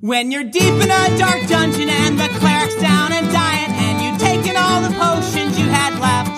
When 0.00 0.30
you're 0.32 0.44
deep 0.44 0.62
in 0.62 0.90
a 0.90 1.18
dark 1.18 1.46
dungeon 1.46 1.90
and 1.90 2.18
the 2.18 2.28
cleric's 2.38 2.74
down 2.80 3.12
and 3.12 3.30
dying, 3.30 3.70
and 3.70 4.00
you've 4.00 4.18
taken 4.18 4.56
all 4.56 4.80
the 4.80 4.88
potions 4.96 5.58
you 5.58 5.66
had 5.66 5.92
left, 6.00 6.30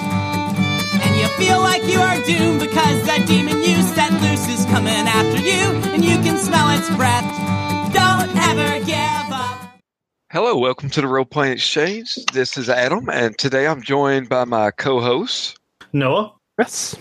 and 1.00 1.16
you 1.16 1.28
feel 1.38 1.60
like 1.60 1.84
you 1.84 2.00
are 2.00 2.20
doomed 2.24 2.58
because 2.58 3.06
the 3.06 3.24
demon 3.24 3.58
you 3.58 3.80
set 3.82 4.10
loose 4.20 4.48
is 4.48 4.64
coming 4.66 4.92
after 4.92 5.40
you, 5.40 5.92
and 5.92 6.04
you 6.04 6.16
can 6.22 6.38
smell 6.38 6.76
its 6.76 6.88
breath. 6.96 7.22
Don't 7.94 8.36
ever 8.36 8.84
give 8.84 9.32
up. 9.32 9.78
Hello, 10.32 10.58
welcome 10.58 10.90
to 10.90 11.00
the 11.00 11.06
Role 11.06 11.24
Playing 11.24 11.52
Exchange. 11.52 12.16
This 12.32 12.58
is 12.58 12.68
Adam, 12.68 13.08
and 13.10 13.38
today 13.38 13.68
I'm 13.68 13.80
joined 13.80 14.28
by 14.28 14.42
my 14.44 14.72
co-host 14.72 15.56
Noah? 15.92 16.34
Yes. 16.58 16.96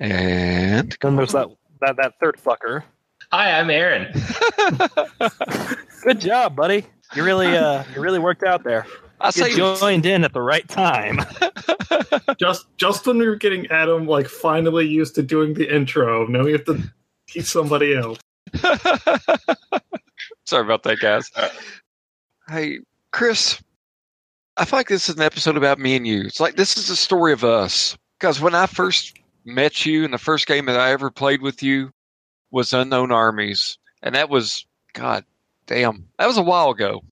and 0.00 0.96
Then 1.00 1.14
there's 1.14 1.30
that 1.30 1.46
that 1.80 1.94
that 1.98 2.14
third 2.18 2.40
fucker. 2.44 2.82
Hi, 3.30 3.52
I'm 3.60 3.70
Aaron. 3.70 4.12
Good 6.02 6.20
job, 6.20 6.56
buddy. 6.56 6.84
You 7.14 7.24
really 7.24 7.56
uh 7.56 7.84
you 7.94 8.00
really 8.00 8.18
worked 8.18 8.42
out 8.42 8.64
there. 8.64 8.86
I 9.20 9.28
You 9.28 9.32
say 9.32 9.54
joined 9.54 10.04
in 10.04 10.24
at 10.24 10.32
the 10.32 10.42
right 10.42 10.66
time. 10.68 11.20
Just 12.38 12.66
just 12.76 13.06
when 13.06 13.18
we 13.18 13.28
were 13.28 13.36
getting 13.36 13.66
Adam 13.68 14.06
like 14.06 14.26
finally 14.26 14.86
used 14.86 15.14
to 15.14 15.22
doing 15.22 15.54
the 15.54 15.72
intro, 15.72 16.26
now 16.26 16.42
we 16.42 16.52
have 16.52 16.64
to 16.64 16.82
teach 17.28 17.44
somebody 17.44 17.94
else. 17.94 18.18
Sorry 20.44 20.64
about 20.64 20.82
that, 20.82 20.98
guys. 21.00 21.30
Hey, 22.48 22.80
Chris, 23.12 23.62
I 24.56 24.64
feel 24.64 24.78
like 24.78 24.88
this 24.88 25.08
is 25.08 25.16
an 25.16 25.22
episode 25.22 25.56
about 25.56 25.78
me 25.78 25.94
and 25.94 26.06
you. 26.06 26.22
It's 26.22 26.40
like 26.40 26.56
this 26.56 26.76
is 26.76 26.90
a 26.90 26.96
story 26.96 27.32
of 27.32 27.44
us. 27.44 27.96
Because 28.18 28.40
when 28.40 28.54
I 28.54 28.66
first 28.66 29.16
met 29.44 29.86
you 29.86 30.04
and 30.04 30.12
the 30.12 30.18
first 30.18 30.46
game 30.46 30.66
that 30.66 30.80
I 30.80 30.90
ever 30.90 31.10
played 31.10 31.42
with 31.42 31.62
you 31.62 31.90
was 32.50 32.72
Unknown 32.72 33.12
Armies. 33.12 33.78
And 34.02 34.14
that 34.14 34.30
was, 34.30 34.66
God 34.94 35.24
damn, 35.66 36.08
that 36.18 36.26
was 36.26 36.38
a 36.38 36.42
while 36.42 36.70
ago. 36.70 37.02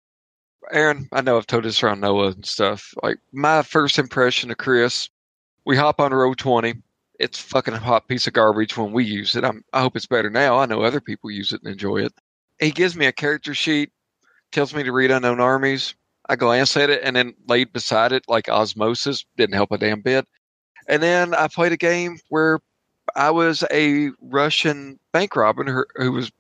Aaron, 0.73 1.09
I 1.13 1.21
know 1.21 1.37
I've 1.37 1.47
told 1.47 1.65
this 1.65 1.83
around 1.83 2.01
Noah 2.01 2.29
and 2.29 2.47
stuff. 2.47 2.95
Like, 3.03 3.19
my 3.33 3.63
first 3.63 3.99
impression 3.99 4.51
of 4.51 4.59
Chris, 4.59 5.09
we 5.65 5.77
hop 5.77 6.01
on 6.01 6.13
Roll20. 6.13 6.81
It's 7.19 7.39
fucking 7.39 7.75
a 7.75 7.79
hot 7.79 8.09
piece 8.09 8.27
of 8.27 8.33
garbage 8.33 8.77
when 8.77 8.93
we 8.93 9.05
use 9.05 9.37
it. 9.37 9.45
I'm, 9.45 9.65
I 9.73 9.81
hope 9.81 9.97
it's 9.97 10.07
better 10.07 10.31
now. 10.31 10.59
I 10.59 10.67
know 10.67 10.83
other 10.83 11.01
people 11.01 11.31
use 11.31 11.53
it 11.53 11.63
and 11.63 11.73
enjoy 11.73 11.99
it. 11.99 12.13
He 12.61 12.71
gives 12.71 12.97
me 12.97 13.07
a 13.07 13.13
character 13.13 13.55
sheet, 13.55 13.91
tells 14.53 14.75
me 14.75 14.83
to 14.83 14.93
read 14.93 15.11
Unknown 15.11 15.41
Armies. 15.41 15.95
I 16.29 16.37
glance 16.37 16.77
at 16.77 16.91
it 16.91 17.03
and 17.03 17.17
then 17.17 17.35
laid 17.49 17.73
beside 17.73 18.13
it 18.13 18.25
like 18.29 18.49
osmosis. 18.49 19.25
Didn't 19.37 19.57
help 19.57 19.73
a 19.73 19.79
damn 19.79 20.01
bit. 20.01 20.27
And 20.87 21.03
then 21.03 21.35
I 21.35 21.49
played 21.49 21.73
a 21.73 21.77
game 21.77 22.19
where 22.29 22.61
I 23.17 23.31
was 23.31 23.65
a 23.71 24.11
Russian 24.21 24.99
bank 25.13 25.35
robber 25.37 25.65
who, 25.65 25.85
who 25.97 26.13
was 26.13 26.31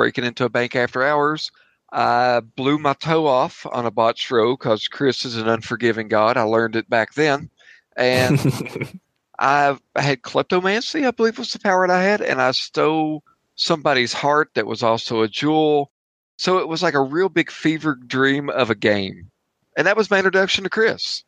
breaking 0.00 0.24
into 0.24 0.46
a 0.46 0.48
bank 0.48 0.74
after 0.74 1.02
hours. 1.02 1.52
I 1.92 2.40
blew 2.40 2.78
my 2.78 2.94
toe 2.94 3.26
off 3.26 3.66
on 3.70 3.84
a 3.84 3.90
botched 3.90 4.30
row 4.30 4.56
because 4.56 4.88
Chris 4.88 5.26
is 5.26 5.36
an 5.36 5.46
unforgiving 5.46 6.08
god. 6.08 6.38
I 6.38 6.42
learned 6.44 6.74
it 6.74 6.88
back 6.88 7.12
then. 7.12 7.50
And 7.98 8.40
I 9.38 9.76
had 9.96 10.22
kleptomancy, 10.22 11.06
I 11.06 11.10
believe 11.10 11.36
was 11.36 11.52
the 11.52 11.58
power 11.58 11.86
that 11.86 11.94
I 11.94 12.02
had, 12.02 12.22
and 12.22 12.40
I 12.40 12.52
stole 12.52 13.22
somebody's 13.56 14.14
heart 14.14 14.48
that 14.54 14.66
was 14.66 14.82
also 14.82 15.20
a 15.20 15.28
jewel. 15.28 15.92
So 16.38 16.56
it 16.60 16.68
was 16.68 16.82
like 16.82 16.94
a 16.94 17.02
real 17.02 17.28
big 17.28 17.50
fever 17.50 17.94
dream 17.94 18.48
of 18.48 18.70
a 18.70 18.74
game. 18.74 19.30
And 19.76 19.86
that 19.86 19.98
was 19.98 20.10
my 20.10 20.16
introduction 20.16 20.64
to 20.64 20.70
Chris. 20.70 21.24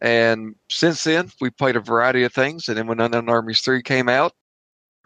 And 0.00 0.54
since 0.70 1.02
then, 1.02 1.32
we 1.40 1.50
played 1.50 1.74
a 1.74 1.80
variety 1.80 2.22
of 2.22 2.32
things. 2.32 2.68
And 2.68 2.78
then 2.78 2.86
when 2.86 3.00
Unknown 3.00 3.28
Armies 3.28 3.62
3 3.62 3.82
came 3.82 4.08
out, 4.08 4.32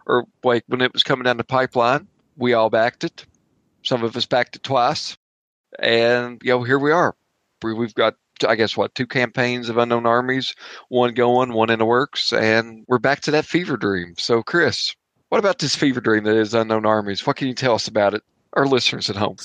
or 0.04 0.26
like 0.44 0.64
when 0.66 0.82
it 0.82 0.92
was 0.92 1.02
coming 1.02 1.24
down 1.24 1.38
the 1.38 1.44
pipeline, 1.44 2.08
we 2.36 2.52
all 2.52 2.70
backed 2.70 3.04
it. 3.04 3.24
Some 3.82 4.02
of 4.02 4.16
us 4.16 4.26
backed 4.26 4.56
it 4.56 4.62
twice. 4.62 5.16
And, 5.78 6.40
you 6.42 6.50
know, 6.50 6.62
here 6.62 6.78
we 6.78 6.92
are. 6.92 7.14
We- 7.62 7.74
We've 7.74 7.94
got, 7.94 8.14
I 8.46 8.54
guess, 8.54 8.76
what, 8.76 8.94
two 8.94 9.06
campaigns 9.06 9.68
of 9.68 9.78
Unknown 9.78 10.06
Armies, 10.06 10.54
one 10.88 11.14
going, 11.14 11.52
one 11.52 11.70
in 11.70 11.78
the 11.78 11.84
works. 11.86 12.32
And 12.32 12.84
we're 12.88 12.98
back 12.98 13.20
to 13.22 13.30
that 13.32 13.44
fever 13.44 13.76
dream. 13.76 14.14
So, 14.18 14.42
Chris, 14.42 14.94
what 15.28 15.38
about 15.38 15.58
this 15.58 15.74
fever 15.74 16.00
dream 16.00 16.24
that 16.24 16.36
is 16.36 16.54
Unknown 16.54 16.86
Armies? 16.86 17.26
What 17.26 17.36
can 17.36 17.48
you 17.48 17.54
tell 17.54 17.74
us 17.74 17.88
about 17.88 18.14
it? 18.14 18.22
Our 18.52 18.66
listeners 18.66 19.10
at 19.10 19.16
home. 19.16 19.36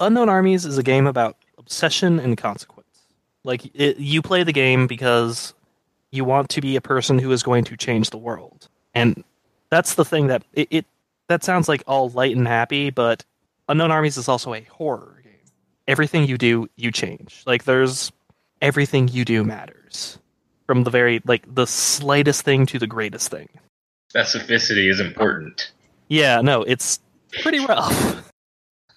Unknown 0.00 0.28
Armies 0.28 0.64
is 0.64 0.78
a 0.78 0.82
game 0.82 1.06
about 1.06 1.36
obsession 1.58 2.18
and 2.20 2.36
consequence. 2.36 2.88
Like 3.42 3.66
it, 3.74 3.98
you 3.98 4.22
play 4.22 4.42
the 4.42 4.52
game 4.52 4.86
because 4.86 5.54
you 6.10 6.24
want 6.24 6.48
to 6.50 6.60
be 6.60 6.76
a 6.76 6.80
person 6.80 7.18
who 7.18 7.30
is 7.32 7.42
going 7.42 7.64
to 7.64 7.76
change 7.76 8.10
the 8.10 8.18
world, 8.18 8.68
and 8.94 9.22
that's 9.70 9.94
the 9.96 10.04
thing 10.04 10.28
that 10.28 10.44
it, 10.52 10.68
it 10.70 10.86
that 11.28 11.44
sounds 11.44 11.68
like 11.68 11.82
all 11.86 12.10
light 12.10 12.36
and 12.36 12.46
happy, 12.46 12.90
but 12.90 13.24
Unknown 13.68 13.90
Armies 13.90 14.16
is 14.16 14.28
also 14.28 14.54
a 14.54 14.62
horror 14.62 15.20
game. 15.22 15.32
Everything 15.86 16.26
you 16.26 16.38
do, 16.38 16.68
you 16.76 16.90
change. 16.90 17.42
Like 17.46 17.64
there's 17.64 18.12
everything 18.60 19.08
you 19.08 19.24
do 19.24 19.44
matters, 19.44 20.18
from 20.66 20.84
the 20.84 20.90
very 20.90 21.22
like 21.26 21.52
the 21.52 21.66
slightest 21.66 22.42
thing 22.42 22.66
to 22.66 22.78
the 22.78 22.86
greatest 22.86 23.30
thing. 23.30 23.48
Specificity 24.14 24.90
is 24.90 25.00
important. 25.00 25.72
Yeah, 26.08 26.40
no, 26.40 26.62
it's 26.62 27.00
pretty 27.42 27.64
rough. 27.64 28.30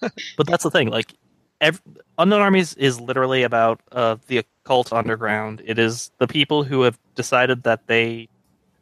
but 0.00 0.46
that's 0.46 0.62
the 0.62 0.70
thing. 0.70 0.90
Like, 0.90 1.14
ev- 1.60 1.82
Unknown 2.18 2.40
Armies 2.40 2.74
is 2.74 3.00
literally 3.00 3.42
about 3.42 3.80
uh, 3.90 4.16
the 4.28 4.38
occult 4.38 4.92
underground. 4.92 5.62
It 5.64 5.78
is 5.78 6.10
the 6.18 6.28
people 6.28 6.62
who 6.62 6.82
have 6.82 6.98
decided 7.14 7.64
that 7.64 7.86
they 7.86 8.28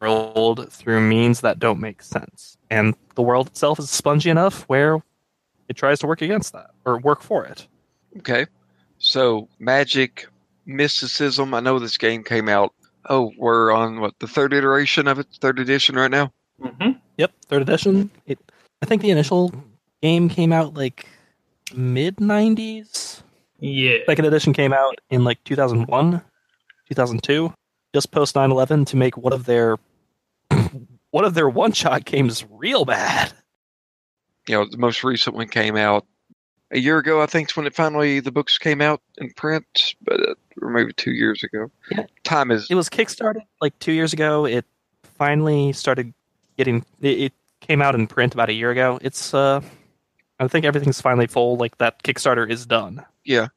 rolled 0.01 0.71
through 0.73 1.01
means 1.01 1.41
that 1.41 1.59
don't 1.59 1.81
make 1.81 2.03
sense, 2.03 2.57
and 2.71 2.95
the 3.15 3.23
world 3.23 3.49
itself 3.49 3.79
is 3.79 3.91
spongy 3.91 4.31
enough 4.31 4.63
where 4.63 5.03
it 5.69 5.77
tries 5.77 5.99
to 6.01 6.07
work 6.07 6.23
against 6.23 6.53
that 6.53 6.71
or 6.85 6.99
work 6.99 7.23
for 7.23 7.45
it. 7.45 7.67
Okay. 8.19 8.47
So, 8.99 9.49
magic, 9.59 10.27
mysticism. 10.65 11.55
I 11.55 11.61
know 11.61 11.79
this 11.79 11.99
game 11.99 12.23
came 12.23 12.49
out. 12.49 12.73
Oh, 13.09 13.33
we're 13.39 13.73
on 13.73 14.01
what, 14.01 14.19
the 14.19 14.27
third 14.27 14.53
iteration 14.53 15.07
of 15.07 15.19
it? 15.19 15.27
Third 15.41 15.59
edition 15.59 15.97
right 15.97 16.11
now? 16.11 16.33
Mm-hmm. 16.61 16.93
Yep, 17.19 17.33
third 17.47 17.63
edition. 17.63 18.11
It, 18.27 18.39
I 18.83 18.87
think 18.87 19.03
the 19.03 19.11
initial 19.11 19.53
game 20.03 20.29
came 20.29 20.53
out 20.53 20.75
like 20.75 21.07
mid 21.75 22.17
'90s. 22.17 23.23
Yeah. 23.61 23.99
Second 24.07 24.25
edition 24.27 24.53
came 24.53 24.73
out 24.73 24.99
in 25.11 25.25
like 25.25 25.43
2001, 25.45 26.23
2002, 26.89 27.53
just 27.97 28.11
post 28.11 28.35
9/11 28.35 28.87
to 28.89 28.97
make 28.97 29.17
one 29.17 29.33
of 29.33 29.47
their 29.47 29.79
one 31.11 31.25
of 31.25 31.33
their 31.33 31.49
one-shot 31.49 32.05
games 32.05 32.45
real 32.51 32.85
bad. 32.85 33.33
You 34.47 34.57
know, 34.57 34.67
the 34.71 34.77
most 34.77 35.03
recent 35.03 35.35
one 35.35 35.49
came 35.49 35.77
out 35.77 36.07
a 36.71 36.79
year 36.79 36.99
ago, 36.99 37.23
I 37.23 37.27
think, 37.27 37.51
is 37.51 37.57
when 37.57 37.67
it 37.67 37.75
finally, 37.75 38.21
the 38.21 38.31
books 38.31 38.59
came 38.59 38.81
out 38.83 39.01
in 39.19 39.33
print, 39.33 39.95
but 40.03 40.21
uh, 40.21 40.35
or 40.61 40.69
maybe 40.71 40.93
two 40.93 41.13
years 41.13 41.43
ago. 41.43 41.71
Yeah. 41.91 42.05
Time 42.23 42.51
is, 42.51 42.67
It 42.69 42.75
was 42.75 42.89
kickstarted 42.91 43.43
like 43.61 43.79
2 43.79 43.93
years 43.93 44.13
ago. 44.13 44.45
It 44.45 44.65
finally 45.03 45.73
started 45.73 46.13
getting 46.59 46.85
it, 47.01 47.19
it 47.19 47.33
came 47.61 47.81
out 47.81 47.95
in 47.95 48.07
print 48.07 48.35
about 48.35 48.51
a 48.51 48.53
year 48.53 48.71
ago. 48.71 48.99
It's 49.01 49.33
uh 49.33 49.63
I 50.39 50.49
think 50.49 50.67
everything's 50.67 51.01
finally 51.01 51.27
full 51.29 51.57
like 51.57 51.79
that 51.79 52.03
Kickstarter 52.03 52.49
is 52.51 52.67
done. 52.67 53.05
yeah. 53.25 53.49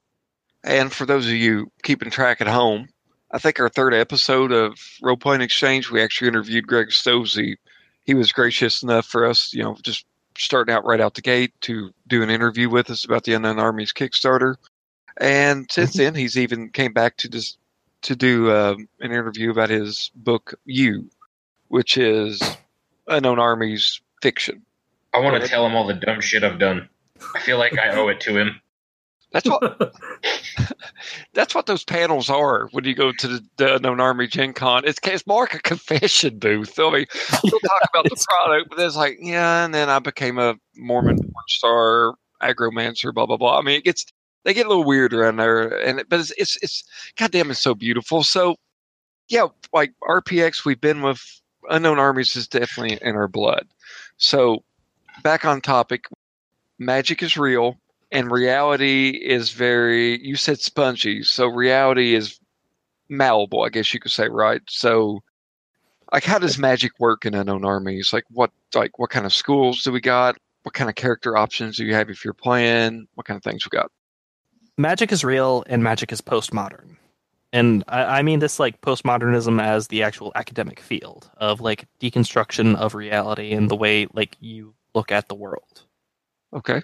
And 0.64 0.92
for 0.92 1.06
those 1.06 1.26
of 1.26 1.34
you 1.34 1.72
keeping 1.84 2.10
track 2.10 2.42
at 2.42 2.48
home, 2.48 2.88
I 3.31 3.38
think 3.38 3.59
our 3.59 3.69
third 3.69 3.94
episode 3.94 4.51
of 4.51 4.79
Role 5.01 5.17
Playing 5.17 5.41
Exchange, 5.41 5.91
we 5.91 6.01
actually 6.01 6.29
interviewed 6.29 6.67
Greg 6.67 6.90
Stolze. 6.90 7.57
He 8.03 8.13
was 8.13 8.31
gracious 8.31 8.81
enough 8.81 9.06
for 9.06 9.25
us, 9.25 9.53
you 9.53 9.63
know, 9.63 9.78
just 9.84 10.06
starting 10.38 10.73
out 10.73 10.85
right 10.85 11.01
out 11.01 11.13
the 11.13 11.22
gate 11.22 11.53
to 11.62 11.91
do 12.07 12.23
an 12.23 12.29
interview 12.29 12.69
with 12.69 12.90
us 12.90 13.06
about 13.06 13.23
the 13.23 13.34
Unknown 13.34 13.59
Armies 13.59 13.94
Kickstarter. 13.94 14.56
And 15.17 15.69
since 15.72 15.94
then, 15.94 16.16
he's 16.16 16.38
even 16.38 16.69
came 16.69 16.94
back 16.94 17.17
to 17.17 17.29
just 17.29 17.57
to 18.03 18.16
do 18.16 18.51
um, 18.51 18.88
an 19.01 19.12
interview 19.12 19.51
about 19.51 19.69
his 19.69 20.11
book 20.16 20.56
"You," 20.66 21.09
which 21.67 21.97
is 21.97 22.41
Unknown 23.07 23.38
Armies 23.38 24.01
fiction. 24.22 24.63
I 25.13 25.19
want 25.19 25.41
to 25.41 25.47
tell 25.47 25.66
him 25.66 25.75
all 25.75 25.85
the 25.85 25.94
dumb 25.94 26.22
shit 26.22 26.44
I've 26.44 26.59
done. 26.59 26.88
I 27.35 27.40
feel 27.40 27.57
like 27.57 27.78
I 27.78 27.90
owe 27.96 28.07
it 28.07 28.22
to 28.22 28.37
him. 28.37 28.61
That's 29.31 29.47
what 29.47 29.93
that's 31.34 31.53
what 31.53 31.67
those 31.67 31.84
panels 31.84 32.29
are 32.29 32.67
when 32.72 32.84
you 32.85 32.96
go 32.96 33.11
to 33.11 33.28
the, 33.28 33.46
the 33.58 33.76
Unknown 33.76 33.99
Army 33.99 34.28
Gen 34.28 34.53
Con. 34.53 34.84
It's, 34.85 34.99
it's 35.03 35.28
more 35.28 35.43
like 35.43 35.53
a 35.53 35.61
confession 35.61 36.40
booth. 36.40 36.79
I 36.79 36.84
mean, 36.84 37.05
we'll 37.43 37.59
talk 37.59 37.81
about 37.93 38.05
the 38.05 38.26
product, 38.29 38.70
but 38.70 38.79
it's 38.79 38.96
like, 38.96 39.17
yeah, 39.22 39.66
and 39.66 39.73
then 39.73 39.90
I 39.90 39.99
became 39.99 40.40
a 40.40 40.55
Mormon 40.76 41.17
porn 41.17 41.46
star, 41.47 42.16
agromancer, 42.41 43.14
blah 43.14 43.28
blah 43.28 43.37
blah. 43.37 43.59
I 43.59 43.61
mean, 43.61 43.78
it 43.78 43.84
gets 43.84 44.05
they 44.43 44.53
get 44.53 44.66
a 44.66 44.70
little 44.70 44.84
weird 44.84 45.14
around 45.14 45.37
there, 45.37 45.78
and 45.85 46.03
but 46.09 46.20
it's 46.20 46.32
it's 46.32 46.58
it's 46.64 46.84
goddamn, 47.16 47.52
it's 47.52 47.59
so 47.59 47.75
beautiful. 47.75 48.23
So 48.23 48.55
yeah, 49.28 49.47
like 49.73 49.93
RPX, 50.03 50.66
we've 50.66 50.82
been 50.82 51.03
with 51.03 51.22
Unknown 51.70 51.99
Armies 51.99 52.35
is 52.35 52.47
definitely 52.47 52.97
in 53.02 53.16
our 53.16 53.28
blood. 53.28 53.67
So 54.17 54.64
back 55.22 55.46
on 55.46 55.61
topic, 55.61 56.05
magic 56.79 57.22
is 57.22 57.37
real 57.37 57.78
and 58.11 58.32
reality 58.32 59.09
is 59.09 59.52
very 59.52 60.23
you 60.26 60.35
said 60.35 60.59
spongy 60.59 61.23
so 61.23 61.47
reality 61.47 62.16
is 62.16 62.40
malleable 63.09 63.64
i 63.64 63.70
guess 63.70 63.94
you 63.94 64.00
could 64.00 64.11
say 64.11 64.28
right 64.28 64.61
so 64.67 65.20
like 66.11 66.23
how 66.23 66.40
does 66.40 66.58
magic 66.58 66.91
work 67.00 67.26
in 67.26 67.34
unknown 67.34 67.66
armies 67.66 68.11
like 68.14 68.26
what 68.29 68.52
like 68.73 68.97
what 69.00 69.09
kind 69.09 69.26
of 69.26 69.34
schools 69.34 69.84
do 69.84 69.91
we 69.91 70.02
got 70.02 70.35
what 70.64 70.73
kind 70.73 70.90
of 70.90 70.96
character 70.96 71.38
options 71.38 71.78
do 71.78 71.85
you 71.85 71.94
have 71.94 72.09
if 72.09 72.23
you're 72.23 72.34
playing? 72.34 73.08
What 73.16 73.26
kind 73.26 73.38
of 73.38 73.44
things 73.44 73.66
we 73.66 73.76
got? 73.76 73.91
magic 74.78 75.11
is 75.11 75.26
real 75.26 75.64
and 75.67 75.84
magic 75.84 76.11
is 76.11 76.22
postmodern. 76.22 76.96
And 77.52 77.84
I, 77.88 78.20
I 78.20 78.22
mean 78.22 78.40
this 78.40 78.59
like 78.59 78.79
postmodernism 78.82 79.61
as 79.61 79.88
the 79.88 80.03
actual 80.03 80.32
academic 80.35 80.79
field 80.79 81.29
of 81.38 81.59
like 81.59 81.85
deconstruction 82.00 82.76
of 82.76 82.96
reality 82.96 83.52
and 83.52 83.70
the 83.70 83.76
way 83.76 84.08
like 84.14 84.38
you 84.40 84.73
look 84.96 85.11
at 85.11 85.28
the 85.28 85.35
world. 85.35 85.84
Okay. 86.53 86.82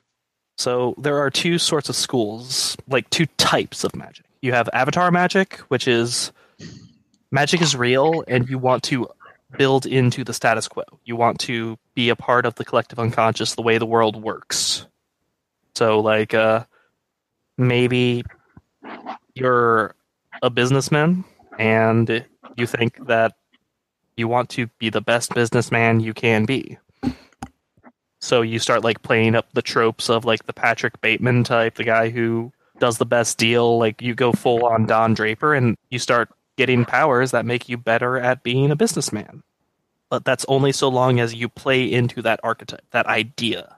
So 0.57 0.95
there 0.97 1.17
are 1.17 1.29
two 1.29 1.57
sorts 1.57 1.89
of 1.89 1.95
schools, 1.95 2.77
like 2.87 3.09
two 3.09 3.25
types 3.37 3.83
of 3.83 3.95
magic. 3.95 4.25
You 4.41 4.53
have 4.53 4.69
avatar 4.73 5.11
magic, 5.11 5.57
which 5.67 5.87
is 5.87 6.31
magic 7.31 7.61
is 7.61 7.75
real 7.75 8.23
and 8.27 8.47
you 8.47 8.57
want 8.57 8.83
to 8.83 9.07
build 9.57 9.85
into 9.85 10.23
the 10.23 10.33
status 10.33 10.67
quo. 10.67 10.83
You 11.03 11.15
want 11.15 11.39
to 11.41 11.77
be 11.93 12.09
a 12.09 12.15
part 12.15 12.45
of 12.45 12.55
the 12.55 12.65
collective 12.65 12.99
unconscious, 12.99 13.55
the 13.55 13.61
way 13.61 13.77
the 13.77 13.85
world 13.85 14.21
works. 14.21 14.85
So 15.75 15.99
like 15.99 16.33
uh 16.33 16.65
maybe 17.57 18.23
you're 19.33 19.95
a 20.41 20.49
businessman 20.49 21.23
and 21.57 22.25
you 22.57 22.65
think 22.67 23.07
that 23.07 23.33
you 24.17 24.27
want 24.27 24.49
to 24.49 24.67
be 24.79 24.89
the 24.89 25.01
best 25.01 25.33
businessman 25.33 25.99
you 25.99 26.13
can 26.13 26.45
be. 26.45 26.77
So 28.19 28.41
you 28.41 28.59
start 28.59 28.83
like 28.83 29.01
playing 29.01 29.35
up 29.35 29.51
the 29.53 29.61
tropes 29.61 30.09
of 30.09 30.25
like 30.25 30.45
the 30.45 30.53
Patrick 30.53 30.99
Bateman 31.01 31.43
type, 31.43 31.75
the 31.75 31.83
guy 31.83 32.09
who 32.09 32.51
does 32.79 32.97
the 32.97 33.05
best 33.05 33.37
deal. 33.37 33.77
Like 33.77 34.01
you 34.01 34.15
go 34.15 34.31
full 34.31 34.65
on 34.65 34.85
Don 34.85 35.13
Draper 35.13 35.53
and 35.53 35.77
you 35.89 35.99
start 35.99 36.29
getting 36.57 36.85
powers 36.85 37.31
that 37.31 37.45
make 37.45 37.69
you 37.69 37.77
better 37.77 38.17
at 38.17 38.43
being 38.43 38.71
a 38.71 38.75
businessman. 38.75 39.43
But 40.09 40.23
that's 40.23 40.45
only 40.47 40.71
so 40.71 40.87
long 40.87 41.19
as 41.19 41.33
you 41.33 41.49
play 41.49 41.91
into 41.91 42.21
that 42.21 42.39
archetype, 42.43 42.85
that 42.91 43.07
idea. 43.07 43.75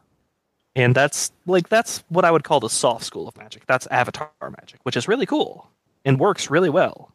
And 0.75 0.93
that's 0.93 1.31
like 1.45 1.69
that's 1.69 2.03
what 2.09 2.25
I 2.25 2.31
would 2.31 2.43
call 2.43 2.59
the 2.59 2.69
soft 2.69 3.03
school 3.03 3.27
of 3.27 3.35
magic. 3.37 3.65
That's 3.65 3.87
avatar 3.87 4.31
magic, 4.41 4.79
which 4.83 4.95
is 4.95 5.07
really 5.07 5.25
cool 5.25 5.69
and 6.05 6.19
works 6.19 6.49
really 6.49 6.69
well. 6.69 7.11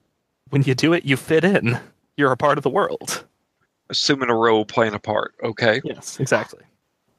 When 0.50 0.62
you 0.62 0.74
do 0.74 0.92
it, 0.92 1.04
you 1.04 1.16
fit 1.16 1.44
in. 1.44 1.78
You're 2.16 2.32
a 2.32 2.36
part 2.36 2.58
of 2.58 2.64
the 2.64 2.70
world. 2.70 3.24
Assuming 3.88 4.28
a 4.28 4.34
role, 4.34 4.64
playing 4.64 4.94
a 4.94 4.98
part. 4.98 5.34
Okay. 5.42 5.80
Yes, 5.84 6.18
exactly. 6.20 6.60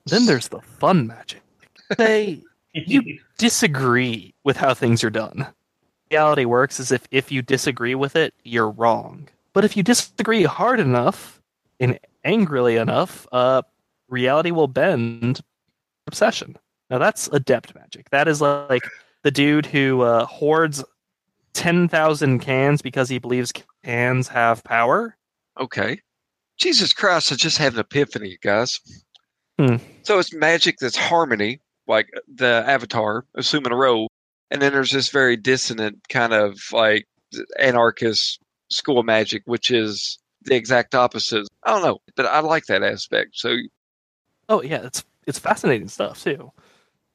Then 0.06 0.26
there's 0.26 0.50
the 0.50 0.62
fun 0.62 1.08
magic. 1.08 1.42
They 1.98 2.42
you 2.74 3.20
disagree 3.38 4.34
with 4.44 4.58
how 4.58 4.74
things 4.74 5.04
are 5.04 5.10
done. 5.10 5.48
Reality 6.12 6.46
works 6.46 6.80
as 6.80 6.92
if 6.92 7.08
if 7.12 7.32
you 7.32 7.42
disagree 7.42 7.96
with 7.96 8.16
it, 8.16 8.34
you're 8.44 8.70
wrong. 8.70 9.28
But 9.54 9.66
if 9.66 9.78
you 9.78 9.84
disagree 9.84 10.44
hard 10.44 10.80
enough 10.80 11.42
and 11.80 12.00
angrily 12.24 12.78
enough, 12.78 13.28
uh, 13.32 13.62
reality 14.10 14.52
will 14.52 14.68
bend 14.68 15.42
obsession. 16.08 16.58
Now 16.90 16.98
that's 16.98 17.28
adept 17.30 17.74
magic. 17.76 18.10
That 18.10 18.28
is 18.28 18.42
like 18.42 18.84
the 19.24 19.32
dude 19.32 19.66
who 19.66 20.02
uh, 20.02 20.26
hoards 20.26 20.84
ten 21.54 21.88
thousand 21.88 22.40
cans 22.40 22.82
because 22.82 23.10
he 23.10 23.20
believes 23.20 23.54
cans 23.84 24.28
have 24.28 24.64
power. 24.64 25.18
Okay. 25.60 26.00
Jesus 26.58 26.94
Christ, 26.94 27.32
I 27.32 27.36
just 27.36 27.58
had 27.58 27.74
an 27.74 27.80
epiphany, 27.80 28.38
guys. 28.42 28.80
Hmm. 29.60 29.78
So 30.04 30.20
it's 30.20 30.34
magic 30.34 30.78
that's 30.80 30.98
harmony, 30.98 31.60
like 31.88 32.10
the 32.34 32.64
avatar, 32.68 33.26
assuming 33.36 33.72
a 33.72 33.76
role. 33.76 34.10
And 34.52 34.62
then 34.62 34.74
there's 34.74 34.92
this 34.92 35.10
very 35.10 35.38
dissonant 35.38 36.08
kind 36.10 36.34
of 36.34 36.60
like 36.72 37.06
anarchist 37.60 38.40
school 38.70 39.00
of 39.00 39.06
magic, 39.06 39.44
which 39.46 39.72
is 39.72 40.18
the 40.44 40.56
exact 40.56 40.96
opposite. 40.96 41.48
I 41.64 41.72
don't 41.72 41.84
know, 41.84 42.00
but 42.16 42.26
I 42.26 42.40
like 42.40 42.66
that 42.66 42.84
aspect. 42.84 43.32
So 43.34 43.56
Oh 44.50 44.62
yeah, 44.62 44.82
it's 44.84 45.04
it's 45.26 45.40
fascinating 45.40 45.88
stuff 45.88 46.24
too. 46.24 46.52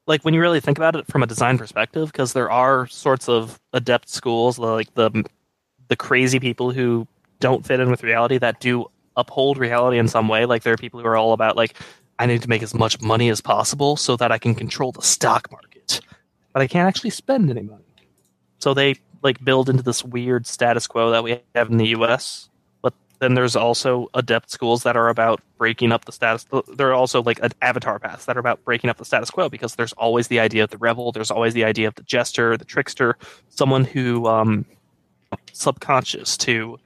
Like 0.06 0.22
when 0.22 0.32
you 0.32 0.40
really 0.40 0.60
think 0.60 0.78
about 0.78 0.96
it 0.96 1.06
from 1.06 1.22
a 1.22 1.26
design 1.26 1.58
perspective, 1.58 2.10
because 2.10 2.32
there 2.32 2.50
are 2.50 2.86
sorts 2.86 3.28
of 3.28 3.60
adept 3.72 4.08
schools, 4.08 4.58
like 4.58 4.92
the 4.94 5.24
the 5.88 5.96
crazy 5.96 6.40
people 6.40 6.70
who 6.70 7.06
don't 7.40 7.66
fit 7.66 7.80
in 7.80 7.90
with 7.90 8.02
reality 8.02 8.38
that 8.38 8.60
do 8.60 8.86
uphold 9.16 9.58
reality 9.58 9.98
in 9.98 10.08
some 10.08 10.28
way. 10.28 10.46
Like 10.46 10.62
there 10.62 10.72
are 10.72 10.78
people 10.78 11.00
who 11.00 11.06
are 11.06 11.16
all 11.16 11.32
about 11.32 11.56
like 11.56 11.76
I 12.18 12.26
need 12.26 12.42
to 12.42 12.48
make 12.48 12.62
as 12.62 12.74
much 12.74 13.00
money 13.00 13.28
as 13.28 13.40
possible 13.40 13.96
so 13.96 14.16
that 14.16 14.32
I 14.32 14.38
can 14.38 14.54
control 14.54 14.92
the 14.92 15.02
stock 15.02 15.50
market, 15.50 16.00
but 16.52 16.62
I 16.62 16.66
can't 16.66 16.88
actually 16.88 17.10
spend 17.10 17.50
any 17.50 17.62
money. 17.62 17.84
So 18.58 18.74
they 18.74 18.96
like 19.22 19.42
build 19.44 19.68
into 19.68 19.82
this 19.82 20.04
weird 20.04 20.46
status 20.46 20.86
quo 20.86 21.10
that 21.10 21.22
we 21.22 21.40
have 21.54 21.70
in 21.70 21.76
the 21.76 21.88
U.S. 21.88 22.48
But 22.82 22.94
then 23.20 23.34
there's 23.34 23.56
also 23.56 24.08
adept 24.14 24.50
schools 24.50 24.82
that 24.82 24.96
are 24.96 25.08
about 25.08 25.40
breaking 25.58 25.92
up 25.92 26.04
the 26.04 26.12
status. 26.12 26.46
There 26.74 26.88
are 26.88 26.94
also 26.94 27.22
like 27.22 27.40
avatar 27.62 27.98
paths 27.98 28.24
that 28.26 28.36
are 28.36 28.40
about 28.40 28.64
breaking 28.64 28.90
up 28.90 28.96
the 28.96 29.04
status 29.04 29.30
quo 29.30 29.48
because 29.48 29.76
there's 29.76 29.92
always 29.94 30.28
the 30.28 30.40
idea 30.40 30.64
of 30.64 30.70
the 30.70 30.78
rebel. 30.78 31.12
There's 31.12 31.30
always 31.30 31.54
the 31.54 31.64
idea 31.64 31.88
of 31.88 31.94
the 31.94 32.02
jester, 32.02 32.56
the 32.56 32.64
trickster, 32.64 33.16
someone 33.48 33.84
who 33.84 34.26
um, 34.26 34.64
subconscious 35.52 36.36
to 36.38 36.78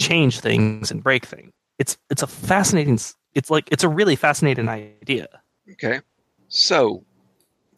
change 0.00 0.40
things 0.40 0.90
and 0.90 1.02
break 1.02 1.24
things. 1.24 1.50
It's 1.78 1.96
it's 2.10 2.22
a 2.22 2.26
fascinating. 2.26 2.98
It's 3.34 3.50
like 3.50 3.68
it's 3.70 3.84
a 3.84 3.88
really 3.88 4.16
fascinating 4.16 4.68
idea. 4.68 5.28
Okay. 5.72 6.00
So, 6.48 7.04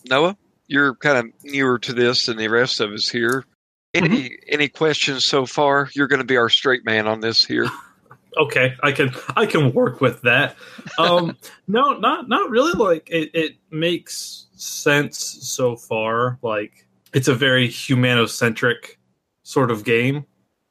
Noah, 0.09 0.37
you're 0.67 0.95
kind 0.97 1.19
of 1.19 1.45
newer 1.45 1.79
to 1.81 1.93
this 1.93 2.27
than 2.27 2.37
the 2.37 2.49
rest 2.49 2.81
of 2.81 2.93
us 2.93 3.09
here. 3.09 3.45
Any 3.95 4.37
any 4.49 4.69
questions 4.69 5.25
so 5.25 5.47
far? 5.47 5.89
You're 5.95 6.09
going 6.09 6.21
to 6.21 6.27
be 6.27 6.37
our 6.37 6.51
straight 6.51 6.85
man 6.85 7.07
on 7.07 7.21
this 7.21 7.45
here. 7.45 7.69
okay 8.37 8.75
i 8.83 8.93
can 8.93 9.11
i 9.37 9.47
can 9.47 9.73
work 9.73 10.01
with 10.01 10.21
that 10.23 10.57
um 10.99 11.37
no 11.69 11.93
not 11.99 12.29
not 12.29 12.51
really 12.51 12.73
like 12.73 13.09
it, 13.11 13.31
it 13.33 13.57
makes 13.71 14.47
sense 14.53 15.19
so 15.19 15.77
far 15.77 16.39
like 16.43 16.87
it's 17.13 17.29
a 17.29 17.35
very 17.35 17.69
humanocentric 17.69 18.97
sort 19.43 19.71
of 19.71 19.85
game 19.85 20.25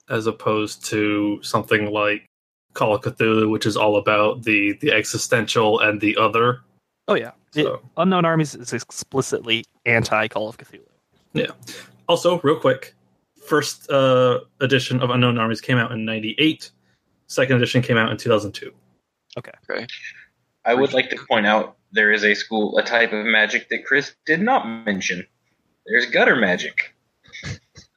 as 0.10 0.28
opposed 0.28 0.86
to 0.86 1.40
something 1.42 1.92
like 1.92 2.30
call 2.76 2.94
of 2.96 3.02
cthulhu 3.02 3.50
which 3.50 3.66
is 3.66 3.76
all 3.76 3.96
about 3.98 4.44
the 4.44 4.74
the 4.82 4.92
existential 4.92 5.80
and 5.80 6.00
the 6.02 6.16
other 6.18 6.60
Oh 7.08 7.14
yeah, 7.16 7.32
It- 7.56 7.68
Unknown 7.98 8.26
Armies 8.26 8.56
is 8.56 8.74
explicitly 8.74 9.64
anti 9.86 10.28
Call 10.28 10.50
of 10.50 10.58
Cthulhu. 10.58 10.82
Yeah. 11.34 11.52
Also 12.08 12.40
real 12.42 12.60
quick 12.60 12.96
first 13.46 13.90
uh 13.92 14.40
edition 14.60 15.00
of 15.04 15.12
unknown 15.12 15.38
armies 15.38 15.62
came 15.62 15.78
out 15.78 15.92
in 15.92 16.04
'98. 16.04 16.72
Second 17.28 17.58
edition 17.58 17.82
came 17.84 17.96
out 17.98 18.10
in 18.12 18.18
2002 18.18 18.72
Okay. 19.38 19.86
I 20.66 20.74
would 20.74 20.94
like 20.94 21.12
to 21.12 21.18
point 21.30 21.46
out 21.46 21.78
there 21.92 22.12
is 22.12 22.24
a 22.24 22.34
school, 22.34 22.76
a 22.80 22.84
type 22.84 23.14
of 23.14 23.24
magic 23.26 23.70
that 23.70 23.86
Chris 23.86 24.16
did 24.26 24.42
not 24.42 24.66
mention. 24.86 25.28
There's 25.86 26.08
gutter 26.08 26.36
magic, 26.36 26.96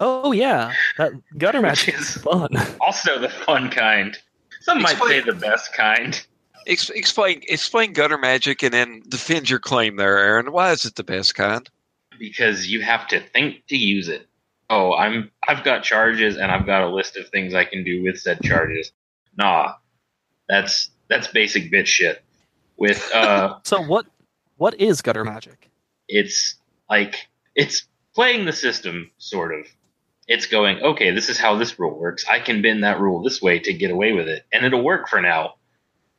Oh 0.00 0.32
yeah, 0.32 0.73
that 0.99 1.12
gutter 1.38 1.62
magic 1.62 1.94
is- 1.94 2.16
is 2.16 2.23
fun. 2.23 2.49
also 2.80 3.18
the 3.18 3.28
fun 3.30 3.70
kind. 3.70 4.18
Some 4.61 4.83
might 4.83 4.99
say 4.99 5.21
the 5.21 5.33
best 5.33 5.73
kind. 5.73 6.21
Ex- 6.67 6.91
explain 6.91 7.43
explain 7.49 7.93
gutter 7.93 8.19
magic 8.19 8.62
and 8.62 8.75
then 8.75 9.03
defend 9.09 9.49
your 9.49 9.59
claim 9.59 9.97
there, 9.97 10.19
Aaron. 10.19 10.53
Why 10.53 10.73
is 10.73 10.85
it 10.85 10.97
the 10.97 11.05
best 11.05 11.35
kind? 11.35 11.69
because 12.19 12.69
you 12.69 12.83
have 12.83 13.07
to 13.07 13.21
think 13.21 13.65
to 13.69 13.77
use 13.77 14.09
it. 14.09 14.27
Oh, 14.69 14.93
I'm 14.95 15.31
I've 15.47 15.62
got 15.65 15.85
charges 15.85 16.37
and 16.37 16.50
I've 16.50 16.67
got 16.67 16.83
a 16.83 16.88
list 16.88 17.17
of 17.17 17.29
things 17.29 17.55
I 17.55 17.65
can 17.65 17.85
do 17.85 18.03
with 18.03 18.19
said 18.19 18.41
charges. 18.43 18.91
Nah, 19.37 19.75
that's 20.49 20.91
that's 21.09 21.29
basic 21.29 21.71
bitch 21.73 21.87
shit. 21.87 22.25
With 22.77 23.09
uh, 23.15 23.59
So 23.65 23.81
what 23.83 24.07
what 24.57 24.75
is 24.81 25.00
gutter 25.00 25.25
magic? 25.25 25.71
it's 26.09 26.57
like 26.91 27.29
it's 27.55 27.87
playing 28.15 28.47
the 28.47 28.53
system 28.53 29.11
sort 29.19 29.55
of. 29.55 29.67
It's 30.28 30.47
going 30.47 30.80
okay. 30.82 31.11
This 31.11 31.28
is 31.30 31.38
how 31.38 31.56
this 31.56 31.78
rule 31.78 31.99
works. 31.99 32.25
I 32.30 32.38
can 32.38 32.61
bend 32.62 32.85
that 32.85 33.00
rule 33.00 33.23
this 33.23 33.40
way 33.40 33.58
to 33.61 33.73
get 33.73 33.90
away 33.90 34.12
with 34.12 34.28
it, 34.28 34.44
and 34.52 34.64
it'll 34.64 34.85
work 34.85 35.08
for 35.08 35.20
now. 35.20 35.54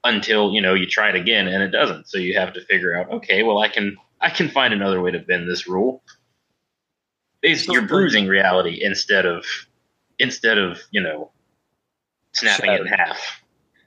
Until 0.02 0.54
you 0.54 0.62
know 0.62 0.76
you 0.76 0.86
try 0.86 1.10
it 1.10 1.16
again 1.16 1.48
and 1.50 1.62
it 1.62 1.72
doesn't. 1.72 2.08
So 2.08 2.18
you 2.18 2.40
have 2.40 2.54
to 2.54 2.64
figure 2.66 2.96
out. 2.96 3.12
Okay, 3.12 3.44
well 3.44 3.60
I 3.60 3.68
can 3.68 3.98
I 4.22 4.30
can 4.30 4.48
find 4.48 4.74
another 4.74 5.02
way 5.02 5.12
to 5.12 5.20
bend 5.20 5.50
this 5.50 5.68
rule. 5.68 6.02
Basically, 7.42 7.74
you're 7.74 7.86
bruising 7.86 8.28
reality 8.28 8.80
instead 8.82 9.26
of 9.26 9.46
instead 10.18 10.58
of 10.58 10.80
you 10.92 11.02
know 11.02 11.32
snapping 12.32 12.72
it 12.72 12.82
in 12.82 12.88
half. 12.88 13.42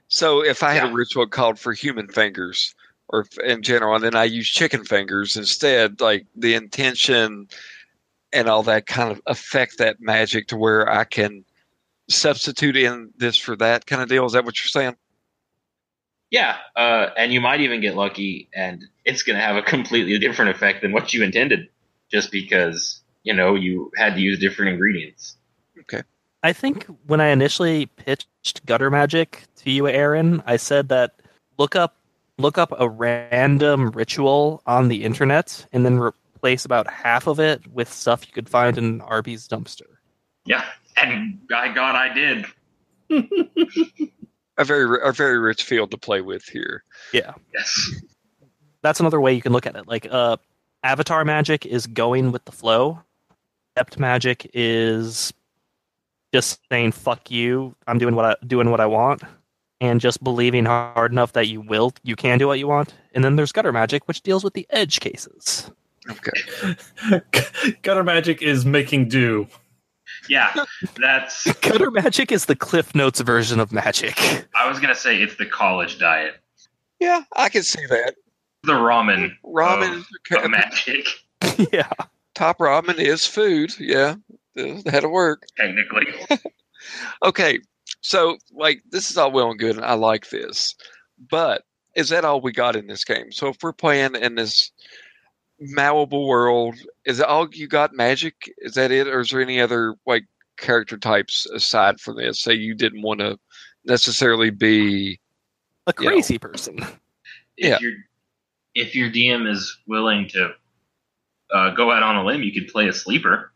So 0.07 0.43
if 0.43 0.61
I 0.61 0.73
had 0.73 0.83
Yeah. 0.83 0.91
a 0.91 0.93
ritual 0.93 1.25
called 1.25 1.57
for 1.57 1.73
human 1.73 2.07
fingers, 2.07 2.75
or 3.09 3.25
in 3.43 3.63
general, 3.63 3.95
and 3.95 4.03
then 4.03 4.15
I 4.15 4.25
use 4.25 4.47
chicken 4.47 4.85
fingers 4.85 5.35
instead, 5.35 5.99
like 5.99 6.27
the 6.35 6.53
intention 6.53 7.47
and 8.33 8.49
all 8.49 8.63
that 8.63 8.85
kind 8.87 9.11
of 9.11 9.21
affect 9.27 9.77
that 9.77 9.97
magic 9.99 10.47
to 10.47 10.57
where 10.57 10.89
I 10.89 11.03
can 11.03 11.45
substitute 12.09 12.75
in 12.75 13.11
this 13.17 13.37
for 13.37 13.55
that 13.57 13.85
kind 13.85 14.01
of 14.01 14.09
deal. 14.09 14.25
Is 14.25 14.33
that 14.33 14.45
what 14.45 14.59
you're 14.59 14.69
saying? 14.69 14.95
Yeah, 16.31 16.57
uh, 16.75 17.09
and 17.15 17.31
you 17.31 17.39
might 17.39 17.61
even 17.61 17.79
get 17.79 17.95
lucky, 17.95 18.49
and 18.55 18.83
it's 19.05 19.21
going 19.21 19.37
to 19.37 19.43
have 19.43 19.55
a 19.55 19.61
completely 19.61 20.17
different 20.17 20.49
effect 20.49 20.81
than 20.81 20.91
what 20.91 21.13
you 21.13 21.23
intended, 21.23 21.69
just 22.11 22.31
because 22.31 23.01
you 23.23 23.33
know 23.33 23.53
you 23.53 23.91
had 23.95 24.15
to 24.15 24.21
use 24.21 24.39
different 24.39 24.71
ingredients. 24.71 25.37
Okay. 25.79 26.01
I 26.41 26.51
think 26.51 26.85
when 27.05 27.21
I 27.21 27.27
initially 27.27 27.85
pitched 27.85 28.65
gutter 28.65 28.89
magic 28.89 29.43
to 29.57 29.71
you, 29.71 29.87
Aaron, 29.87 30.41
I 30.45 30.57
said 30.57 30.89
that 30.89 31.21
look 31.57 31.75
up 31.75 31.97
look 32.39 32.57
up 32.57 32.73
a 32.77 32.89
random 32.89 33.91
ritual 33.91 34.63
on 34.65 34.87
the 34.87 35.03
internet 35.03 35.65
and 35.71 35.85
then 35.85 36.11
replace 36.43 36.65
about 36.65 36.91
half 36.91 37.27
of 37.27 37.39
it 37.39 37.65
with 37.67 37.91
stuff 37.91 38.27
you 38.27 38.33
could 38.33 38.49
find 38.49 38.77
in 38.77 38.83
an 38.83 39.01
Arby's 39.01 39.47
dumpster. 39.47 39.87
Yeah, 40.45 40.65
and 40.97 41.39
by 41.47 41.69
God, 41.73 41.95
I 41.95 42.13
did. 42.13 42.45
A 44.55 44.63
very 44.63 44.99
a 45.03 45.11
very 45.11 45.39
rich 45.39 45.63
field 45.63 45.89
to 45.89 45.97
play 45.97 46.21
with 46.21 46.43
here. 46.43 46.83
Yeah. 47.11 47.33
Yes. 47.55 47.91
That's 48.83 48.99
another 48.99 49.19
way 49.19 49.33
you 49.33 49.41
can 49.41 49.51
look 49.51 49.65
at 49.65 49.75
it. 49.75 49.87
Like 49.87 50.05
uh 50.11 50.37
avatar 50.83 51.25
magic 51.25 51.65
is 51.65 51.87
going 51.87 52.31
with 52.31 52.45
the 52.45 52.51
flow. 52.51 53.01
Adept 53.75 53.97
magic 53.97 54.51
is 54.53 55.33
just 56.31 56.59
saying 56.71 56.91
fuck 56.91 57.31
you, 57.31 57.75
I'm 57.87 57.97
doing 57.97 58.13
what 58.13 58.25
I 58.25 58.35
doing 58.45 58.69
what 58.69 58.79
I 58.79 58.85
want 58.85 59.23
and 59.81 59.99
just 59.99 60.23
believing 60.23 60.65
hard 60.65 61.11
enough 61.11 61.33
that 61.33 61.47
you 61.47 61.59
will 61.59 61.91
you 62.03 62.15
can 62.15 62.37
do 62.37 62.45
what 62.45 62.59
you 62.59 62.67
want. 62.67 62.93
And 63.15 63.23
then 63.23 63.37
there's 63.37 63.51
gutter 63.51 63.71
magic 63.71 64.07
which 64.07 64.21
deals 64.21 64.43
with 64.43 64.53
the 64.53 64.67
edge 64.69 64.99
cases. 64.99 65.71
Okay. 66.09 67.21
Gutter 67.81 68.03
magic 68.03 68.41
is 68.41 68.65
making 68.65 69.07
do. 69.09 69.47
Yeah, 70.29 70.53
that's. 70.97 71.51
Gutter 71.61 71.91
magic 71.91 72.31
is 72.31 72.45
the 72.45 72.55
Cliff 72.55 72.93
Notes 72.95 73.21
version 73.21 73.59
of 73.59 73.71
magic. 73.71 74.19
I 74.55 74.67
was 74.69 74.79
gonna 74.79 74.95
say 74.95 75.21
it's 75.21 75.35
the 75.37 75.45
college 75.45 75.99
diet, 75.99 76.35
Yeah, 76.99 77.23
I 77.35 77.49
can 77.49 77.63
see 77.63 77.85
that. 77.87 78.15
the 78.63 78.73
ramen, 78.73 79.31
Ramen, 79.45 80.03
of, 80.37 80.43
of 80.45 80.51
magic. 80.51 81.07
yeah. 81.73 81.89
top 82.35 82.59
ramen 82.59 82.99
is 82.99 83.25
food. 83.27 83.73
Yeah, 83.79 84.15
that'll 84.55 85.11
work. 85.11 85.43
Technically, 85.57 86.07
Okay, 87.23 87.59
so 88.01 88.37
like 88.53 88.81
this 88.91 89.09
is 89.09 89.17
all 89.17 89.31
well 89.31 89.51
and 89.51 89.59
good, 89.59 89.75
and 89.77 89.85
I 89.85 89.93
like 89.93 90.29
this, 90.29 90.75
but 91.29 91.63
is 91.95 92.09
that 92.09 92.25
all 92.25 92.41
we 92.41 92.51
got 92.51 92.75
in 92.75 92.87
this 92.87 93.03
game? 93.03 93.31
So 93.31 93.47
if 93.49 93.57
we're 93.61 93.71
playing 93.73 94.15
in 94.15 94.35
this 94.35 94.71
malleable 95.71 96.27
world, 96.27 96.75
is 97.05 97.17
that 97.17 97.27
all 97.27 97.47
you 97.51 97.67
got? 97.67 97.93
Magic? 97.93 98.35
Is 98.59 98.73
that 98.75 98.91
it, 98.91 99.07
or 99.07 99.21
is 99.21 99.29
there 99.31 99.41
any 99.41 99.59
other 99.61 99.95
like 100.05 100.25
character 100.57 100.97
types 100.97 101.45
aside 101.47 101.99
from 101.99 102.17
this? 102.17 102.41
Say 102.41 102.53
you 102.53 102.73
didn't 102.75 103.01
want 103.01 103.19
to 103.19 103.37
necessarily 103.85 104.49
be. 104.49 105.19
A 105.87 105.93
You 105.99 106.05
know. 106.05 106.11
crazy 106.11 106.37
person. 106.37 106.77
if 107.57 107.69
Yeah. 107.69 107.77
your 107.79 107.91
if 108.75 108.95
your 108.95 109.09
DM 109.11 109.47
is 109.49 109.77
willing 109.87 110.27
to 110.29 110.51
uh, 111.53 111.69
go 111.71 111.91
out 111.91 112.01
on 112.03 112.15
a 112.15 112.23
limb, 112.25 112.41
you 112.41 112.51
could 112.53 112.67
play 112.71 112.87
a 112.87 112.93
sleeper. 112.93 113.51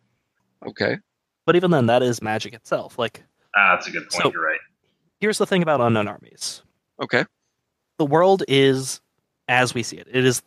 Okay, 0.67 0.97
But 1.45 1.55
even 1.55 1.71
then 1.71 1.85
that 1.87 2.03
is 2.03 2.21
magic 2.21 2.53
itself. 2.53 2.97
Like 2.99 3.23
Ah, 3.55 3.75
that's 3.75 3.87
a 3.87 3.91
good 3.91 4.09
point. 4.09 4.23
So- 4.23 4.31
You're 4.31 4.45
right. 4.45 4.59
here's 5.19 5.37
the 5.37 5.45
thing 5.47 5.61
about 5.63 5.81
unknown 5.81 6.07
armies. 6.07 6.61
okay, 7.01 7.25
the 7.97 8.05
world 8.05 8.43
is 8.47 9.01
as 9.47 9.73
we 9.73 9.81
see 9.81 9.97
it. 9.97 10.07
It 10.11 10.25
is 10.25 10.43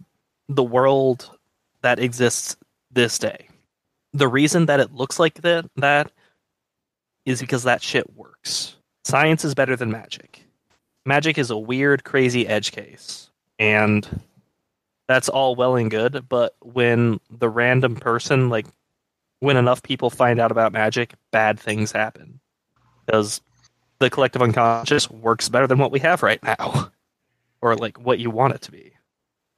the 0.49 0.63
world 0.63 1.37
that 1.83 1.99
exists 1.99 2.57
this 2.91 3.19
day. 3.19 3.49
The 4.13 4.29
reason 4.29 4.67
that 4.67 4.81
it 4.81 4.93
looks 4.93 5.19
like 5.19 5.35
that 5.43 5.67
that 5.77 6.11
is 7.25 7.41
because 7.41 7.63
that 7.65 7.83
shit 7.83 8.17
works. 8.17 8.77
Science 9.05 9.45
is 9.45 9.55
better 9.55 9.77
than 9.77 9.91
magic. 9.91 10.45
Magic 11.07 11.39
is 11.39 11.51
a 11.51 11.57
weird, 11.57 12.05
crazy 12.05 12.47
edge 12.47 12.73
case. 12.73 13.31
And 13.59 14.23
that's 15.09 15.29
all 15.29 15.55
well 15.55 15.77
and 15.77 15.91
good, 15.91 16.27
but 16.29 16.55
when 16.61 17.21
the 17.31 17.49
random 17.49 17.97
person, 17.97 18.49
like 18.49 18.67
when 19.41 19.57
enough 19.57 19.83
people 19.83 20.11
find 20.11 20.39
out 20.39 20.51
about 20.51 20.73
magic, 20.73 21.15
bad 21.31 21.59
things 21.59 21.93
happen. 21.93 22.41
Because 23.05 23.41
the 23.99 24.11
collective 24.11 24.43
unconscious 24.43 25.11
works 25.11 25.49
better 25.49 25.67
than 25.67 25.79
what 25.79 25.93
we 25.93 26.01
have 26.01 26.23
right 26.23 26.43
now 26.43 26.91
or 27.63 27.77
like 27.77 27.99
what 27.99 28.19
you 28.19 28.31
want 28.31 28.55
it 28.55 28.63
to 28.63 28.73
be. 28.73 28.93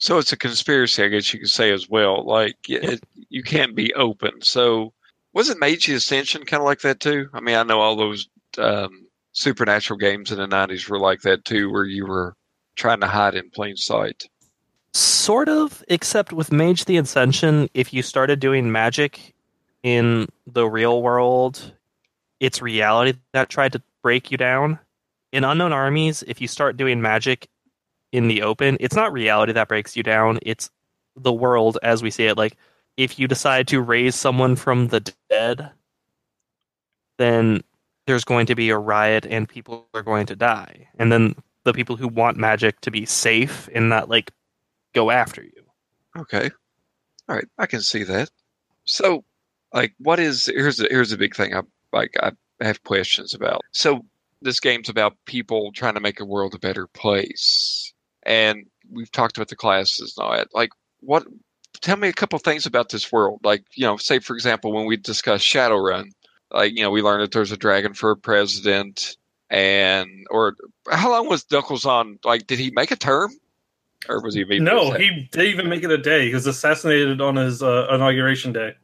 So 0.03 0.19
it's 0.19 0.33
a 0.33 0.37
conspiracy, 0.37 1.05
I 1.05 1.07
guess 1.07 1.33
you 1.33 1.39
could 1.39 1.49
say 1.49 1.71
as 1.71 1.89
well. 1.89 2.27
Like 2.27 2.57
it, 2.69 3.05
you 3.29 3.45
can't 3.45 3.77
be 3.77 3.95
open. 3.95 4.43
So 4.43 4.93
wasn't 5.33 5.61
Mage 5.61 5.89
Ascension 5.89 6.45
kind 6.45 6.61
of 6.61 6.65
like 6.65 6.81
that 6.81 6.99
too? 6.99 7.29
I 7.33 7.39
mean, 7.39 7.55
I 7.55 7.63
know 7.63 7.79
all 7.79 7.95
those 7.95 8.29
um, 8.59 9.07
supernatural 9.31 9.99
games 9.99 10.33
in 10.33 10.39
the 10.39 10.49
'90s 10.49 10.89
were 10.89 10.99
like 10.99 11.21
that 11.21 11.45
too, 11.45 11.71
where 11.71 11.85
you 11.85 12.05
were 12.05 12.35
trying 12.75 12.99
to 13.03 13.07
hide 13.07 13.37
in 13.37 13.49
plain 13.51 13.77
sight. 13.77 14.25
Sort 14.93 15.49
of, 15.49 15.85
except 15.87 16.33
with 16.33 16.51
Mage 16.51 16.87
the 16.87 16.97
Ascension, 16.97 17.71
if 17.73 17.95
you 17.95 18.03
started 18.03 18.41
doing 18.41 18.73
magic 18.73 19.35
in 19.85 20.27
the 20.49 20.67
real 20.67 21.01
world, 21.01 21.77
it's 22.41 22.61
reality 22.61 23.21
that 23.31 23.51
tried 23.51 23.75
to 23.75 23.83
break 24.03 24.33
you 24.33 24.37
down. 24.37 24.81
In 25.31 25.45
Unknown 25.45 25.73
Armies, 25.73 26.25
if 26.27 26.41
you 26.41 26.49
start 26.49 26.77
doing 26.77 27.01
magic 27.01 27.49
in 28.13 28.29
the 28.29 28.43
open, 28.43 28.77
it's 28.81 28.95
not 28.95 29.13
reality 29.13 29.53
that 29.53 29.69
breaks 29.69 29.97
you 29.97 30.03
down, 30.03 30.39
it's 30.43 30.71
the 31.17 31.33
world 31.33 31.79
as 31.83 32.03
we 32.03 32.11
see 32.11 32.27
it. 32.27 32.37
Like, 32.37 32.57
if 32.97 33.19
you 33.19 33.27
decide 33.27 33.69
to 33.69 33.81
raise 33.81 34.15
someone 34.15 34.55
from 34.57 34.89
the 34.89 35.13
dead, 35.31 35.71
then 37.19 37.63
there's 38.07 38.25
going 38.25 38.47
to 38.47 38.55
be 38.55 38.71
a 38.71 38.79
riot 38.79 39.27
and 39.27 39.49
people 39.49 39.89
are 39.95 40.03
going 40.03 40.27
to 40.27 40.37
die. 40.37 40.89
And 40.99 41.11
then 41.11 41.35
the 41.65 41.73
people 41.73 41.97
who 41.97 42.09
want 42.09 42.37
magic 42.37 42.81
to 42.83 42.91
be 42.91 43.07
safe 43.07 43.69
and 43.75 43.89
not 43.89 44.09
like 44.09 44.33
go 44.95 45.11
after 45.11 45.43
you. 45.43 45.53
Okay, 46.19 46.51
all 47.29 47.37
right, 47.37 47.49
I 47.59 47.67
can 47.67 47.81
see 47.81 48.03
that. 48.05 48.31
So, 48.85 49.25
like, 49.73 49.95
what 49.99 50.19
is 50.21 50.47
here's 50.47 50.77
the 50.77 50.89
here's 50.91 51.13
a 51.13 51.17
big 51.17 51.35
thing. 51.35 51.55
I 51.55 51.63
like 51.93 52.15
I 52.21 52.33
have 52.61 52.83
questions 52.85 53.33
about. 53.35 53.63
So 53.73 54.05
this 54.43 54.61
game's 54.61 54.89
about 54.89 55.17
people 55.27 55.73
trying 55.73 55.95
to 55.95 56.01
make 56.01 56.21
a 56.21 56.25
world 56.25 56.55
a 56.55 56.59
better 56.59 56.87
place, 56.89 57.95
and 58.25 58.67
we've 58.91 59.11
talked 59.11 59.37
about 59.37 59.49
the 59.49 59.57
classes 59.57 60.15
and 60.17 60.25
all 60.25 60.33
that. 60.33 60.49
Like, 60.55 60.71
what? 61.01 61.27
Tell 61.81 61.97
me 61.97 62.09
a 62.09 62.13
couple 62.13 62.39
things 62.39 62.67
about 62.67 62.91
this 62.91 63.11
world. 63.11 63.41
Like, 63.43 63.65
you 63.75 63.87
know, 63.87 63.97
say 63.97 64.19
for 64.19 64.35
example, 64.35 64.73
when 64.73 64.87
we 64.87 64.97
discussed 64.97 65.47
Shadowrun, 65.47 66.11
like 66.51 66.77
you 66.77 66.83
know, 66.83 66.91
we 66.91 67.03
learned 67.03 67.23
that 67.23 67.33
there's 67.33 67.53
a 67.53 67.57
dragon 67.57 67.95
for 67.95 68.11
a 68.11 68.17
president, 68.17 69.17
and 69.51 70.09
or 70.31 70.55
how 70.91 71.11
long 71.11 71.29
was 71.29 71.45
Dunkelzahn? 71.45 72.25
Like, 72.25 72.47
did 72.47 72.59
he 72.59 72.71
make 72.75 72.91
a 72.91 72.97
term, 72.97 73.33
or 74.09 74.23
was 74.23 74.35
he? 74.35 74.45
No, 74.45 74.93
he 74.93 75.29
didn't 75.33 75.47
even 75.47 75.69
make 75.69 75.83
it 75.83 75.91
a 75.91 75.99
day. 75.99 76.29
He 76.29 76.35
was 76.35 76.47
assassinated 76.47 77.21
on 77.21 77.37
his 77.37 77.63
uh, 77.63 77.87
inauguration 77.91 78.53
day. 78.53 78.75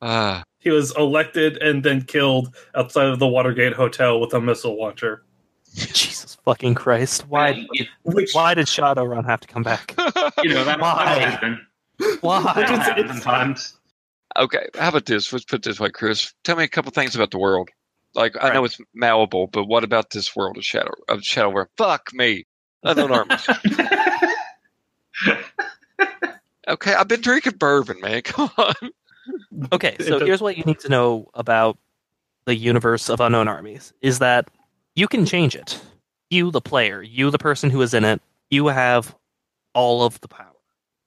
Ah. 0.00 0.42
He 0.58 0.70
was 0.70 0.94
elected 0.96 1.56
and 1.58 1.84
then 1.84 2.02
killed 2.02 2.54
outside 2.74 3.06
of 3.06 3.18
the 3.18 3.26
Watergate 3.26 3.72
Hotel 3.72 4.20
with 4.20 4.34
a 4.34 4.40
missile 4.40 4.78
launcher. 4.78 5.24
Jesus 6.42 6.56
fucking 6.56 6.74
Christ! 6.74 7.26
Why? 7.28 7.66
You, 7.72 7.86
Which 8.04 8.30
Why 8.32 8.54
did 8.54 8.66
Shadowrun 8.66 9.24
have 9.26 9.40
to 9.40 9.48
come 9.48 9.62
back? 9.62 9.94
you 10.42 10.50
know 10.54 10.64
that 10.64 10.80
Why? 10.80 11.04
that'll 11.04 11.30
happen. 11.30 11.66
Why? 12.20 12.42
That'll 12.42 12.74
It's- 12.74 12.88
it's- 12.98 13.22
sometimes. 13.22 13.78
Okay, 14.38 14.66
how 14.78 14.88
about 14.88 15.04
this? 15.04 15.30
Let's 15.30 15.44
put 15.44 15.56
it 15.56 15.62
this 15.62 15.78
way, 15.78 15.90
Chris. 15.90 16.32
Tell 16.42 16.56
me 16.56 16.64
a 16.64 16.68
couple 16.68 16.90
things 16.90 17.14
about 17.14 17.32
the 17.32 17.38
world. 17.38 17.68
Like 18.14 18.34
I 18.40 18.52
know 18.54 18.64
it's 18.64 18.78
malleable, 18.94 19.46
but 19.46 19.64
what 19.66 19.84
about 19.84 20.10
this 20.10 20.34
world 20.34 20.56
of 20.56 20.64
shadow 20.64 20.92
of 21.08 21.20
Shadowrun? 21.20 21.66
Fuck 21.76 22.12
me. 22.14 22.46
Unknown 22.82 23.12
armies. 23.12 23.46
Okay, 26.68 26.94
I've 26.94 27.08
been 27.08 27.20
drinking 27.20 27.56
bourbon, 27.58 28.00
man. 28.00 28.22
Come 28.24 28.48
on. 28.56 28.74
Okay, 29.72 29.96
so 29.98 30.24
here's 30.24 30.40
what 30.40 30.56
you 30.56 30.62
need 30.62 30.78
to 30.80 30.88
know 30.88 31.28
about 31.34 31.76
the 32.44 32.54
universe 32.54 33.10
of 33.10 33.20
Unknown 33.20 33.48
Armies 33.48 33.92
is 34.00 34.20
that 34.20 34.48
you 34.94 35.08
can 35.08 35.26
change 35.26 35.56
it. 35.56 35.80
You, 36.32 36.50
the 36.50 36.62
player, 36.62 37.02
you, 37.02 37.30
the 37.30 37.38
person 37.38 37.68
who 37.68 37.82
is 37.82 37.92
in 37.92 38.04
it, 38.04 38.22
you 38.50 38.68
have 38.68 39.14
all 39.74 40.02
of 40.02 40.18
the 40.22 40.28
power. 40.28 40.48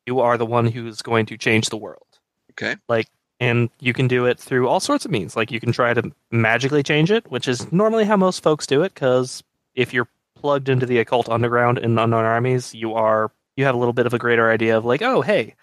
You 0.06 0.20
are 0.20 0.38
the 0.38 0.46
one 0.46 0.68
who's 0.68 1.02
going 1.02 1.26
to 1.26 1.38
change 1.38 1.70
the 1.70 1.78
world. 1.78 2.06
Okay. 2.52 2.76
Like, 2.88 3.08
and 3.40 3.72
you 3.80 3.92
can 3.92 4.08
do 4.08 4.28
it 4.28 4.40
through 4.40 4.68
all 4.68 4.80
sorts 4.80 5.04
of 5.04 5.10
means. 5.10 5.36
Like, 5.36 5.50
you 5.50 5.60
can 5.60 5.72
try 5.72 5.96
to 5.96 6.12
magically 6.30 6.84
change 6.84 7.10
it, 7.10 7.30
which 7.32 7.48
is 7.48 7.72
normally 7.72 8.06
how 8.06 8.16
most 8.16 8.44
folks 8.44 8.68
do 8.68 8.84
it, 8.84 8.94
because 8.94 9.44
if 9.74 9.96
you're 9.96 10.08
plugged 10.36 10.70
into 10.70 10.86
the 10.86 11.00
occult 11.00 11.28
underground 11.28 11.80
in 11.80 11.98
Unknown 11.98 12.24
Armies, 12.24 12.76
you 12.76 12.94
are 12.94 13.32
you 13.58 13.66
have 13.66 13.74
a 13.74 13.80
little 13.80 13.94
bit 13.94 14.06
of 14.06 14.14
a 14.14 14.20
greater 14.20 14.52
idea 14.52 14.78
of 14.78 14.86
like, 14.86 15.02
oh, 15.02 15.22
hey, 15.22 15.56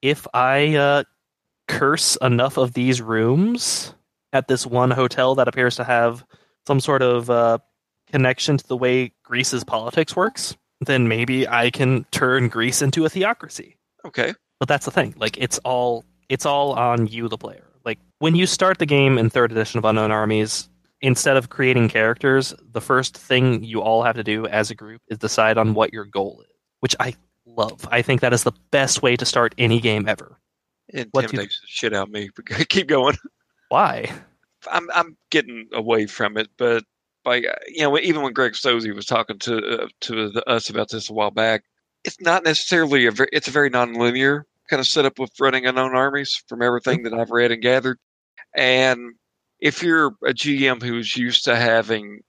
if 0.00 0.26
I 0.32 0.74
uh, 0.76 1.04
curse 1.68 2.16
enough 2.22 2.56
of 2.56 2.72
these 2.72 3.02
rooms 3.02 3.94
at 4.32 4.48
this 4.48 4.66
one 4.66 4.90
hotel 4.90 5.34
that 5.34 5.48
appears 5.48 5.76
to 5.76 5.84
have 5.84 6.24
some 6.66 6.80
sort 6.80 7.02
of 7.02 7.28
uh, 7.28 7.58
connection 8.12 8.56
to 8.58 8.66
the 8.66 8.76
way 8.76 9.12
Greece's 9.24 9.64
politics 9.64 10.14
works, 10.14 10.56
then 10.80 11.08
maybe 11.08 11.48
I 11.48 11.70
can 11.70 12.04
turn 12.10 12.48
Greece 12.48 12.82
into 12.82 13.04
a 13.04 13.08
theocracy. 13.08 13.76
Okay. 14.04 14.34
But 14.60 14.68
that's 14.68 14.84
the 14.84 14.90
thing. 14.90 15.14
Like 15.16 15.36
it's 15.38 15.58
all 15.64 16.04
it's 16.28 16.46
all 16.46 16.72
on 16.74 17.06
you, 17.08 17.28
the 17.28 17.38
player. 17.38 17.64
Like 17.84 17.98
when 18.20 18.36
you 18.36 18.46
start 18.46 18.78
the 18.78 18.86
game 18.86 19.18
in 19.18 19.30
third 19.30 19.50
edition 19.52 19.78
of 19.78 19.84
Unknown 19.84 20.10
Armies, 20.12 20.68
instead 21.00 21.36
of 21.36 21.50
creating 21.50 21.88
characters, 21.88 22.54
the 22.70 22.80
first 22.80 23.16
thing 23.16 23.64
you 23.64 23.80
all 23.82 24.02
have 24.04 24.14
to 24.16 24.24
do 24.24 24.46
as 24.46 24.70
a 24.70 24.74
group 24.74 25.02
is 25.08 25.18
decide 25.18 25.58
on 25.58 25.74
what 25.74 25.92
your 25.92 26.04
goal 26.04 26.42
is, 26.48 26.54
which 26.80 26.94
I 27.00 27.14
love. 27.44 27.86
I 27.90 28.02
think 28.02 28.20
that 28.20 28.32
is 28.32 28.44
the 28.44 28.52
best 28.70 29.02
way 29.02 29.16
to 29.16 29.24
start 29.24 29.54
any 29.58 29.80
game 29.80 30.08
ever. 30.08 30.38
It 30.88 31.08
What 31.10 31.28
do 31.28 31.36
you- 31.36 31.42
the 31.42 31.50
shit 31.66 31.92
out 31.92 32.08
of 32.08 32.12
me. 32.12 32.28
Keep 32.68 32.86
going. 32.86 33.16
Why? 33.68 34.12
I'm 34.70 34.88
I'm 34.94 35.16
getting 35.30 35.68
away 35.72 36.06
from 36.06 36.36
it, 36.36 36.48
but 36.56 36.84
like 37.24 37.44
uh, 37.46 37.54
you 37.68 37.82
know, 37.82 37.98
even 37.98 38.22
when 38.22 38.32
Greg 38.32 38.52
Stolze 38.52 38.94
was 38.94 39.06
talking 39.06 39.38
to 39.40 39.82
uh, 39.82 39.88
to 40.02 40.30
the, 40.30 40.48
us 40.48 40.70
about 40.70 40.90
this 40.90 41.10
a 41.10 41.12
while 41.12 41.30
back, 41.30 41.64
it's 42.04 42.20
not 42.20 42.44
necessarily 42.44 43.06
a 43.06 43.10
very, 43.10 43.28
it's 43.32 43.48
a 43.48 43.52
very 43.52 43.70
non-linear 43.70 44.46
kind 44.68 44.80
of 44.80 44.86
setup 44.86 45.18
with 45.18 45.30
running 45.40 45.66
unknown 45.66 45.94
armies 45.94 46.42
from 46.48 46.62
everything 46.62 47.02
that 47.02 47.14
I've 47.14 47.30
read 47.30 47.52
and 47.52 47.62
gathered. 47.62 47.98
And 48.54 49.14
if 49.60 49.82
you're 49.82 50.08
a 50.24 50.32
GM 50.32 50.82
who's 50.82 51.16
used 51.16 51.44
to 51.44 51.56
having 51.56 52.20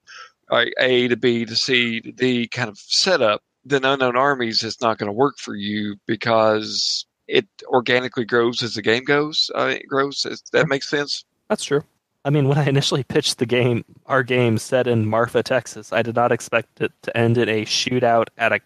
uh, 0.51 0.65
A 0.79 1.07
to 1.07 1.17
B 1.17 1.45
to 1.45 1.55
C 1.55 2.01
to 2.01 2.12
D 2.12 2.47
kind 2.47 2.69
of 2.69 2.77
setup, 2.77 3.41
then 3.65 3.85
unknown 3.85 4.15
armies 4.15 4.63
is 4.63 4.79
not 4.81 4.97
going 4.97 5.07
to 5.07 5.13
work 5.13 5.38
for 5.38 5.55
you 5.55 5.95
because 6.05 7.05
it 7.27 7.47
organically 7.65 8.25
grows 8.25 8.62
as 8.62 8.73
the 8.73 8.81
game 8.81 9.03
goes. 9.03 9.50
Uh, 9.55 9.73
it 9.75 9.88
grows. 9.88 10.21
Does 10.23 10.43
that 10.51 10.67
makes 10.67 10.89
sense? 10.89 11.25
That's 11.50 11.63
true. 11.63 11.83
I 12.25 12.29
mean, 12.29 12.47
when 12.47 12.57
I 12.57 12.65
initially 12.65 13.03
pitched 13.03 13.37
the 13.37 13.45
game, 13.45 13.83
our 14.05 14.23
game 14.23 14.57
set 14.57 14.87
in 14.87 15.05
Marfa, 15.07 15.43
Texas, 15.43 15.91
I 15.91 16.01
did 16.01 16.15
not 16.15 16.31
expect 16.31 16.79
it 16.81 16.91
to 17.03 17.17
end 17.17 17.37
in 17.37 17.49
a 17.49 17.65
shootout 17.65 18.27
at 18.37 18.53
a 18.53 18.59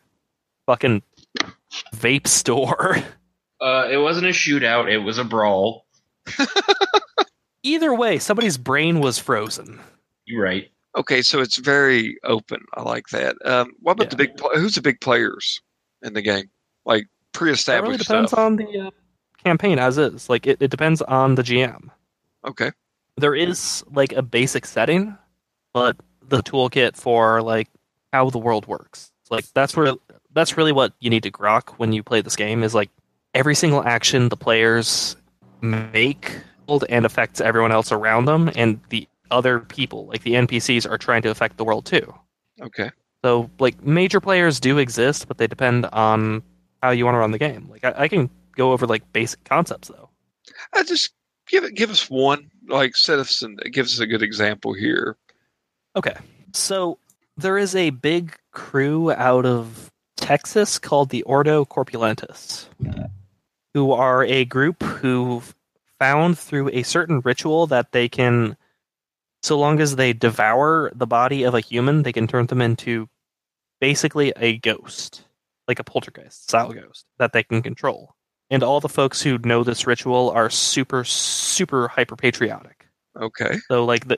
fucking 0.65 1.01
vape 1.95 2.27
store. 2.27 2.97
Uh, 3.59 3.87
it 3.89 3.97
wasn't 3.97 4.23
a 4.27 4.29
shootout; 4.29 4.87
it 4.87 4.99
was 4.99 5.17
a 5.17 5.23
brawl. 5.23 5.87
Either 7.63 7.91
way, 7.91 8.19
somebody's 8.19 8.55
brain 8.55 8.99
was 8.99 9.17
frozen. 9.17 9.79
You're 10.25 10.43
right. 10.43 10.69
Okay, 10.95 11.23
so 11.23 11.41
it's 11.41 11.57
very 11.57 12.17
open. 12.23 12.63
I 12.75 12.83
like 12.83 13.07
that. 13.09 13.35
Um, 13.43 13.71
what 13.81 13.93
about 13.93 14.05
Yeah. 14.05 14.09
the 14.11 14.15
big? 14.17 14.37
Pl- 14.37 14.51
who's 14.59 14.75
the 14.75 14.81
big 14.83 15.01
players 15.01 15.59
in 16.03 16.13
the 16.13 16.21
game? 16.21 16.51
Like 16.85 17.07
pre-established 17.33 17.79
It 17.79 17.87
really 17.87 17.97
depends 17.97 18.29
stuff. 18.31 18.39
on 18.39 18.55
the 18.57 18.79
uh, 18.79 18.91
campaign 19.43 19.79
as 19.79 19.97
is. 19.97 20.29
Like, 20.29 20.45
it, 20.45 20.61
it 20.61 20.69
depends 20.69 21.01
on 21.01 21.33
the 21.33 21.41
GM. 21.43 21.89
okay, 22.47 22.71
There 23.17 23.35
is, 23.35 23.83
like, 23.91 24.13
a 24.13 24.21
basic 24.21 24.65
setting, 24.65 25.17
but 25.73 25.97
the 26.27 26.41
toolkit 26.43 26.95
for, 26.95 27.41
like, 27.41 27.69
how 28.13 28.29
the 28.29 28.37
world 28.37 28.67
works. 28.67 29.11
Like, 29.29 29.45
that's 29.53 29.75
where 29.75 29.93
that's 30.33 30.55
really 30.55 30.71
what 30.71 30.93
you 30.99 31.09
need 31.09 31.23
to 31.23 31.31
grok 31.31 31.71
when 31.77 31.93
you 31.93 32.03
play 32.03 32.21
this 32.21 32.35
game 32.35 32.63
is, 32.63 32.75
like, 32.75 32.89
every 33.33 33.55
single 33.55 33.83
action 33.83 34.29
the 34.29 34.37
players 34.37 35.15
make 35.61 36.31
and 36.89 37.05
affects 37.05 37.41
everyone 37.41 37.71
else 37.71 37.91
around 37.91 38.25
them, 38.25 38.51
and 38.55 38.79
the 38.89 39.07
other 39.31 39.59
people, 39.59 40.07
like 40.07 40.23
the 40.23 40.33
NPCs, 40.33 40.89
are 40.89 40.97
trying 40.97 41.21
to 41.21 41.29
affect 41.29 41.57
the 41.57 41.65
world 41.65 41.85
too. 41.85 42.13
okay. 42.61 42.91
So, 43.25 43.49
like, 43.59 43.83
major 43.83 44.21
players 44.21 44.59
do 44.59 44.77
exist, 44.77 45.27
but 45.27 45.37
they 45.37 45.47
depend 45.47 45.85
on 45.87 46.43
how 46.83 46.91
you 46.91 47.03
want 47.03 47.15
to 47.15 47.19
run 47.19 47.31
the 47.31 47.39
game. 47.39 47.67
Like, 47.69 47.83
I, 47.83 47.93
I 48.03 48.07
can 48.07 48.29
go 48.55 48.71
over 48.73 48.85
like 48.85 49.11
basic 49.13 49.43
concepts 49.45 49.87
though. 49.87 50.09
I 50.73 50.83
just 50.83 51.13
give 51.47 51.63
it. 51.63 51.75
Give 51.75 51.89
us 51.89 52.09
one. 52.09 52.49
Like 52.67 52.95
set 52.95 53.19
us 53.19 53.41
and 53.41 53.59
give 53.71 53.85
us 53.85 53.99
a 53.99 54.07
good 54.07 54.21
example 54.21 54.73
here. 54.73 55.17
Okay, 55.95 56.15
so 56.53 56.99
there 57.37 57.57
is 57.57 57.75
a 57.75 57.91
big 57.91 58.35
crew 58.51 59.11
out 59.11 59.45
of 59.45 59.91
Texas 60.17 60.77
called 60.79 61.09
the 61.09 61.23
Ordo 61.23 61.63
Corpulentus, 61.65 62.67
who 63.73 63.91
are 63.91 64.23
a 64.25 64.45
group 64.45 64.83
who 64.83 65.41
found 65.99 66.37
through 66.37 66.69
a 66.69 66.83
certain 66.83 67.21
ritual 67.21 67.67
that 67.67 67.91
they 67.91 68.09
can, 68.09 68.57
so 69.41 69.57
long 69.57 69.79
as 69.79 69.95
they 69.95 70.13
devour 70.13 70.91
the 70.93 71.07
body 71.07 71.43
of 71.43 71.53
a 71.53 71.59
human, 71.59 72.03
they 72.03 72.13
can 72.13 72.27
turn 72.27 72.47
them 72.47 72.61
into 72.61 73.07
basically 73.79 74.33
a 74.35 74.57
ghost, 74.57 75.23
like 75.67 75.79
a 75.79 75.83
poltergeist 75.83 76.43
style 76.43 76.73
ghost 76.73 77.05
that 77.19 77.33
they 77.33 77.43
can 77.43 77.61
control. 77.61 78.15
And 78.49 78.63
all 78.63 78.79
the 78.79 78.89
folks 78.89 79.21
who 79.21 79.37
know 79.39 79.63
this 79.63 79.85
ritual 79.85 80.29
are 80.31 80.49
super, 80.49 81.03
super 81.03 81.87
hyper 81.89 82.15
patriotic. 82.15 82.87
Okay. 83.19 83.57
So 83.67 83.83
like 83.83 84.07
the, 84.07 84.17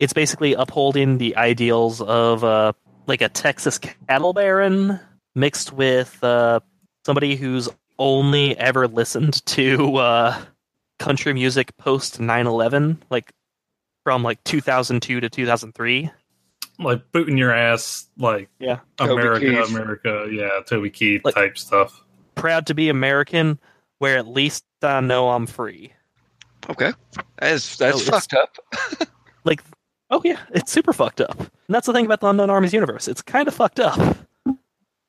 it's 0.00 0.12
basically 0.12 0.54
upholding 0.54 1.18
the 1.18 1.36
ideals 1.36 2.00
of 2.00 2.42
uh, 2.42 2.72
like 3.06 3.20
a 3.20 3.28
Texas 3.28 3.78
cattle 3.78 4.32
baron 4.32 4.98
mixed 5.34 5.72
with 5.72 6.22
uh, 6.24 6.60
somebody 7.06 7.36
who's 7.36 7.68
only 7.98 8.56
ever 8.56 8.88
listened 8.88 9.44
to 9.46 9.96
uh, 9.96 10.42
country 10.98 11.32
music 11.34 11.76
post 11.76 12.18
9/11, 12.18 12.96
like 13.10 13.30
from 14.04 14.22
like 14.22 14.42
2002 14.44 15.20
to 15.20 15.28
2003. 15.28 16.10
Like 16.78 17.12
booting 17.12 17.36
your 17.36 17.52
ass, 17.52 18.08
like 18.16 18.48
Yeah. 18.58 18.78
America, 18.98 19.62
America, 19.64 20.28
yeah, 20.32 20.60
Toby 20.66 20.88
Keith 20.90 21.20
Like- 21.24 21.34
type 21.34 21.58
stuff. 21.58 22.02
Proud 22.40 22.66
to 22.66 22.74
be 22.74 22.88
American, 22.88 23.58
where 23.98 24.16
at 24.16 24.26
least 24.26 24.64
I 24.82 25.00
know 25.00 25.30
I'm 25.30 25.46
free. 25.46 25.92
Okay. 26.68 26.92
That's 27.38 27.76
that's 27.76 28.04
So 28.04 28.12
fucked 28.12 28.34
up. 28.34 28.56
Like, 29.44 29.62
oh 30.10 30.20
yeah, 30.22 30.38
it's 30.50 30.70
super 30.70 30.92
fucked 30.92 31.22
up. 31.22 31.38
And 31.38 31.48
that's 31.68 31.86
the 31.86 31.94
thing 31.94 32.04
about 32.04 32.20
the 32.20 32.28
Unknown 32.28 32.50
Armies 32.50 32.74
universe. 32.74 33.08
It's 33.08 33.22
kind 33.22 33.48
of 33.48 33.54
fucked 33.54 33.80
up. 33.80 33.98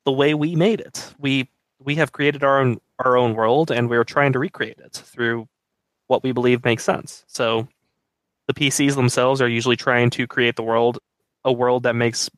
The 0.06 0.12
way 0.12 0.32
we 0.32 0.56
made 0.56 0.80
it, 0.80 1.12
we 1.18 1.50
we 1.78 1.94
have 1.96 2.12
created 2.12 2.42
our 2.42 2.58
own 2.58 2.80
our 3.04 3.16
own 3.18 3.34
world, 3.34 3.70
and 3.70 3.90
we're 3.90 4.04
trying 4.04 4.32
to 4.32 4.38
recreate 4.38 4.78
it 4.78 4.92
through 4.94 5.48
what 6.06 6.22
we 6.22 6.32
believe 6.32 6.64
makes 6.64 6.82
sense. 6.82 7.24
So, 7.26 7.68
the 8.46 8.54
PCs 8.54 8.94
themselves 8.94 9.42
are 9.42 9.48
usually 9.48 9.76
trying 9.76 10.08
to 10.10 10.26
create 10.26 10.56
the 10.56 10.62
world, 10.62 10.98
a 11.44 11.52
world 11.52 11.82
that 11.82 11.94
makes 11.94 12.30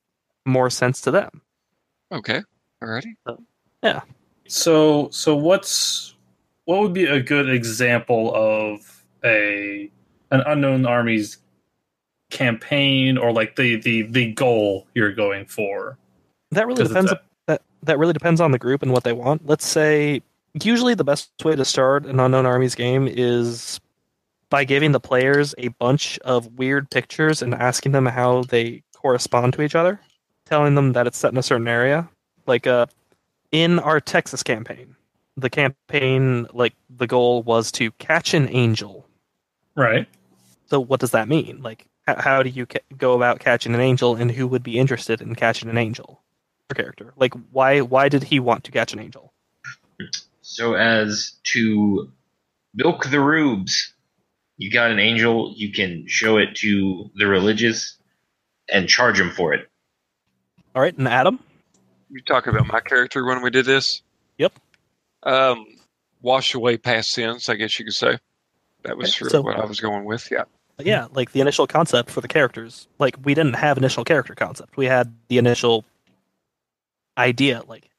more 0.45 0.71
sense 0.71 1.01
to 1.03 1.13
them. 1.13 1.43
Okay. 2.11 2.43
Alrighty. 2.83 3.15
So, 3.27 3.43
so 4.47 5.09
so 5.11 5.35
what's 5.37 6.15
what 6.67 6.81
would 6.81 6.93
be 6.93 7.05
a 7.07 7.21
good 7.21 7.49
example 7.49 8.33
of 8.35 9.05
a 9.25 9.91
an 10.31 10.43
unknown 10.47 10.87
armies 10.87 11.39
campaign 12.31 13.17
or 13.19 13.33
like 13.33 13.57
the 13.57 13.77
the 13.77 14.03
the 14.03 14.33
goal 14.33 14.87
you're 14.95 15.13
going 15.13 15.47
for? 15.47 15.97
That 16.51 16.67
really 16.67 16.79
'Cause 16.79 16.91
it's 16.91 16.95
depends. 16.95 17.13
a- 17.13 17.21
that 17.47 17.63
that 17.83 17.99
really 17.99 18.13
depends 18.13 18.41
on 18.41 18.51
the 18.53 18.59
group 18.59 18.83
and 18.83 18.93
what 18.93 19.05
they 19.05 19.13
want. 19.13 19.47
Let's 19.47 19.67
say 19.67 20.23
usually 20.63 20.95
the 20.95 21.05
best 21.05 21.31
way 21.45 21.57
to 21.57 21.65
start 21.65 22.07
an 22.07 22.21
unknown 22.21 22.47
armies 22.47 22.75
game 22.75 23.09
is 23.11 23.81
by 24.51 24.65
giving 24.65 24.93
the 24.93 25.01
players 25.01 25.55
a 25.59 25.69
bunch 25.69 26.19
of 26.21 26.47
weird 26.59 26.89
pictures 26.91 27.43
and 27.43 27.55
asking 27.55 27.93
them 27.93 28.07
how 28.07 28.43
they 28.45 28.83
correspond 28.95 29.53
to 29.55 29.63
each 29.63 29.75
other, 29.75 30.01
telling 30.47 30.75
them 30.77 30.93
that 30.93 31.07
it's 31.07 31.19
set 31.19 31.33
in 31.33 31.39
a 31.39 31.43
certain 31.43 31.67
area. 31.69 32.09
Like 32.47 32.67
uh, 32.67 32.87
in 33.55 33.79
our 33.79 34.01
Texas 34.01 34.43
campaign, 34.43 34.97
the 35.37 35.49
campaign 35.49 36.49
like 36.53 36.75
the 36.91 37.07
goal 37.07 37.45
was 37.45 37.71
to 37.71 37.93
catch 37.93 38.35
an 38.35 38.49
angel. 38.51 39.07
Right. 39.77 40.09
So 40.67 40.81
what 40.81 40.99
does 40.99 41.13
that 41.13 41.29
mean? 41.29 41.63
Like 41.63 41.87
h- 42.09 42.17
how 42.19 42.43
do 42.43 42.51
you 42.51 42.67
ca- 42.67 42.81
go 42.99 43.15
about 43.15 43.39
catching 43.39 43.73
an 43.73 43.81
angel, 43.81 44.17
and 44.17 44.29
who 44.29 44.49
would 44.49 44.65
be 44.65 44.77
interested 44.77 45.21
in 45.21 45.37
catching 45.37 45.71
an 45.71 45.79
angel? 45.79 46.21
Your 46.69 46.83
character, 46.83 47.15
like 47.17 47.33
why 47.53 47.81
why 47.81 48.09
did 48.09 48.25
he 48.25 48.41
want 48.41 48.65
to 48.65 48.73
catch 48.73 48.93
an 48.93 48.99
angel? 48.99 49.33
So 50.43 50.75
as 50.75 51.37
to 51.53 52.11
milk 52.75 53.09
the 53.09 53.21
rubes, 53.21 53.95
you 54.59 54.69
got 54.69 54.91
an 54.91 54.99
angel. 54.99 55.53
You 55.57 55.71
can 55.73 56.09
show 56.09 56.39
it 56.39 56.57
to 56.57 57.09
the 57.15 57.29
religious 57.29 57.99
and 58.69 58.89
charge 58.89 59.19
them 59.19 59.31
for 59.31 59.55
it. 59.55 59.71
All 60.75 60.83
right, 60.83 60.99
and 60.99 61.07
Adam. 61.07 61.39
You 62.15 62.23
talking 62.23 62.55
about 62.55 62.69
my 62.69 62.79
character 62.79 63.25
when 63.25 63.43
we 63.43 63.51
did 63.51 63.67
this? 63.67 64.01
Yep. 64.39 64.53
Um, 65.25 65.67
wash 66.23 66.55
away 66.55 66.77
past 66.79 67.11
sins. 67.11 67.49
I 67.49 67.57
guess 67.57 67.77
you 67.79 67.85
could 67.85 67.95
say. 67.95 68.19
That 68.85 68.97
was 68.97 69.21
Okay, 69.21 69.29
so- 69.31 69.43
what 69.43 69.59
I 69.59 69.65
was 69.65 69.81
going 69.81 70.05
with. 70.05 70.31
Yeah. 70.31 70.45
Yeah, 70.79 71.07
like 71.13 71.33
the 71.33 71.41
initial 71.41 71.67
concept 71.67 72.11
for 72.11 72.21
the 72.21 72.29
characters. 72.29 72.87
Like 73.01 73.17
we 73.25 73.35
didn't 73.35 73.55
have 73.55 73.79
initial 73.79 74.05
character 74.05 74.35
concept. 74.37 74.77
We 74.77 74.87
had 74.87 75.13
the 75.29 75.39
initial 75.39 75.85
idea. 77.19 77.63
Like 77.67 77.91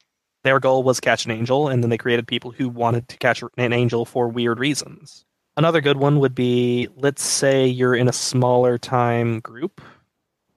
their 0.43 0.59
goal 0.61 0.83
was 0.83 0.99
catch 1.01 1.25
an 1.25 1.31
angel, 1.31 1.67
and 1.67 1.83
then 1.83 1.89
they 1.89 1.97
created 1.97 2.25
people 2.27 2.51
who 2.51 2.69
wanted 2.69 3.09
to 3.09 3.17
catch 3.17 3.43
an 3.57 3.73
angel 3.73 4.05
for 4.05 4.27
weird 4.29 4.59
reasons. 4.59 5.25
Another 5.57 5.81
good 5.81 5.97
one 5.97 6.19
would 6.19 6.35
be 6.35 6.87
let's 6.97 7.23
say 7.23 7.65
you're 7.67 7.95
in 7.95 8.07
a 8.07 8.13
smaller 8.13 8.77
time 8.77 9.39
group. 9.41 9.81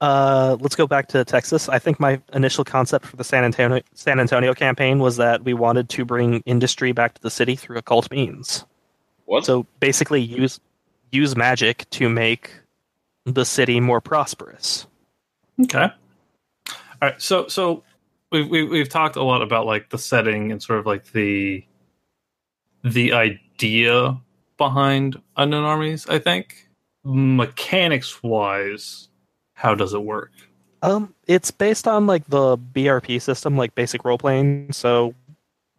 Uh, 0.00 0.56
let's 0.60 0.76
go 0.76 0.86
back 0.86 1.08
to 1.08 1.24
Texas. 1.24 1.68
I 1.68 1.78
think 1.78 1.98
my 1.98 2.20
initial 2.32 2.64
concept 2.64 3.04
for 3.06 3.16
the 3.16 3.24
San 3.24 3.44
Antonio 3.44 3.82
San 3.94 4.20
Antonio 4.20 4.54
campaign 4.54 5.00
was 5.00 5.16
that 5.16 5.44
we 5.44 5.54
wanted 5.54 5.88
to 5.90 6.04
bring 6.04 6.40
industry 6.46 6.92
back 6.92 7.14
to 7.14 7.22
the 7.22 7.30
city 7.30 7.56
through 7.56 7.78
occult 7.78 8.10
means. 8.10 8.64
What? 9.24 9.44
So 9.44 9.66
basically, 9.80 10.20
use 10.20 10.60
use 11.10 11.36
magic 11.36 11.88
to 11.90 12.08
make 12.08 12.52
the 13.24 13.44
city 13.44 13.80
more 13.80 14.00
prosperous. 14.00 14.86
Okay. 15.62 15.88
All 15.88 16.74
right. 17.02 17.20
So 17.20 17.48
so 17.48 17.82
we've 18.30 18.48
we've, 18.48 18.70
we've 18.70 18.88
talked 18.88 19.16
a 19.16 19.22
lot 19.22 19.42
about 19.42 19.66
like 19.66 19.90
the 19.90 19.98
setting 19.98 20.52
and 20.52 20.62
sort 20.62 20.78
of 20.78 20.86
like 20.86 21.12
the 21.12 21.64
the 22.84 23.12
idea 23.12 24.20
behind 24.56 25.20
unknown 25.36 25.64
armies. 25.64 26.06
I 26.08 26.18
think 26.18 26.68
mechanics 27.04 28.22
wise, 28.22 29.07
how 29.58 29.74
does 29.74 29.92
it 29.92 30.02
work? 30.02 30.30
Um, 30.82 31.12
it's 31.26 31.50
based 31.50 31.88
on 31.88 32.06
like 32.06 32.24
the 32.28 32.56
BRP 32.56 33.20
system, 33.20 33.56
like 33.56 33.74
basic 33.74 34.04
role 34.04 34.16
playing. 34.16 34.72
So 34.72 35.14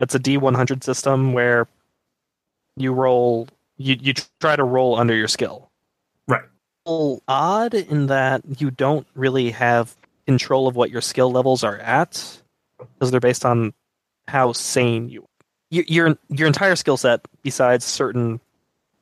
it's 0.01 0.13
a 0.13 0.19
D100 0.19 0.83
system 0.83 1.31
where 1.31 1.65
you 2.75 2.91
roll, 2.91 3.47
you 3.77 3.95
you 4.01 4.13
try 4.41 4.57
to 4.57 4.65
roll 4.65 4.97
under 4.99 5.15
your 5.15 5.29
skill. 5.29 5.69
Right. 6.27 6.43
Odd 6.85 7.73
in 7.73 8.07
that 8.07 8.41
you 8.59 8.69
don't 8.69 9.07
really 9.15 9.51
have 9.51 9.95
control 10.27 10.67
of 10.67 10.75
what 10.75 10.91
your 10.91 11.01
skill 11.01 11.31
levels 11.31 11.63
are 11.63 11.77
at 11.77 12.41
because 12.77 13.11
they're 13.11 13.21
based 13.21 13.45
on 13.45 13.73
how 14.27 14.51
sane 14.51 15.07
you. 15.07 15.25
Your 15.71 15.85
your, 15.87 16.17
your 16.27 16.47
entire 16.47 16.75
skill 16.75 16.97
set, 16.97 17.21
besides 17.43 17.85
certain 17.85 18.41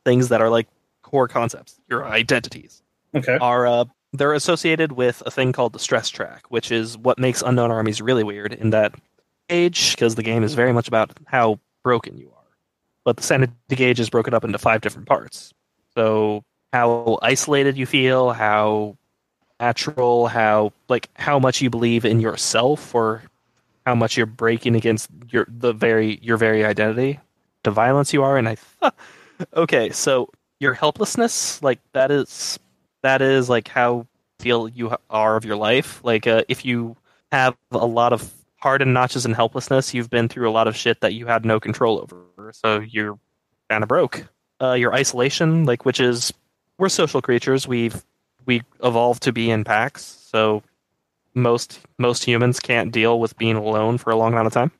things 0.06 0.30
that 0.30 0.40
are 0.40 0.50
like 0.52 0.68
core 1.02 1.28
concepts, 1.28 1.80
your 1.90 2.06
identities 2.06 2.84
Okay. 3.16 3.40
are 3.40 3.66
uh, 3.66 3.86
they're 4.14 4.34
associated 4.34 4.94
with 4.94 5.22
a 5.26 5.32
thing 5.32 5.52
called 5.52 5.74
the 5.74 5.80
stress 5.80 6.10
track, 6.10 6.46
which 6.50 6.72
is 6.72 6.98
what 6.98 7.20
makes 7.20 7.42
Unknown 7.42 7.72
Armies 7.72 8.02
really 8.02 8.24
weird 8.24 8.54
in 8.54 8.70
that 8.72 8.94
age, 9.50 9.96
because 9.96 10.16
the 10.16 10.24
game 10.24 10.44
is 10.44 10.54
very 10.54 10.74
much 10.74 10.88
about 10.88 11.12
how 11.26 11.60
broken 11.84 12.18
you 12.18 12.28
are. 12.28 12.44
But 13.04 13.18
the 13.18 13.24
sanity 13.24 13.54
gauge 13.70 14.00
is 14.00 14.10
broken 14.10 14.34
up 14.34 14.44
into 14.44 14.58
five 14.58 14.82
different 14.82 15.08
parts. 15.08 15.54
So 15.96 16.44
how 16.74 17.18
isolated 17.22 17.78
you 17.78 17.86
feel, 17.86 18.32
how 18.32 18.98
natural, 19.60 20.28
how 20.28 20.74
like 20.90 21.10
how 21.16 21.40
much 21.40 21.62
you 21.62 21.70
believe 21.70 22.06
in 22.06 22.20
yourself, 22.20 22.94
or 22.94 23.24
how 23.86 23.96
much 23.96 24.18
you're 24.18 24.26
breaking 24.26 24.76
against 24.76 25.10
your 25.30 25.48
the 25.50 25.74
very 25.74 26.20
your 26.22 26.38
very 26.38 26.66
identity, 26.66 27.20
the 27.64 27.72
violence 27.72 28.14
you 28.14 28.24
are, 28.24 28.38
and 28.38 28.50
I. 28.50 28.58
okay, 29.56 29.90
so 29.92 30.30
your 30.60 30.74
helplessness, 30.74 31.62
like 31.64 31.80
that 31.94 32.12
is 32.12 32.60
that 33.04 33.22
is 33.22 33.50
like 33.50 33.68
how 33.68 34.08
feel 34.40 34.68
you 34.68 34.96
are 35.10 35.36
of 35.36 35.46
your 35.46 35.56
life. 35.56 36.00
Like 36.04 36.28
uh, 36.28 36.44
if 36.48 36.66
you 36.66 36.96
have 37.32 37.56
a 37.72 37.86
lot 37.86 38.14
of 38.14 38.32
hardened 38.58 38.94
notches 38.94 39.26
and 39.26 39.36
helplessness, 39.36 39.94
you've 39.94 40.10
been 40.10 40.28
through 40.28 40.50
a 40.50 40.52
lot 40.52 40.68
of 40.68 40.76
shit 40.76 41.02
that 41.02 41.14
you 41.14 41.26
had 41.28 41.46
no 41.46 41.60
control 41.60 42.00
over. 42.00 42.52
So 42.54 42.80
you're 42.80 43.20
kind 43.70 43.84
of 43.84 43.90
broke. 43.90 44.28
Uh, 44.62 44.74
your 44.74 44.94
isolation, 44.94 45.66
like 45.66 45.86
which 45.86 46.00
is 46.00 46.34
we're 46.78 46.90
social 46.90 47.22
creatures. 47.22 47.68
We've 47.68 48.04
we 48.46 48.64
evolved 48.84 49.24
to 49.24 49.32
be 49.32 49.52
in 49.52 49.64
packs. 49.64 50.04
So 50.04 50.64
most 51.34 51.80
most 51.98 52.24
humans 52.24 52.60
can't 52.60 52.92
deal 52.92 53.20
with 53.20 53.38
being 53.38 53.56
alone 53.56 53.98
for 53.98 54.10
a 54.10 54.16
long 54.16 54.34
amount 54.34 54.48
of 54.48 54.54
time. 54.54 54.72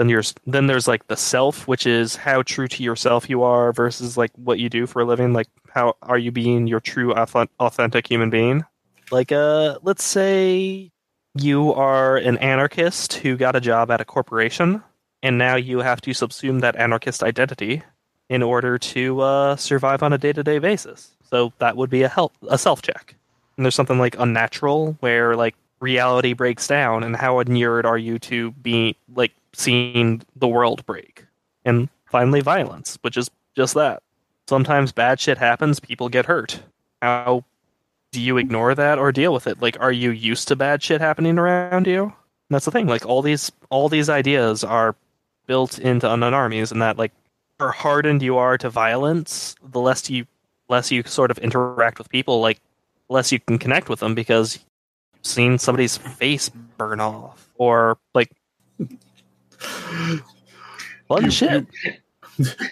Then 0.00 0.06
there's 0.06 0.34
then 0.46 0.66
there's 0.66 0.88
like 0.88 1.06
the 1.08 1.16
self, 1.16 1.68
which 1.68 1.86
is 1.86 2.16
how 2.16 2.40
true 2.40 2.66
to 2.68 2.82
yourself 2.82 3.28
you 3.28 3.42
are 3.42 3.70
versus 3.70 4.16
like 4.16 4.30
what 4.34 4.58
you 4.58 4.70
do 4.70 4.86
for 4.86 5.02
a 5.02 5.04
living. 5.04 5.34
Like 5.34 5.48
how 5.74 5.94
are 6.00 6.16
you 6.16 6.32
being 6.32 6.66
your 6.66 6.80
true 6.80 7.12
authentic 7.12 8.06
human 8.06 8.30
being? 8.30 8.64
Like 9.10 9.30
uh, 9.30 9.78
let's 9.82 10.02
say 10.02 10.90
you 11.34 11.74
are 11.74 12.16
an 12.16 12.38
anarchist 12.38 13.12
who 13.12 13.36
got 13.36 13.56
a 13.56 13.60
job 13.60 13.90
at 13.90 14.00
a 14.00 14.06
corporation, 14.06 14.82
and 15.22 15.36
now 15.36 15.56
you 15.56 15.80
have 15.80 16.00
to 16.00 16.12
subsume 16.12 16.62
that 16.62 16.76
anarchist 16.76 17.22
identity 17.22 17.82
in 18.30 18.42
order 18.42 18.78
to 18.78 19.20
uh, 19.20 19.56
survive 19.56 20.02
on 20.02 20.14
a 20.14 20.18
day 20.18 20.32
to 20.32 20.42
day 20.42 20.58
basis. 20.58 21.10
So 21.28 21.52
that 21.58 21.76
would 21.76 21.90
be 21.90 22.04
a 22.04 22.08
help 22.08 22.32
a 22.48 22.56
self 22.56 22.80
check. 22.80 23.16
And 23.58 23.66
there's 23.66 23.74
something 23.74 23.98
like 23.98 24.16
unnatural 24.18 24.96
where 25.00 25.36
like 25.36 25.56
reality 25.78 26.32
breaks 26.32 26.66
down, 26.66 27.04
and 27.04 27.14
how 27.14 27.40
inured 27.40 27.84
are 27.84 27.98
you 27.98 28.18
to 28.20 28.52
be 28.52 28.96
like 29.14 29.32
seeing 29.52 30.22
the 30.36 30.48
world 30.48 30.84
break? 30.86 31.24
And 31.64 31.88
finally, 32.06 32.40
violence, 32.40 32.98
which 33.02 33.16
is 33.16 33.30
just 33.56 33.74
that. 33.74 34.02
Sometimes 34.48 34.92
bad 34.92 35.20
shit 35.20 35.38
happens, 35.38 35.78
people 35.78 36.08
get 36.08 36.26
hurt. 36.26 36.60
How 37.02 37.44
do 38.12 38.20
you 38.20 38.36
ignore 38.36 38.74
that 38.74 38.98
or 38.98 39.12
deal 39.12 39.32
with 39.32 39.46
it? 39.46 39.62
Like, 39.62 39.78
are 39.80 39.92
you 39.92 40.10
used 40.10 40.48
to 40.48 40.56
bad 40.56 40.82
shit 40.82 41.00
happening 41.00 41.38
around 41.38 41.86
you? 41.86 42.04
And 42.04 42.12
that's 42.50 42.64
the 42.64 42.70
thing. 42.70 42.86
Like, 42.86 43.06
all 43.06 43.22
these 43.22 43.52
all 43.70 43.88
these 43.88 44.08
ideas 44.08 44.64
are 44.64 44.96
built 45.46 45.78
into 45.78 46.12
unknown 46.12 46.34
armies, 46.34 46.72
and 46.72 46.82
that 46.82 46.96
like, 46.98 47.12
the 47.58 47.70
hardened 47.70 48.22
you 48.22 48.38
are 48.38 48.58
to 48.58 48.70
violence, 48.70 49.54
the 49.62 49.80
less 49.80 50.10
you 50.10 50.26
less 50.68 50.90
you 50.90 51.02
sort 51.04 51.30
of 51.30 51.38
interact 51.38 51.98
with 51.98 52.08
people, 52.08 52.40
like 52.40 52.60
less 53.08 53.30
you 53.30 53.38
can 53.40 53.58
connect 53.58 53.88
with 53.88 54.00
them 54.00 54.14
because 54.14 54.56
you've 54.56 55.26
seen 55.26 55.58
somebody's 55.58 55.96
face 55.96 56.48
burn 56.48 57.00
off 57.00 57.50
or 57.56 57.98
like 58.14 58.30
fun 61.08 61.24
You- 61.24 61.30
shit. 61.30 61.66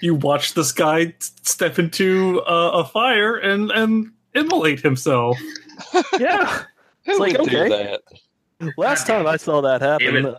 You 0.01 0.15
watch 0.15 0.55
this 0.55 0.73
guy 0.73 1.13
step 1.19 1.79
into 1.79 2.41
uh, 2.49 2.71
a 2.71 2.85
fire 2.87 3.37
and 3.37 3.71
and 3.71 4.13
immolate 4.35 4.81
himself. 4.81 5.39
yeah. 6.19 6.63
Who 7.05 7.19
like, 7.19 7.33
would 7.33 7.41
okay. 7.43 7.65
do 7.65 7.69
that? 7.69 8.73
Last 8.79 9.07
time 9.07 9.27
I 9.27 9.37
saw 9.37 9.61
that 9.61 9.83
happen, 9.83 10.17
it. 10.17 10.25
uh, 10.25 10.39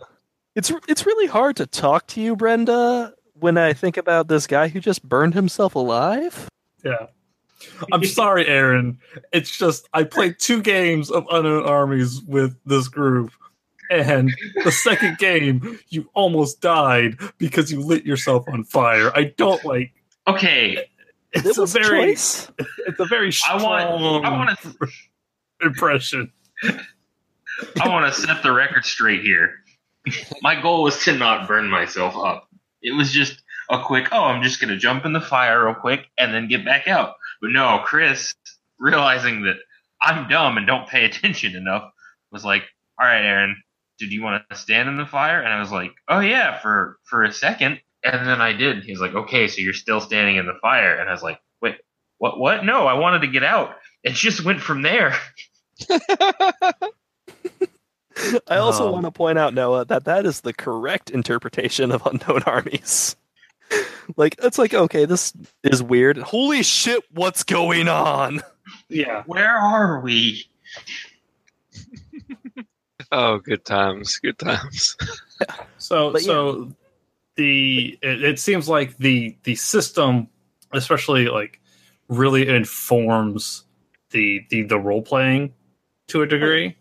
it's 0.56 0.72
it's 0.88 1.06
really 1.06 1.28
hard 1.28 1.56
to 1.56 1.66
talk 1.66 2.08
to 2.08 2.20
you, 2.20 2.34
Brenda, 2.34 3.14
when 3.34 3.56
I 3.56 3.72
think 3.72 3.96
about 3.96 4.26
this 4.26 4.48
guy 4.48 4.66
who 4.66 4.80
just 4.80 5.08
burned 5.08 5.34
himself 5.34 5.76
alive. 5.76 6.48
Yeah. 6.84 7.06
I'm 7.92 8.04
sorry, 8.04 8.46
Aaron. 8.46 8.98
It's 9.32 9.56
just 9.56 9.88
I 9.92 10.04
played 10.04 10.38
two 10.38 10.62
games 10.62 11.10
of 11.10 11.24
Unknown 11.30 11.64
Armies 11.66 12.22
with 12.22 12.56
this 12.64 12.88
group, 12.88 13.30
and 13.90 14.32
the 14.64 14.72
second 14.72 15.18
game 15.18 15.78
you 15.88 16.08
almost 16.14 16.60
died 16.60 17.18
because 17.38 17.70
you 17.72 17.80
lit 17.80 18.06
yourself 18.06 18.44
on 18.48 18.64
fire. 18.64 19.10
I 19.16 19.34
don't 19.36 19.62
like. 19.64 19.92
Okay, 20.26 20.86
It's 21.32 21.58
It 21.58 21.58
a 21.58 21.66
very, 21.66 22.12
choice. 22.12 22.50
it's 22.86 23.00
a 23.00 23.04
very 23.06 23.28
I 23.28 23.30
strong 23.30 23.62
want, 23.62 24.24
I 24.24 24.30
want 24.30 24.58
to, 24.60 24.88
impression. 25.66 26.32
I 26.62 27.88
want 27.88 28.12
to 28.12 28.20
set 28.20 28.42
the 28.42 28.52
record 28.52 28.84
straight 28.84 29.22
here. 29.22 29.54
My 30.40 30.60
goal 30.60 30.84
was 30.84 31.02
to 31.04 31.16
not 31.16 31.48
burn 31.48 31.68
myself 31.68 32.16
up. 32.16 32.48
It 32.82 32.92
was 32.92 33.12
just 33.12 33.42
a 33.70 33.82
quick, 33.82 34.08
oh, 34.12 34.24
I'm 34.24 34.42
just 34.42 34.60
gonna 34.60 34.76
jump 34.76 35.04
in 35.04 35.12
the 35.12 35.20
fire 35.20 35.66
real 35.66 35.74
quick 35.74 36.06
and 36.16 36.32
then 36.32 36.48
get 36.48 36.64
back 36.64 36.88
out. 36.88 37.14
But 37.40 37.50
no, 37.50 37.80
Chris, 37.84 38.34
realizing 38.78 39.42
that 39.42 39.56
I'm 40.00 40.28
dumb 40.28 40.56
and 40.56 40.66
don't 40.66 40.88
pay 40.88 41.04
attention 41.04 41.54
enough, 41.54 41.90
was 42.32 42.44
like, 42.44 42.62
all 42.98 43.06
right, 43.06 43.24
Aaron, 43.24 43.56
did 44.00 44.12
you 44.12 44.24
want 44.24 44.44
to 44.50 44.56
stand 44.56 44.90
in 44.90 44.98
the 44.98 45.06
fire? 45.06 45.40
And 45.42 45.52
I 45.54 45.60
was 45.60 45.72
like, 45.72 45.92
oh 46.08 46.20
yeah, 46.20 46.60
for 46.60 46.98
for 47.04 47.24
a 47.24 47.32
second. 47.32 47.80
And 48.04 48.28
then 48.28 48.42
I 48.42 48.54
did. 48.54 48.84
He's 48.84 49.00
like, 49.00 49.14
okay, 49.14 49.48
so 49.48 49.62
you're 49.62 49.74
still 49.74 50.00
standing 50.02 50.38
in 50.38 50.46
the 50.46 50.58
fire. 50.62 50.96
And 50.96 51.08
I 51.10 51.12
was 51.12 51.22
like, 51.24 51.40
wait, 51.62 51.76
what? 52.18 52.40
What? 52.40 52.64
No, 52.66 52.88
I 52.88 52.94
wanted 52.94 53.20
to 53.22 53.28
get 53.28 53.44
out. 53.44 53.76
It 54.04 54.14
just 54.14 54.44
went 54.44 54.62
from 54.62 54.82
there. 54.82 55.14
I 58.48 58.56
also 58.58 58.86
Um, 58.86 58.92
want 58.92 59.06
to 59.06 59.10
point 59.12 59.38
out, 59.38 59.54
Noah, 59.54 59.86
that 59.86 60.04
that 60.04 60.26
is 60.26 60.42
the 60.42 60.52
correct 60.54 61.10
interpretation 61.10 61.92
of 61.92 62.06
unknown 62.06 62.42
armies. 62.44 63.16
like, 64.16 64.36
it's 64.42 64.58
like, 64.58 64.74
okay, 64.74 65.06
this 65.06 65.32
is 65.64 65.82
weird. 65.82 66.18
Holy 66.18 66.62
shit, 66.62 67.02
what's 67.12 67.44
going 67.44 67.88
on? 67.88 68.42
Yeah. 68.88 69.24
Where 69.26 69.56
are 69.56 70.00
we? 70.00 70.44
Oh, 73.12 73.38
good 73.38 73.64
times, 73.64 74.18
good 74.18 74.38
times. 74.38 74.96
So 75.78 76.12
But 76.12 76.20
yeah. 76.20 76.26
so 76.26 76.72
the 77.36 77.98
it, 78.02 78.22
it 78.22 78.38
seems 78.38 78.68
like 78.68 78.98
the 78.98 79.34
the 79.44 79.54
system, 79.54 80.28
especially 80.72 81.28
like, 81.28 81.60
really 82.08 82.46
informs 82.46 83.64
the 84.10 84.44
the 84.50 84.64
the 84.64 84.78
role 84.78 85.00
playing 85.00 85.54
to 86.08 86.20
a 86.20 86.26
degree. 86.26 86.76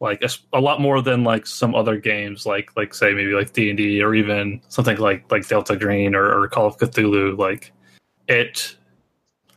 Like 0.00 0.22
a 0.52 0.60
lot 0.60 0.80
more 0.80 1.02
than 1.02 1.24
like 1.24 1.46
some 1.46 1.74
other 1.74 1.98
games, 1.98 2.46
like 2.46 2.74
like 2.76 2.94
say 2.94 3.12
maybe 3.12 3.32
like 3.32 3.52
D 3.52 3.68
and 3.68 3.76
D 3.76 4.02
or 4.02 4.14
even 4.14 4.62
something 4.68 4.96
like 4.96 5.30
like 5.30 5.46
Delta 5.46 5.76
Green 5.76 6.14
or, 6.14 6.24
or 6.24 6.48
Call 6.48 6.66
of 6.66 6.78
Cthulhu. 6.78 7.36
Like 7.36 7.70
it 8.28 8.76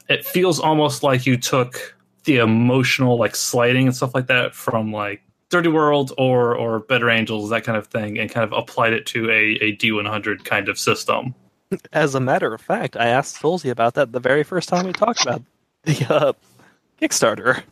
it 0.10 0.26
feels 0.26 0.60
almost 0.60 1.02
like 1.02 1.26
you 1.26 1.38
took 1.38 1.96
the 2.26 2.38
emotional 2.38 3.18
like 3.18 3.36
sliding 3.36 3.88
and 3.88 3.96
stuff 3.96 4.14
like 4.14 4.28
that 4.28 4.54
from 4.54 4.92
like 4.92 5.22
Dirty 5.50 5.70
World 5.70 6.14
or 6.18 6.56
or 6.56 6.80
Better 6.80 7.10
Angels, 7.10 7.50
that 7.50 7.64
kind 7.64 7.78
of 7.78 7.88
thing, 7.88 8.20
and 8.20 8.30
kind 8.30 8.44
of 8.44 8.52
applied 8.52 8.94
it 8.94 9.06
to 9.08 9.30
a, 9.30 9.58
a 9.62 9.76
D100 9.76 10.44
kind 10.46 10.70
of 10.70 10.78
system. 10.78 11.34
As 11.92 12.16
a 12.16 12.20
matter 12.20 12.54
of 12.54 12.62
fact, 12.62 12.96
I 12.96 13.08
asked 13.08 13.42
Stolze 13.42 13.70
about 13.70 13.96
that 13.96 14.12
the 14.12 14.20
very 14.20 14.44
first 14.44 14.70
time 14.70 14.86
we 14.86 14.94
talked 14.94 15.22
about 15.22 15.44
the 15.84 16.06
uh, 16.10 16.34
Kickstarter. 17.02 17.64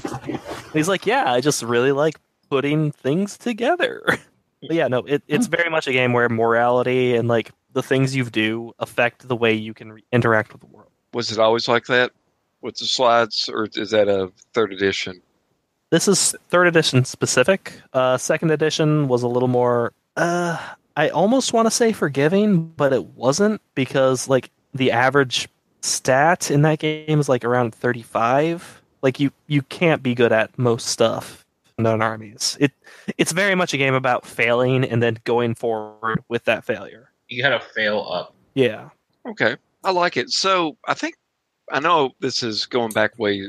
He's 0.74 0.88
like, 0.88 1.06
"Yeah, 1.06 1.32
I 1.32 1.42
just 1.42 1.64
really 1.64 1.92
like 1.92 2.16
putting 2.50 2.92
things 2.92 3.38
together." 3.38 4.04
But 4.62 4.76
yeah, 4.76 4.88
no, 4.88 5.00
it, 5.00 5.22
it's 5.28 5.48
very 5.48 5.70
much 5.70 5.88
a 5.88 5.92
game 5.92 6.14
where 6.14 6.28
morality 6.28 7.16
and 7.16 7.28
like 7.28 7.52
the 7.74 7.84
things 7.84 8.16
you 8.16 8.24
do 8.26 8.74
affect 8.80 9.28
the 9.28 9.36
way 9.36 9.54
you 9.54 9.74
can 9.74 9.92
re- 9.94 10.04
interact 10.12 10.54
with 10.54 10.62
the 10.62 10.68
world. 10.68 10.90
Was 11.14 11.32
it 11.32 11.40
always 11.40 11.68
like 11.68 11.86
that 11.86 12.12
with 12.62 12.78
the 12.78 12.86
slides, 12.86 13.48
or 13.48 13.68
is 13.76 13.92
that 13.92 14.08
a 14.08 14.32
third 14.54 14.74
edition? 14.74 15.22
This 15.96 16.10
is 16.10 16.36
third 16.50 16.68
edition 16.68 17.06
specific. 17.06 17.72
Uh, 17.94 18.18
second 18.18 18.52
edition 18.52 19.08
was 19.08 19.24
a 19.24 19.30
little 19.30 19.48
more. 19.48 19.94
Uh, 20.18 20.62
I 20.98 21.08
almost 21.08 21.54
want 21.54 21.68
to 21.68 21.72
say 21.72 21.94
forgiving, 21.94 22.68
but 22.68 22.92
it 22.92 23.06
wasn't 23.06 23.62
because 23.76 24.28
like 24.28 24.52
the 24.74 24.92
average 24.92 25.48
stat 25.80 26.52
in 26.52 26.64
that 26.64 26.80
game 26.80 27.18
is 27.18 27.30
like 27.30 27.46
around 27.46 27.74
thirty 27.74 28.02
five. 28.02 28.82
Like 29.02 29.22
you, 29.22 29.32
you 29.48 29.62
can't 29.62 30.04
be 30.04 30.14
good 30.14 30.34
at 30.34 30.60
most 30.60 30.88
stuff. 30.88 31.46
Known 31.78 32.02
armies. 32.02 32.58
It 32.60 32.74
it's 33.18 33.32
very 33.32 33.56
much 33.56 33.74
a 33.74 33.78
game 33.78 33.94
about 33.94 34.26
failing 34.26 34.84
and 34.84 35.02
then 35.02 35.20
going 35.24 35.56
forward 35.56 36.22
with 36.28 36.44
that 36.44 36.66
failure. 36.66 37.10
You 37.30 37.42
gotta 37.42 37.62
fail 37.62 38.06
up. 38.12 38.36
Yeah. 38.54 38.90
Okay, 39.26 39.56
I 39.82 39.92
like 39.92 40.18
it. 40.18 40.30
So 40.32 40.76
I 40.90 40.94
think 40.94 41.16
I 41.72 41.80
know 41.80 42.12
this 42.20 42.44
is 42.44 42.66
going 42.66 42.92
back 42.92 43.18
way, 43.18 43.48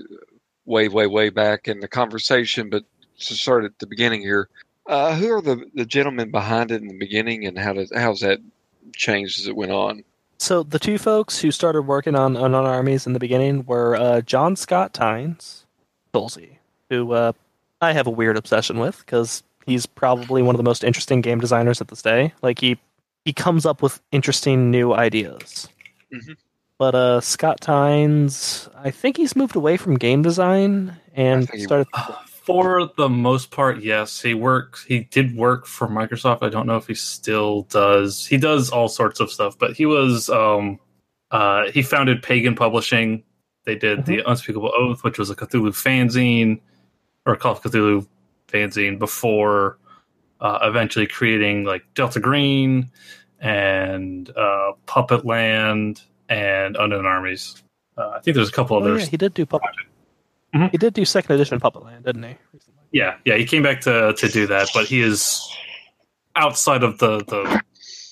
way, 0.66 0.88
way, 0.88 1.06
way 1.06 1.30
back 1.30 1.68
in 1.68 1.80
the 1.80 1.88
conversation, 1.88 2.68
but 2.70 2.84
to 3.18 3.34
start 3.34 3.64
at 3.64 3.78
the 3.78 3.86
beginning 3.86 4.20
here, 4.20 4.48
Uh, 4.88 5.16
who 5.16 5.32
are 5.32 5.42
the, 5.42 5.68
the 5.74 5.84
gentlemen 5.84 6.30
behind 6.30 6.70
it 6.70 6.80
in 6.80 6.86
the 6.86 6.98
beginning, 6.98 7.44
and 7.44 7.58
how 7.58 7.72
does 7.72 7.90
how's 7.96 8.20
that 8.20 8.38
changed 8.94 9.40
as 9.40 9.48
it 9.48 9.56
went 9.56 9.72
on? 9.72 10.04
So 10.38 10.62
the 10.62 10.78
two 10.78 10.96
folks 10.96 11.40
who 11.40 11.50
started 11.50 11.82
working 11.82 12.14
on 12.14 12.36
Unknown 12.36 12.66
Armies 12.66 13.04
in 13.04 13.12
the 13.12 13.18
beginning 13.18 13.64
were 13.66 13.96
uh, 13.96 14.20
John 14.20 14.54
Scott 14.54 14.92
Tynes, 14.92 15.66
Stolze, 16.12 16.58
who 16.88 17.10
uh, 17.12 17.32
I 17.80 17.92
have 17.94 18.06
a 18.06 18.10
weird 18.12 18.36
obsession 18.36 18.78
with 18.78 18.98
because 19.00 19.42
he's 19.66 19.86
probably 19.86 20.40
one 20.40 20.54
of 20.54 20.58
the 20.58 20.70
most 20.70 20.84
interesting 20.84 21.20
game 21.20 21.40
designers 21.40 21.80
at 21.80 21.88
this 21.88 22.02
day. 22.02 22.32
Like 22.42 22.60
he 22.60 22.78
he 23.24 23.32
comes 23.32 23.66
up 23.66 23.82
with 23.82 24.00
interesting 24.12 24.70
new 24.70 24.92
ideas. 24.94 25.68
Mhm. 26.12 26.36
But 26.78 26.94
uh, 26.94 27.20
Scott 27.20 27.60
Tynes, 27.60 28.68
I 28.76 28.90
think 28.90 29.16
he's 29.16 29.34
moved 29.34 29.56
away 29.56 29.76
from 29.76 29.96
game 29.96 30.22
design 30.22 30.96
and 31.14 31.48
started. 31.60 31.88
For 32.44 32.90
the 32.96 33.08
most 33.08 33.50
part, 33.50 33.82
yes, 33.82 34.20
he 34.20 34.34
works. 34.34 34.84
He 34.84 35.00
did 35.00 35.36
work 35.36 35.66
for 35.66 35.88
Microsoft. 35.88 36.42
I 36.42 36.48
don't 36.48 36.66
know 36.66 36.76
if 36.76 36.86
he 36.86 36.94
still 36.94 37.62
does. 37.62 38.24
He 38.24 38.36
does 38.36 38.70
all 38.70 38.88
sorts 38.88 39.18
of 39.18 39.32
stuff, 39.32 39.58
but 39.58 39.76
he 39.76 39.84
was 39.84 40.30
um, 40.30 40.78
uh, 41.30 41.70
he 41.72 41.82
founded 41.82 42.22
Pagan 42.22 42.54
Publishing. 42.54 43.24
They 43.64 43.74
did 43.74 44.06
the 44.06 44.22
Unspeakable 44.30 44.72
Oath, 44.76 45.02
which 45.02 45.18
was 45.18 45.28
a 45.28 45.34
Cthulhu 45.34 45.70
fanzine 45.70 46.60
or 47.24 47.34
Call 47.34 47.52
of 47.52 47.62
Cthulhu 47.62 48.06
fanzine 48.46 48.98
before 48.98 49.78
uh, 50.40 50.60
eventually 50.62 51.06
creating 51.06 51.64
like 51.64 51.82
Delta 51.94 52.20
Green 52.20 52.90
and 53.40 54.30
uh, 54.36 54.72
Puppet 54.86 55.24
Land 55.24 56.02
and 56.28 56.76
Unknown 56.76 57.06
Armies. 57.06 57.62
Uh, 57.96 58.10
I 58.10 58.20
think 58.20 58.34
there's 58.34 58.48
a 58.48 58.52
couple 58.52 58.76
Oh, 58.76 58.80
others. 58.80 59.04
yeah, 59.04 59.08
he 59.10 59.16
did 59.16 59.34
do 59.34 59.46
Puppet. 59.46 59.70
Mhm. 60.54 60.70
He 60.70 60.78
did 60.78 60.94
do 60.94 61.04
second 61.04 61.34
edition 61.34 61.58
Puppet 61.60 61.82
Land, 61.84 62.04
didn't 62.04 62.22
he? 62.22 62.36
Recently. 62.52 62.82
Yeah, 62.92 63.16
yeah, 63.24 63.36
he 63.36 63.44
came 63.44 63.62
back 63.62 63.80
to 63.82 64.12
to 64.16 64.28
do 64.28 64.46
that, 64.46 64.68
but 64.74 64.86
he 64.86 65.00
is 65.00 65.40
outside 66.36 66.82
of 66.82 66.98
the 66.98 67.18
the 67.24 67.62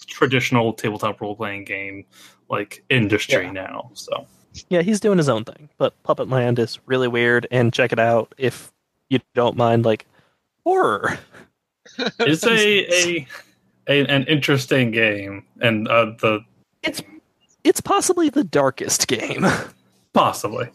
traditional 0.07 0.73
tabletop 0.73 1.21
role 1.21 1.35
playing 1.37 1.65
game 1.65 2.05
like 2.49 2.85
industry 2.91 3.45
Yeah. 3.45 3.51
now. 3.53 3.91
So 3.95 4.27
Yeah, 4.69 4.83
he's 4.83 5.01
doing 5.01 5.19
his 5.19 5.29
own 5.29 5.45
thing. 5.45 5.69
But 5.79 6.01
Puppet 6.05 6.29
Land 6.29 6.59
is 6.59 6.79
really 6.87 7.09
weird, 7.09 7.47
and 7.51 7.73
check 7.73 7.93
it 7.93 7.99
out 7.99 8.35
if 8.39 8.73
you 9.11 9.21
don't 9.35 9.57
mind 9.57 9.85
like 9.85 10.07
horror. 10.65 11.19
it's 12.21 12.45
a, 12.47 12.57
a 13.17 13.27
a 13.89 14.07
an 14.07 14.25
interesting 14.25 14.91
game, 14.91 15.45
and 15.61 15.87
uh, 15.89 16.07
the 16.21 16.41
It's 16.83 17.03
it's 17.65 17.81
possibly 17.81 18.29
the 18.29 18.45
darkest 18.45 19.09
game. 19.09 19.45
possibly 20.13 20.69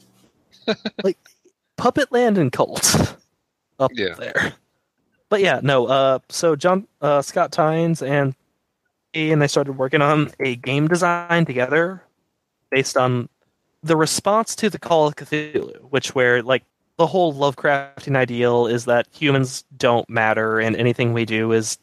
like 1.04 1.18
Puppet 1.78 2.12
Land 2.12 2.38
and 2.38 2.52
Kult 2.52 3.16
up 3.80 3.92
Yeah. 3.94 4.16
there. 4.16 4.54
But 5.30 5.42
yeah, 5.42 5.60
no. 5.64 5.86
Uh, 5.88 6.20
so 6.30 6.56
John 6.56 6.88
uh, 7.02 7.22
Scott 7.22 7.52
Tynes 7.52 8.02
and 8.02 8.36
he 9.14 9.32
and 9.32 9.42
they 9.42 9.48
started 9.48 9.74
working 9.74 10.02
on 10.02 10.32
a 10.40 10.56
game 10.56 10.88
design 10.88 11.46
together, 11.46 12.04
based 12.72 12.98
on 12.98 13.30
the 13.84 13.96
response 13.96 14.56
to 14.58 14.70
the 14.70 14.80
Call 14.80 15.08
of 15.08 15.16
Cthulhu, 15.16 15.80
which 15.92 16.14
where 16.16 16.42
like 16.44 16.64
the 16.98 17.08
whole 17.08 17.34
Lovecraftian 17.34 18.16
ideal 18.18 18.68
is 18.68 18.86
that 18.86 19.08
humans 19.12 19.64
don't 19.78 20.10
matter 20.10 20.60
and 20.60 20.76
anything 20.76 21.14
we 21.14 21.26
do 21.26 21.52
is 21.54 21.78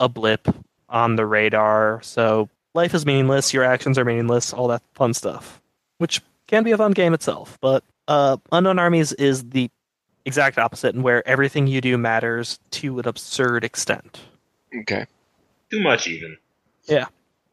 a 0.00 0.08
blip 0.08 0.46
on 0.88 1.16
the 1.16 1.24
radar. 1.24 2.00
So 2.02 2.48
life 2.78 2.94
is 2.94 3.04
meaningless, 3.04 3.52
your 3.52 3.64
actions 3.64 3.98
are 3.98 4.04
meaningless, 4.04 4.52
all 4.52 4.68
that 4.68 4.82
fun 4.94 5.12
stuff, 5.12 5.60
which 5.98 6.22
can 6.46 6.62
be 6.62 6.70
a 6.70 6.76
fun 6.76 6.92
game 6.92 7.12
itself. 7.12 7.58
But 7.60 7.82
uh, 8.06 8.36
Unknown 8.52 8.78
Armies 8.78 9.12
is 9.14 9.42
the 9.50 9.68
exact 10.24 10.58
opposite, 10.58 10.94
and 10.94 11.02
where 11.02 11.26
everything 11.26 11.66
you 11.66 11.80
do 11.80 11.98
matters 11.98 12.60
to 12.70 13.00
an 13.00 13.08
absurd 13.08 13.64
extent, 13.64 14.20
Okay. 14.82 15.06
Too 15.70 15.80
much, 15.80 16.06
even. 16.06 16.36
Yeah, 16.84 17.06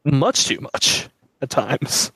much 0.04 0.46
too 0.46 0.60
much 0.60 1.08
at 1.42 1.50
times. 1.50 2.12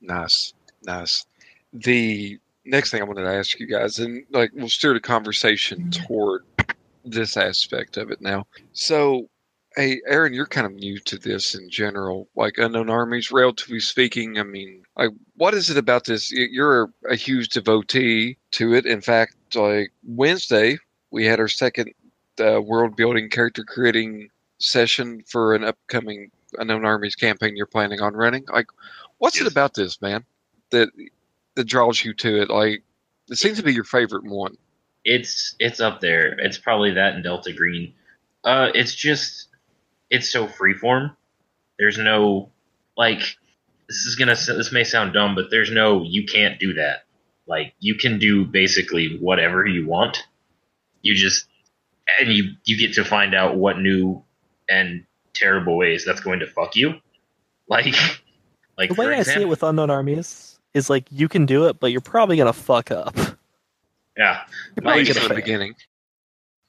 Nice, 0.00 0.52
nice. 0.82 1.24
The 1.72 2.38
next 2.64 2.90
thing 2.90 3.00
I 3.00 3.04
wanted 3.04 3.22
to 3.22 3.32
ask 3.32 3.58
you 3.60 3.66
guys, 3.66 3.98
and 3.98 4.24
like 4.30 4.50
we'll 4.54 4.68
steer 4.68 4.92
the 4.92 5.00
conversation 5.00 5.90
toward 5.90 6.44
this 7.04 7.36
aspect 7.36 7.96
of 7.96 8.10
it 8.10 8.20
now. 8.20 8.46
So, 8.72 9.28
hey, 9.76 10.00
Aaron, 10.06 10.34
you're 10.34 10.46
kind 10.46 10.66
of 10.66 10.74
new 10.74 10.98
to 11.00 11.18
this 11.18 11.54
in 11.54 11.68
general, 11.70 12.28
like 12.36 12.58
unknown 12.58 12.90
armies, 12.90 13.30
relatively 13.32 13.80
speaking. 13.80 14.38
I 14.38 14.42
mean, 14.42 14.82
like, 14.96 15.10
what 15.36 15.54
is 15.54 15.70
it 15.70 15.76
about 15.76 16.04
this? 16.04 16.30
You're 16.32 16.90
a, 17.08 17.16
huge 17.16 17.50
devotee 17.50 18.36
to 18.52 18.74
it. 18.74 18.86
In 18.86 19.00
fact, 19.00 19.34
like 19.54 19.92
Wednesday, 20.04 20.78
we 21.10 21.24
had 21.26 21.40
our 21.40 21.48
second 21.48 21.92
uh, 22.40 22.60
world 22.60 22.96
building, 22.96 23.28
character 23.28 23.64
creating 23.64 24.28
session 24.58 25.22
for 25.26 25.54
an 25.54 25.64
upcoming 25.64 26.30
unknown 26.58 26.84
armies 26.84 27.14
campaign 27.14 27.56
you're 27.56 27.66
planning 27.66 28.00
on 28.00 28.14
running. 28.14 28.44
Like, 28.52 28.66
what's 29.18 29.40
it 29.40 29.46
about 29.46 29.74
this, 29.74 30.00
man, 30.00 30.24
that 30.70 30.90
that 31.54 31.64
draws 31.64 32.04
you 32.04 32.14
to 32.14 32.42
it? 32.42 32.50
Like, 32.50 32.82
it 33.28 33.38
seems 33.38 33.58
to 33.58 33.64
be 33.64 33.72
your 33.72 33.84
favorite 33.84 34.24
one. 34.24 34.56
It's 35.04 35.56
it's 35.58 35.80
up 35.80 36.00
there. 36.00 36.38
It's 36.38 36.58
probably 36.58 36.92
that 36.92 37.14
and 37.14 37.24
Delta 37.24 37.52
Green. 37.52 37.94
Uh, 38.44 38.68
it's 38.74 38.94
just 38.94 39.48
it's 40.12 40.30
so 40.30 40.46
freeform. 40.46 41.16
There's 41.78 41.98
no 41.98 42.50
like 42.96 43.20
this 43.88 44.04
is 44.06 44.14
gonna 44.14 44.34
this 44.36 44.70
may 44.70 44.84
sound 44.84 45.14
dumb, 45.14 45.34
but 45.34 45.50
there's 45.50 45.70
no 45.70 46.02
you 46.04 46.24
can't 46.26 46.60
do 46.60 46.74
that. 46.74 47.04
Like 47.46 47.74
you 47.80 47.96
can 47.96 48.18
do 48.18 48.44
basically 48.44 49.18
whatever 49.18 49.66
you 49.66 49.86
want. 49.86 50.18
You 51.00 51.14
just 51.14 51.46
and 52.20 52.32
you 52.32 52.52
you 52.64 52.76
get 52.78 52.94
to 52.94 53.04
find 53.04 53.34
out 53.34 53.56
what 53.56 53.78
new 53.80 54.22
and 54.68 55.04
terrible 55.34 55.76
ways 55.76 56.04
that's 56.04 56.20
going 56.20 56.40
to 56.40 56.46
fuck 56.46 56.76
you. 56.76 56.94
Like 57.68 57.94
like 58.76 58.90
The 58.90 58.94
for 58.96 59.06
way 59.08 59.14
I 59.14 59.22
see 59.22 59.40
it 59.40 59.48
with 59.48 59.62
Unknown 59.62 59.88
Armies 59.88 60.58
is 60.74 60.90
like 60.90 61.06
you 61.10 61.26
can 61.28 61.46
do 61.46 61.68
it, 61.68 61.80
but 61.80 61.90
you're 61.90 62.00
probably 62.02 62.36
gonna 62.36 62.52
fuck 62.52 62.90
up. 62.90 63.16
yeah. 63.16 63.24
You're 64.16 64.28
At 64.76 64.82
probably 64.82 65.04
Like, 65.04 65.14
gonna 65.14 65.20
in 65.22 65.28
the 65.30 65.34
beginning. 65.34 65.74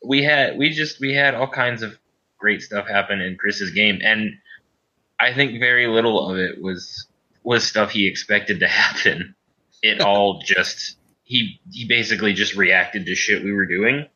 we 0.06 0.24
had 0.24 0.58
we 0.58 0.70
just 0.70 1.02
we 1.02 1.14
had 1.14 1.36
all 1.36 1.48
kinds 1.50 1.82
of 1.84 1.98
great 2.44 2.62
stuff 2.62 2.86
happen 2.90 3.22
in 3.22 3.38
Chris's 3.38 3.72
game, 3.72 4.02
and 4.04 4.34
I 5.18 5.34
think 5.34 5.62
very 5.62 5.88
little 5.88 6.30
of 6.30 6.38
it 6.38 6.62
was 6.62 7.08
was 7.42 7.64
stuff 7.64 7.92
he 7.92 8.06
expected 8.06 8.60
to 8.60 8.68
happen. 8.84 9.34
It 9.82 10.02
all 10.06 10.42
just 10.42 10.98
he 11.24 11.62
he 11.72 11.86
basically 11.88 12.34
just 12.34 12.56
reacted 12.56 13.06
to 13.06 13.16
shit 13.16 13.46
we 13.46 13.54
were 13.54 13.66
doing, 13.66 14.08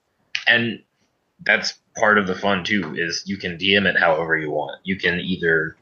and 0.45 0.83
that's 1.45 1.79
part 1.97 2.17
of 2.17 2.27
the 2.27 2.35
fun 2.35 2.65
too. 2.65 2.95
Is 2.97 3.23
you 3.25 3.37
can 3.37 3.57
DM 3.57 3.85
it 3.85 3.97
however 3.97 4.37
you 4.37 4.51
want. 4.51 4.81
You 4.83 4.97
can 4.97 5.21
either 5.21 5.77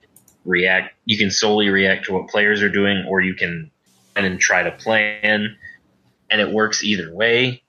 react, 0.46 0.94
you 1.06 1.18
can 1.18 1.32
solely 1.32 1.70
react 1.70 2.06
to 2.06 2.14
what 2.14 2.30
players 2.30 2.62
are 2.62 2.70
doing, 2.70 3.06
or 3.10 3.22
you 3.22 3.34
can 3.34 3.72
and 4.16 4.24
then 4.24 4.38
try 4.38 4.62
to 4.62 4.72
plan, 4.72 5.58
and 6.30 6.42
it 6.42 6.52
works 6.52 6.84
either 6.84 7.12
way. 7.12 7.64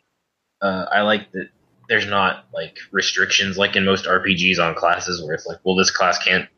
Uh, 0.60 0.84
I 0.92 1.00
like 1.00 1.32
that 1.32 1.48
there's 1.88 2.06
not 2.06 2.46
like 2.52 2.78
restrictions 2.92 3.56
like 3.56 3.76
in 3.76 3.84
most 3.84 4.06
RPGs 4.06 4.58
on 4.58 4.74
classes 4.74 5.22
where 5.22 5.34
it's 5.34 5.46
like, 5.46 5.58
well, 5.64 5.76
this 5.76 5.90
class 5.90 6.22
can't 6.22 6.48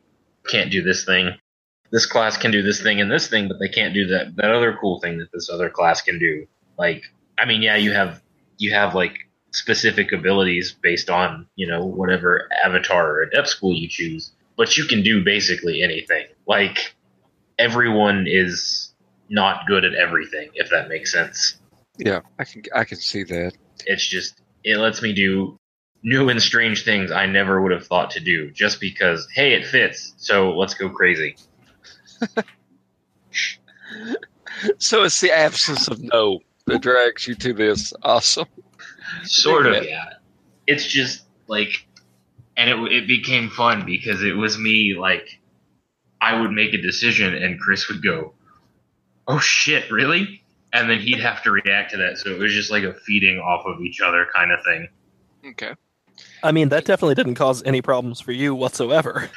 can't 0.47 0.71
do 0.71 0.81
this 0.81 1.05
thing. 1.05 1.35
This 1.91 2.05
class 2.05 2.37
can 2.37 2.51
do 2.51 2.61
this 2.61 2.81
thing 2.81 3.01
and 3.01 3.11
this 3.11 3.27
thing, 3.27 3.47
but 3.47 3.59
they 3.59 3.69
can't 3.69 3.93
do 3.93 4.07
that 4.07 4.35
that 4.35 4.51
other 4.51 4.77
cool 4.79 4.99
thing 4.99 5.17
that 5.19 5.31
this 5.31 5.49
other 5.49 5.69
class 5.69 6.01
can 6.01 6.19
do. 6.19 6.47
Like, 6.77 7.03
I 7.37 7.45
mean, 7.45 7.61
yeah, 7.61 7.75
you 7.75 7.91
have 7.93 8.21
you 8.57 8.73
have 8.73 8.95
like 8.95 9.17
specific 9.51 10.11
abilities 10.11 10.75
based 10.81 11.09
on 11.09 11.47
you 11.55 11.67
know 11.67 11.85
whatever 11.85 12.47
avatar 12.63 13.09
or 13.11 13.21
adept 13.23 13.47
school 13.47 13.73
you 13.73 13.87
choose, 13.87 14.31
but 14.57 14.77
you 14.77 14.85
can 14.85 15.03
do 15.03 15.23
basically 15.23 15.81
anything. 15.81 16.27
Like, 16.47 16.95
everyone 17.57 18.25
is 18.27 18.93
not 19.29 19.67
good 19.67 19.85
at 19.85 19.93
everything, 19.93 20.49
if 20.55 20.69
that 20.71 20.89
makes 20.89 21.11
sense 21.11 21.59
Yeah, 21.97 22.21
I 22.39 22.45
can 22.45 22.63
I 22.73 22.83
can 22.83 22.97
see 22.97 23.23
that. 23.23 23.53
it's 23.85 24.05
just 24.05 24.38
it 24.63 24.77
lets 24.77 25.01
me 25.01 25.13
do 25.13 25.57
new 26.03 26.29
and 26.29 26.41
strange 26.41 26.83
things 26.85 27.11
I 27.11 27.25
never 27.25 27.61
would 27.61 27.71
have 27.71 27.85
thought 27.87 28.11
to 28.11 28.19
do 28.19 28.51
just 28.51 28.79
because 28.79 29.27
hey 29.35 29.53
it 29.53 29.65
fits 29.65 30.13
so 30.17 30.55
let's 30.57 30.73
go 30.73 30.89
crazy 30.89 31.35
So 34.77 35.03
it's 35.03 35.21
the 35.21 35.31
absence 35.31 35.87
of 35.87 36.01
no 36.01 36.41
that 36.65 36.81
drags 36.81 37.27
you 37.27 37.33
to 37.35 37.53
this. 37.53 37.93
Awesome. 38.03 38.47
sort 39.23 39.65
of 39.65 39.83
Yeah. 39.83 40.05
it's 40.67 40.85
just 40.85 41.23
like 41.47 41.87
and 42.57 42.69
it 42.69 42.91
it 42.91 43.07
became 43.07 43.49
fun 43.49 43.85
because 43.85 44.21
it 44.23 44.33
was 44.35 44.57
me 44.57 44.95
like 44.99 45.39
I 46.21 46.39
would 46.39 46.51
make 46.51 46.73
a 46.73 46.81
decision 46.81 47.33
and 47.33 47.59
Chris 47.59 47.87
would 47.89 48.03
go 48.03 48.33
oh 49.27 49.39
shit 49.39 49.89
really 49.91 50.43
and 50.73 50.89
then 50.89 50.99
he'd 50.99 51.19
have 51.19 51.41
to 51.43 51.51
react 51.51 51.91
to 51.91 51.97
that 51.97 52.17
so 52.17 52.29
it 52.29 52.39
was 52.39 52.53
just 52.53 52.71
like 52.71 52.83
a 52.83 52.93
feeding 53.05 53.39
off 53.39 53.65
of 53.65 53.81
each 53.81 54.01
other 54.01 54.27
kind 54.33 54.51
of 54.51 54.59
thing 54.63 54.87
Okay. 55.45 55.73
I 56.43 56.51
mean, 56.51 56.69
that 56.69 56.85
definitely 56.85 57.15
didn't 57.15 57.35
cause 57.35 57.63
any 57.63 57.81
problems 57.81 58.19
for 58.19 58.31
you 58.31 58.55
whatsoever. 58.55 59.29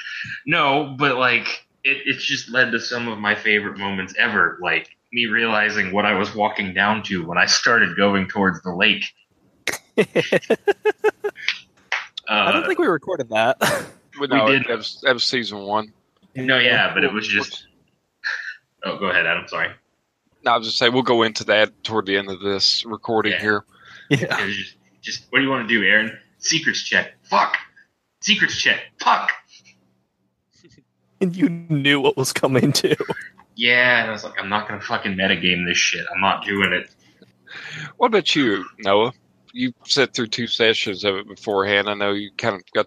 No, 0.47 0.95
but 0.99 1.16
like 1.16 1.66
it, 1.85 1.99
it's 2.05 2.25
just 2.25 2.49
led 2.51 2.73
to 2.73 2.81
some 2.81 3.09
of 3.09 3.18
my 3.18 3.35
favorite 3.35 3.79
moments 3.79 4.14
ever. 4.18 4.59
Like 4.61 4.88
me 5.12 5.27
realizing 5.27 5.92
what 5.92 6.05
I 6.07 6.14
was 6.14 6.35
walking 6.35 6.75
down 6.75 7.03
to 7.05 7.25
when 7.27 7.38
I 7.38 7.47
started 7.47 7.97
going 7.97 8.29
towards 8.29 8.62
the 8.62 8.75
lake. 8.75 9.05
Uh, 9.97 10.05
I 12.29 12.53
don't 12.53 12.66
think 12.66 12.79
we 12.79 12.87
recorded 12.87 13.29
that. 13.31 13.59
But 14.18 14.31
no, 14.31 14.45
We 14.47 14.53
did. 14.53 14.64
That, 14.68 14.79
was, 14.79 15.01
that 15.03 15.12
was 15.14 15.25
season 15.25 15.61
one. 15.61 15.92
no, 16.35 16.59
yeah, 16.59 16.92
but 16.95 17.05
it 17.05 17.12
was 17.12 17.27
just. 17.27 17.66
Oh, 18.85 18.99
go 18.99 19.11
ahead, 19.11 19.27
Adam. 19.27 19.47
Sorry. 19.47 19.68
No, 20.44 20.52
I 20.52 20.59
was 20.59 20.66
just 20.66 20.78
saying 20.78 20.92
we'll 20.92 21.02
go 21.02 21.22
into 21.22 21.44
that 21.44 21.85
toward 21.85 22.07
the 22.07 22.16
end 22.16 22.28
of 22.31 22.40
this 22.40 22.85
recording 22.85 23.33
Yeah. 23.33 23.40
here. 23.40 23.64
yeah. 24.11 24.44
It 24.44 24.52
just, 24.52 24.76
just 25.00 25.26
what 25.31 25.38
do 25.38 25.44
you 25.44 25.50
want 25.50 25.68
to 25.68 25.74
do, 25.74 25.85
Aaron? 25.85 26.18
Secrets 26.38 26.83
check. 26.83 27.12
Fuck. 27.24 27.57
Secrets 28.20 28.57
check. 28.61 28.81
Fuck. 29.00 29.31
And 31.20 31.37
you 31.37 31.48
knew 31.48 32.00
what 32.00 32.16
was 32.16 32.33
coming 32.33 32.72
too. 32.72 32.96
Yeah, 33.55 34.00
and 34.00 34.09
I 34.11 34.12
was 34.12 34.24
like, 34.24 34.35
I'm 34.40 34.48
not 34.48 34.66
gonna 34.66 34.81
fucking 34.81 35.12
metagame 35.14 35.66
this 35.66 35.78
shit. 35.78 36.05
I'm 36.12 36.20
not 36.20 36.44
doing 36.44 36.72
it. 36.72 36.90
What 37.98 38.09
about 38.09 38.35
you, 38.35 38.64
Noah? 38.81 39.12
You 39.52 39.72
sat 39.85 40.14
through 40.14 40.28
two 40.28 40.46
sessions 40.46 41.05
of 41.05 41.14
it 41.16 41.28
beforehand. 41.28 41.88
I 41.88 41.94
know 41.94 42.12
you 42.12 42.31
kind 42.38 42.57
of 42.57 42.62
got 42.74 42.87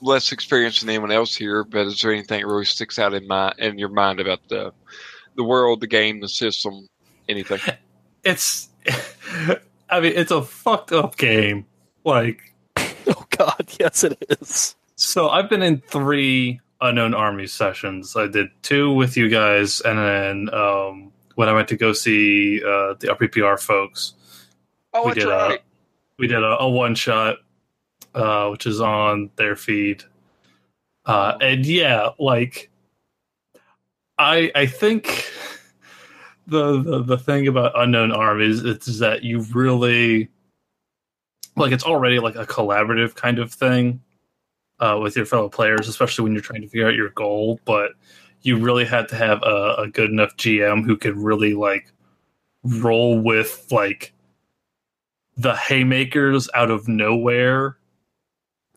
less 0.00 0.30
experience 0.30 0.80
than 0.80 0.90
anyone 0.90 1.10
else 1.10 1.34
here, 1.34 1.64
but 1.64 1.86
is 1.86 2.00
there 2.00 2.12
anything 2.12 2.42
that 2.42 2.46
really 2.46 2.66
sticks 2.66 2.98
out 2.98 3.14
in 3.14 3.26
my 3.26 3.52
in 3.58 3.78
your 3.78 3.88
mind 3.88 4.20
about 4.20 4.46
the 4.48 4.72
the 5.36 5.44
world, 5.44 5.80
the 5.80 5.86
game, 5.86 6.20
the 6.20 6.28
system, 6.28 6.88
anything? 7.28 7.60
It's, 8.24 8.68
I 9.88 10.00
mean, 10.00 10.12
it's 10.16 10.32
a 10.32 10.42
fucked 10.42 10.92
up 10.92 11.16
game. 11.16 11.64
Like, 12.04 12.52
Oh 13.06 13.24
God, 13.30 13.64
yes 13.78 14.04
it 14.04 14.18
is. 14.40 14.74
so 14.96 15.28
I've 15.30 15.48
been 15.48 15.62
in 15.62 15.78
three 15.78 16.60
unknown 16.80 17.14
army 17.14 17.46
sessions. 17.46 18.16
I 18.16 18.26
did 18.26 18.48
two 18.62 18.92
with 18.92 19.16
you 19.16 19.28
guys, 19.30 19.80
and 19.82 19.98
then 19.98 20.54
um, 20.54 21.12
when 21.36 21.48
I 21.48 21.52
went 21.52 21.68
to 21.68 21.76
go 21.76 21.92
see 21.92 22.58
uh, 22.62 22.94
the 22.98 23.16
RPPR 23.18 23.58
folks, 23.58 24.14
Oh, 24.92 25.04
we 25.04 25.10
that's 25.12 25.24
did 25.24 25.30
right. 25.30 25.58
a 25.60 25.62
we 26.18 26.26
did 26.26 26.42
a, 26.42 26.58
a 26.58 26.68
one 26.68 26.94
shot, 26.96 27.36
uh, 28.14 28.48
which 28.48 28.66
is 28.66 28.80
on 28.80 29.30
their 29.36 29.54
feed. 29.56 30.02
Uh, 31.06 31.38
and 31.40 31.64
yeah, 31.64 32.10
like 32.18 32.68
I 34.18 34.50
I 34.54 34.66
think 34.66 35.30
the, 36.46 36.82
the 36.82 37.02
the 37.02 37.18
thing 37.18 37.46
about 37.46 37.72
unknown 37.78 38.12
armies 38.12 38.64
is 38.64 38.98
that 38.98 39.22
you 39.22 39.40
really 39.54 40.28
like 41.56 41.72
it's 41.72 41.84
already 41.84 42.18
like 42.18 42.36
a 42.36 42.46
collaborative 42.46 43.14
kind 43.14 43.38
of 43.38 43.52
thing 43.52 44.00
uh, 44.80 44.98
with 45.00 45.16
your 45.16 45.26
fellow 45.26 45.48
players, 45.48 45.88
especially 45.88 46.24
when 46.24 46.32
you're 46.32 46.42
trying 46.42 46.62
to 46.62 46.68
figure 46.68 46.88
out 46.88 46.94
your 46.94 47.10
goal. 47.10 47.60
But 47.64 47.92
you 48.42 48.58
really 48.58 48.84
had 48.84 49.08
to 49.08 49.16
have 49.16 49.42
a, 49.42 49.74
a 49.78 49.88
good 49.88 50.10
enough 50.10 50.36
GM 50.36 50.84
who 50.84 50.96
could 50.96 51.16
really 51.16 51.54
like 51.54 51.92
roll 52.62 53.20
with 53.20 53.66
like 53.70 54.14
the 55.36 55.54
haymakers 55.54 56.48
out 56.54 56.70
of 56.70 56.88
nowhere 56.88 57.76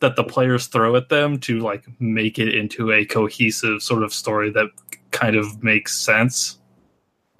that 0.00 0.16
the 0.16 0.24
players 0.24 0.66
throw 0.66 0.96
at 0.96 1.08
them 1.08 1.38
to 1.38 1.60
like 1.60 1.84
make 2.00 2.38
it 2.38 2.54
into 2.54 2.92
a 2.92 3.04
cohesive 3.04 3.82
sort 3.82 4.02
of 4.02 4.12
story 4.12 4.50
that 4.50 4.66
kind 5.12 5.36
of 5.36 5.62
makes 5.62 5.96
sense. 5.96 6.58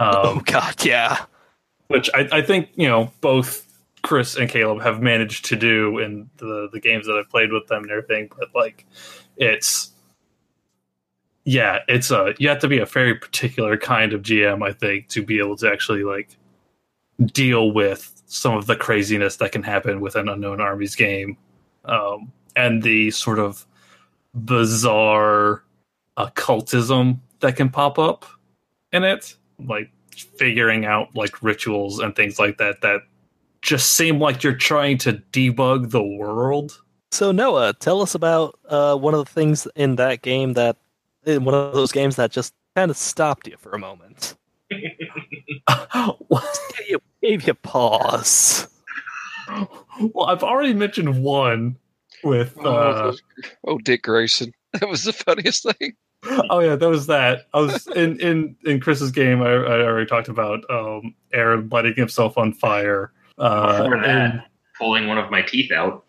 oh 0.00 0.36
Um, 0.36 0.42
God, 0.44 0.84
yeah. 0.84 1.24
which 1.88 2.08
I, 2.14 2.28
I 2.32 2.42
think 2.42 2.70
you 2.76 2.88
know 2.88 3.10
both 3.20 3.66
Chris 4.02 4.36
and 4.36 4.48
Caleb 4.48 4.82
have 4.82 5.00
managed 5.00 5.44
to 5.46 5.56
do 5.56 5.98
in 5.98 6.28
the 6.38 6.68
the 6.72 6.80
games 6.80 7.06
that 7.06 7.16
I've 7.16 7.30
played 7.30 7.52
with 7.52 7.66
them 7.68 7.82
and 7.82 7.90
everything. 7.90 8.30
But 8.38 8.48
like, 8.54 8.86
it's 9.36 9.90
yeah, 11.44 11.78
it's 11.88 12.10
a 12.10 12.34
you 12.38 12.48
have 12.48 12.60
to 12.60 12.68
be 12.68 12.78
a 12.78 12.86
very 12.86 13.14
particular 13.14 13.76
kind 13.76 14.12
of 14.12 14.22
GM, 14.22 14.66
I 14.66 14.72
think, 14.72 15.08
to 15.08 15.24
be 15.24 15.38
able 15.38 15.56
to 15.56 15.70
actually 15.70 16.04
like 16.04 16.36
deal 17.24 17.72
with 17.72 18.22
some 18.26 18.56
of 18.56 18.66
the 18.66 18.76
craziness 18.76 19.36
that 19.36 19.52
can 19.52 19.62
happen 19.62 20.00
with 20.00 20.16
an 20.16 20.28
unknown 20.28 20.60
armies 20.60 20.94
game, 20.94 21.36
um, 21.84 22.32
and 22.56 22.82
the 22.82 23.10
sort 23.10 23.38
of 23.38 23.66
bizarre 24.34 25.62
occultism 26.16 27.20
that 27.42 27.56
can 27.56 27.68
pop 27.68 27.98
up 27.98 28.24
in 28.92 29.04
it, 29.04 29.36
like 29.58 29.90
figuring 30.36 30.84
out 30.84 31.14
like 31.14 31.42
rituals 31.42 31.98
and 31.98 32.14
things 32.16 32.38
like 32.38 32.58
that 32.58 32.80
that 32.82 33.02
just 33.60 33.94
seem 33.94 34.18
like 34.18 34.42
you're 34.42 34.56
trying 34.56 34.98
to 34.98 35.22
debug 35.32 35.90
the 35.90 36.02
world. 36.02 36.80
So 37.12 37.30
Noah, 37.30 37.74
tell 37.74 38.00
us 38.00 38.14
about 38.14 38.58
uh, 38.68 38.96
one 38.96 39.14
of 39.14 39.24
the 39.24 39.30
things 39.30 39.68
in 39.76 39.96
that 39.96 40.22
game 40.22 40.54
that 40.54 40.76
in 41.24 41.44
one 41.44 41.54
of 41.54 41.74
those 41.74 41.92
games 41.92 42.16
that 42.16 42.32
just 42.32 42.54
kind 42.74 42.90
of 42.90 42.96
stopped 42.96 43.46
you 43.46 43.56
for 43.58 43.72
a 43.72 43.78
moment. 43.78 44.34
Gave 44.70 44.82
you, 46.88 46.98
gave 47.22 47.46
you 47.46 47.54
pause. 47.54 48.66
well, 50.00 50.26
I've 50.26 50.42
already 50.42 50.74
mentioned 50.74 51.22
one 51.22 51.76
with. 52.24 52.56
Oh, 52.58 52.74
Uh, 52.74 53.12
oh, 53.66 53.78
Dick 53.78 54.02
Grayson. 54.02 54.52
That 54.80 54.88
was 54.88 55.04
the 55.04 55.12
funniest 55.12 55.64
thing. 55.64 55.92
Oh 56.24 56.60
yeah, 56.60 56.76
that 56.76 56.88
was 56.88 57.06
that. 57.06 57.46
I 57.52 57.60
was 57.60 57.86
in 57.88 58.20
in 58.20 58.56
in 58.64 58.80
Chris's 58.80 59.10
game. 59.10 59.42
I, 59.42 59.46
I 59.50 59.80
already 59.82 60.06
talked 60.06 60.28
about 60.28 60.60
um, 60.70 61.14
Aaron 61.32 61.68
lighting 61.70 61.94
himself 61.96 62.38
on 62.38 62.52
fire. 62.52 63.12
Uh, 63.38 63.82
Before 63.84 64.00
that, 64.00 64.08
and- 64.08 64.42
pulling 64.78 65.06
one 65.06 65.18
of 65.18 65.30
my 65.30 65.42
teeth 65.42 65.70
out. 65.72 66.04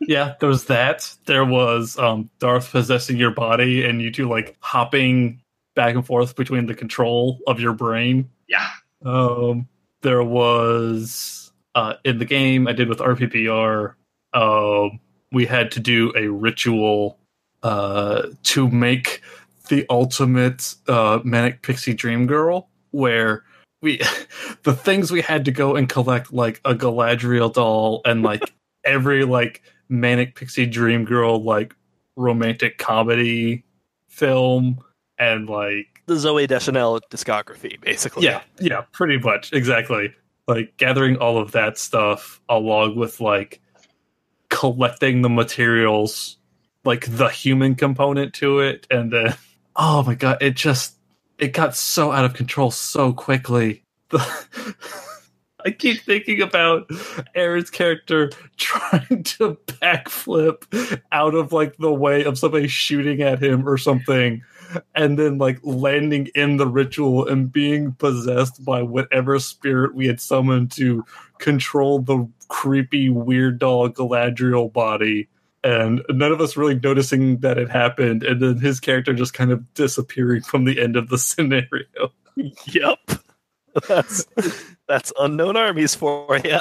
yeah, 0.00 0.34
there 0.40 0.48
was 0.48 0.66
that. 0.66 1.10
There 1.26 1.44
was 1.44 1.98
um, 1.98 2.30
Darth 2.38 2.70
possessing 2.70 3.16
your 3.16 3.30
body, 3.30 3.84
and 3.84 4.00
you 4.02 4.10
two 4.10 4.28
like 4.28 4.56
hopping 4.60 5.40
back 5.74 5.94
and 5.94 6.04
forth 6.06 6.36
between 6.36 6.66
the 6.66 6.74
control 6.74 7.38
of 7.46 7.60
your 7.60 7.72
brain. 7.74 8.30
Yeah. 8.48 8.68
Um, 9.04 9.68
there 10.02 10.22
was 10.22 11.52
uh, 11.74 11.94
in 12.04 12.18
the 12.18 12.24
game 12.24 12.66
I 12.66 12.72
did 12.72 12.88
with 12.88 12.98
RPPR. 12.98 13.94
Um, 14.32 15.00
we 15.32 15.44
had 15.46 15.72
to 15.72 15.80
do 15.80 16.12
a 16.16 16.28
ritual 16.28 17.18
uh, 17.66 18.28
to 18.44 18.70
make 18.70 19.22
the 19.68 19.84
ultimate 19.90 20.76
uh, 20.86 21.18
manic 21.24 21.62
pixie 21.62 21.94
dream 21.94 22.28
girl, 22.28 22.68
where 22.92 23.42
we 23.82 24.00
the 24.62 24.72
things 24.72 25.10
we 25.10 25.20
had 25.20 25.44
to 25.46 25.50
go 25.50 25.74
and 25.74 25.88
collect 25.88 26.32
like 26.32 26.60
a 26.64 26.76
Galadriel 26.76 27.52
doll 27.52 28.02
and 28.04 28.22
like 28.22 28.42
every 28.84 29.24
like 29.24 29.62
manic 29.88 30.36
pixie 30.36 30.66
dream 30.66 31.04
girl 31.04 31.42
like 31.42 31.74
romantic 32.14 32.78
comedy 32.78 33.64
film 34.08 34.78
and 35.18 35.48
like 35.48 36.02
The 36.06 36.14
Zooey 36.14 36.46
Deschanel 36.46 37.00
discography, 37.10 37.80
basically. 37.80 38.26
yeah, 38.26 38.42
yeah, 38.60 38.82
pretty 38.92 39.18
much. 39.18 39.52
Exactly. 39.52 40.14
Like 40.46 40.76
gathering 40.76 41.16
all 41.16 41.38
of 41.38 41.50
that 41.50 41.78
stuff 41.78 42.40
along 42.48 42.94
with 42.94 43.20
like 43.20 43.60
collecting 44.50 45.22
the 45.22 45.28
materials, 45.28 46.36
like 46.86 47.06
the 47.06 47.28
human 47.28 47.74
component 47.74 48.34
to 48.34 48.60
it, 48.60 48.86
and 48.90 49.12
then 49.12 49.34
oh 49.74 50.02
my 50.02 50.14
god, 50.14 50.38
it 50.40 50.54
just 50.54 50.94
it 51.38 51.52
got 51.52 51.76
so 51.76 52.12
out 52.12 52.24
of 52.24 52.34
control 52.34 52.70
so 52.70 53.12
quickly. 53.12 53.82
I 54.12 55.72
keep 55.72 56.00
thinking 56.02 56.42
about 56.42 56.88
Aaron's 57.34 57.70
character 57.70 58.30
trying 58.56 59.24
to 59.24 59.58
backflip 59.66 61.00
out 61.10 61.34
of 61.34 61.52
like 61.52 61.76
the 61.78 61.92
way 61.92 62.22
of 62.22 62.38
somebody 62.38 62.68
shooting 62.68 63.20
at 63.20 63.42
him 63.42 63.68
or 63.68 63.76
something 63.76 64.42
and 64.94 65.18
then 65.18 65.38
like 65.38 65.58
landing 65.62 66.28
in 66.34 66.56
the 66.56 66.66
ritual 66.66 67.26
and 67.26 67.52
being 67.52 67.92
possessed 67.92 68.64
by 68.64 68.82
whatever 68.82 69.38
spirit 69.38 69.94
we 69.94 70.06
had 70.06 70.20
summoned 70.20 70.70
to 70.72 71.04
control 71.38 71.98
the 72.00 72.28
creepy 72.48 73.08
weird 73.10 73.58
doll 73.58 73.88
Galadriel 73.88 74.72
body 74.72 75.28
and 75.64 76.02
none 76.10 76.32
of 76.32 76.40
us 76.40 76.56
really 76.56 76.78
noticing 76.78 77.38
that 77.38 77.58
it 77.58 77.70
happened 77.70 78.22
and 78.22 78.40
then 78.40 78.58
his 78.58 78.78
character 78.80 79.12
just 79.12 79.34
kind 79.34 79.50
of 79.50 79.74
disappearing 79.74 80.42
from 80.42 80.64
the 80.64 80.80
end 80.80 80.96
of 80.96 81.08
the 81.08 81.18
scenario 81.18 81.84
Yep. 82.66 82.98
That's 83.88 84.26
that's 84.88 85.12
unknown 85.18 85.56
armies 85.56 85.94
for 85.94 86.38
you. 86.44 86.58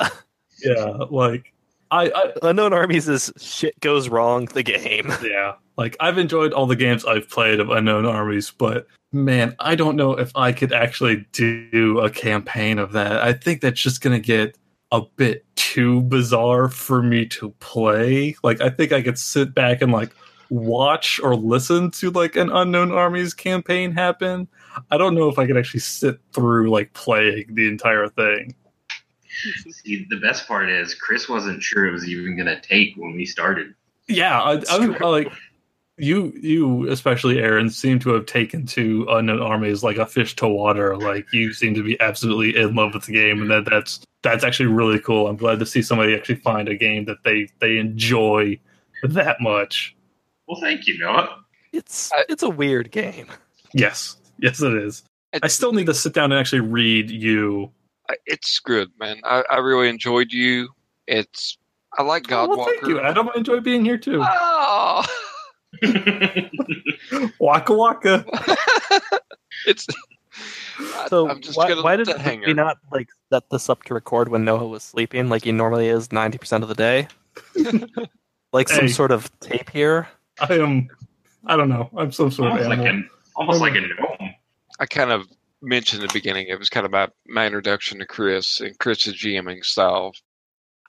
yeah 0.64 0.86
like 1.10 1.52
I, 1.92 2.10
I 2.10 2.34
Unknown 2.42 2.74
armies 2.74 3.08
is 3.08 3.32
shit 3.38 3.80
goes 3.80 4.10
wrong. 4.10 4.46
The 4.46 4.64
game. 4.64 5.12
yeah 5.24 5.54
like 5.78 5.96
i've 6.00 6.18
enjoyed 6.18 6.54
all 6.54 6.66
the 6.66 6.76
games 6.76 7.06
i've 7.06 7.30
played 7.30 7.60
of 7.60 7.70
unknown 7.70 8.06
armies 8.06 8.52
but 8.52 8.88
man 9.12 9.56
i 9.60 9.76
don't 9.76 9.96
know 9.98 10.14
if 10.14 10.32
i 10.36 10.52
could 10.52 10.72
actually 10.74 11.26
do 11.34 12.00
a 12.00 12.10
campaign 12.10 12.80
of 12.80 12.94
that 12.94 13.22
i 13.22 13.34
think 13.34 13.60
that's 13.62 13.80
just 13.82 14.02
gonna 14.02 14.20
get 14.20 14.58
a 14.96 15.06
bit 15.18 15.46
too 15.56 16.02
bizarre 16.04 16.70
for 16.70 17.02
me 17.02 17.26
to 17.28 17.50
play. 17.60 18.36
Like 18.44 18.62
i 18.62 18.70
think 18.70 18.92
i 18.92 19.02
could 19.02 19.20
sit 19.20 19.54
back 19.54 19.82
and 19.82 19.92
like 19.92 20.16
watch 20.50 21.20
or 21.22 21.36
listen 21.36 21.90
to 21.92 22.12
like 22.12 22.36
an 22.36 22.50
unknown 22.52 22.92
armies 22.92 23.34
campaign 23.34 23.92
happen. 23.92 24.48
I 24.92 24.98
don't 24.98 25.16
know 25.16 25.30
if 25.30 25.38
i 25.40 25.46
could 25.46 25.58
actually 25.58 25.82
sit 25.82 26.20
through 26.34 26.70
like 26.70 26.94
playing 26.94 27.48
the 27.50 27.68
entire 27.68 28.10
thing. 28.10 28.56
See, 29.70 30.08
the 30.10 30.20
best 30.20 30.48
part 30.48 30.70
is 30.70 30.96
Chris 30.96 31.28
wasn't 31.28 31.62
sure 31.62 31.86
it 31.86 31.92
was 31.92 32.08
even 32.08 32.38
going 32.38 32.48
to 32.48 32.62
take 32.62 32.96
when 32.96 33.14
we 33.16 33.26
started. 33.26 33.74
Yeah, 34.08 34.42
I, 34.42 34.62
I'm 34.70 34.94
I, 34.94 34.98
like 35.10 35.32
you. 35.98 36.34
You 36.40 36.90
especially, 36.90 37.40
Aaron, 37.40 37.70
seem 37.70 38.00
to 38.00 38.10
have 38.14 38.26
taken 38.26 38.66
to 38.68 39.06
unknown 39.10 39.42
armies 39.42 39.84
like 39.84 39.98
a 39.98 40.06
fish 40.06 40.36
to 40.38 40.48
water. 40.48 40.98
Like 40.98 41.26
you 41.34 41.54
seem 41.54 41.74
to 41.76 41.84
be 41.84 42.00
absolutely 42.02 42.56
in 42.62 42.76
love 42.76 42.94
with 42.94 43.06
the 43.06 43.14
game, 43.14 43.42
and 43.42 43.50
that 43.52 43.66
that's 43.66 44.00
that's 44.24 44.44
actually 44.44 44.68
really 44.68 45.00
cool. 45.00 45.28
I'm 45.28 45.38
glad 45.38 45.60
to 45.60 45.66
see 45.66 45.82
somebody 45.82 46.16
actually 46.16 46.36
find 46.36 46.68
a 46.68 46.76
game 46.76 47.06
that 47.06 47.24
they 47.24 47.48
they 47.60 47.78
enjoy 47.78 48.60
that 49.04 49.38
much. 49.42 49.96
Well, 50.48 50.60
thank 50.62 50.88
you, 50.88 50.98
Noah. 51.00 51.40
It's 51.74 52.12
I- 52.14 52.26
it's 52.30 52.44
a 52.44 52.50
weird 52.50 52.92
game. 52.92 53.28
Yes, 53.74 54.18
yes, 54.40 54.62
it 54.62 54.74
is. 54.74 55.04
I 55.44 55.48
still 55.48 55.74
need 55.74 55.88
to 55.88 55.94
sit 55.94 56.14
down 56.14 56.32
and 56.32 56.40
actually 56.40 56.62
read 56.62 57.12
you. 57.12 57.72
It's 58.26 58.60
good, 58.60 58.90
man. 59.00 59.20
I, 59.26 59.44
I 59.52 59.58
really 59.58 59.90
enjoyed 59.90 60.32
you. 60.32 60.70
It's 61.08 61.58
I 61.98 62.04
like 62.04 62.32
Oh, 62.32 62.48
Godwalker. 62.48 62.58
well, 62.58 62.66
thank 62.68 62.88
you, 62.88 63.00
Adam. 63.02 63.28
I 63.30 63.34
enjoy 63.38 63.60
being 63.60 63.84
here 63.84 63.98
too. 63.98 64.22
Oh, 64.24 65.04
Waka 67.40 67.74
waka. 67.74 68.26
it's. 69.68 69.88
So 71.08 71.30
I'm 71.30 71.42
just 71.42 71.58
why, 71.58 71.70
gonna 71.70 71.84
why 71.84 71.96
did 71.96 72.08
that 72.08 72.20
hang 72.20 72.42
we 72.42 72.54
not 72.54 72.78
like 72.92 73.08
set 73.32 73.50
this 73.50 73.70
up 73.70 73.84
to 73.84 73.94
record 73.94 74.30
when 74.30 74.44
Noah 74.44 74.68
was 74.68 74.84
sleeping, 74.84 75.30
like 75.30 75.46
he 75.46 75.52
normally 75.52 75.88
is 75.88 76.12
ninety 76.12 76.38
percent 76.38 76.64
of 76.64 76.70
the 76.70 76.76
day? 76.76 77.08
like 78.54 78.68
some 78.68 78.90
sort 78.90 79.12
of 79.12 79.32
tape 79.40 79.70
here. 79.70 80.08
I 80.40 80.54
am. 80.56 80.90
I 81.46 81.56
don't 81.56 81.70
know. 81.70 81.90
I'm 81.96 82.12
some 82.12 82.32
sort 82.32 82.52
of 82.52 82.58
almost 82.58 82.70
like 82.70 82.88
an 82.88 83.10
almost 83.36 83.62
like 83.62 83.76
a 83.76 83.82
gnome. 83.82 84.34
I 84.80 84.86
kind 84.86 85.12
of 85.12 85.28
mentioned 85.62 86.02
in 86.02 86.08
the 86.08 86.14
beginning. 86.14 86.48
It 86.48 86.60
was 86.60 86.70
kind 86.70 86.86
of 86.86 86.92
my 86.92 87.08
my 87.28 87.46
introduction 87.46 88.00
to 88.00 88.06
Chris 88.06 88.60
and 88.60 88.78
Chris's 88.80 89.16
GMing 89.16 89.64
style. 89.64 90.14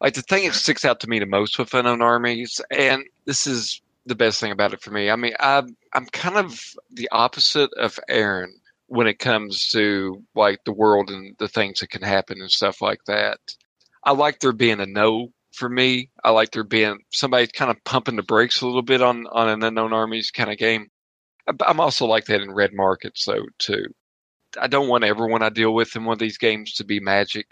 Like 0.01 0.15
the 0.15 0.23
thing 0.23 0.47
that 0.47 0.55
sticks 0.55 0.85
out 0.85 1.01
to 1.01 1.09
me 1.09 1.19
the 1.19 1.27
most 1.27 1.59
with 1.59 1.73
Unknown 1.75 2.03
Armies, 2.03 2.61
and 2.71 3.05
this 3.25 3.47
is 3.47 3.81
the 4.07 4.15
best 4.15 4.41
thing 4.41 4.53
about 4.53 4.73
it 4.73 4.81
for 4.81 4.91
me. 4.91 5.11
I 5.11 5.17
mean, 5.17 5.35
I'm 5.39 5.77
I'm 5.93 6.07
kind 6.07 6.37
of 6.37 6.61
the 6.91 7.09
opposite 7.13 7.71
of 7.75 7.99
Aaron 8.09 8.61
when 8.87 9.09
it 9.09 9.19
comes 9.19 9.69
to 9.71 10.23
like 10.35 10.61
the 10.65 10.73
world 10.73 11.11
and 11.11 11.35
the 11.39 11.49
things 11.49 11.81
that 11.81 11.91
can 11.91 12.03
happen 12.03 12.41
and 12.41 12.51
stuff 12.51 12.81
like 12.81 13.01
that. 13.07 13.39
I 14.05 14.13
like 14.13 14.39
there 14.39 14.53
being 14.53 14.81
a 14.81 14.87
no 14.87 15.33
for 15.53 15.69
me. 15.69 16.11
I 16.23 16.31
like 16.31 16.53
there 16.53 16.65
being 16.65 16.99
somebody 17.13 17.49
kind 17.49 17.71
of 17.71 17.83
pumping 17.85 18.17
the 18.17 18.23
brakes 18.23 18.61
a 18.61 18.67
little 18.67 18.83
bit 18.83 19.03
on 19.03 19.27
on 19.33 19.49
an 19.49 19.63
Unknown 19.63 19.93
Armies 19.93 20.31
kind 20.31 20.51
of 20.51 20.59
game. 20.59 20.89
I'm 21.65 21.81
also 21.81 22.07
like 22.07 22.27
that 22.27 22.41
in 22.41 22.55
red 22.55 22.73
markets 22.73 23.25
though 23.25 23.45
too. 23.59 23.87
I 24.61 24.69
don't 24.69 24.89
want 24.89 25.05
everyone 25.05 25.43
I 25.43 25.51
deal 25.51 25.75
with 25.75 25.97
in 25.97 26.05
one 26.05 26.15
of 26.15 26.19
these 26.19 26.39
games 26.39 26.73
to 26.75 26.85
be 26.85 27.01
magic. 27.01 27.47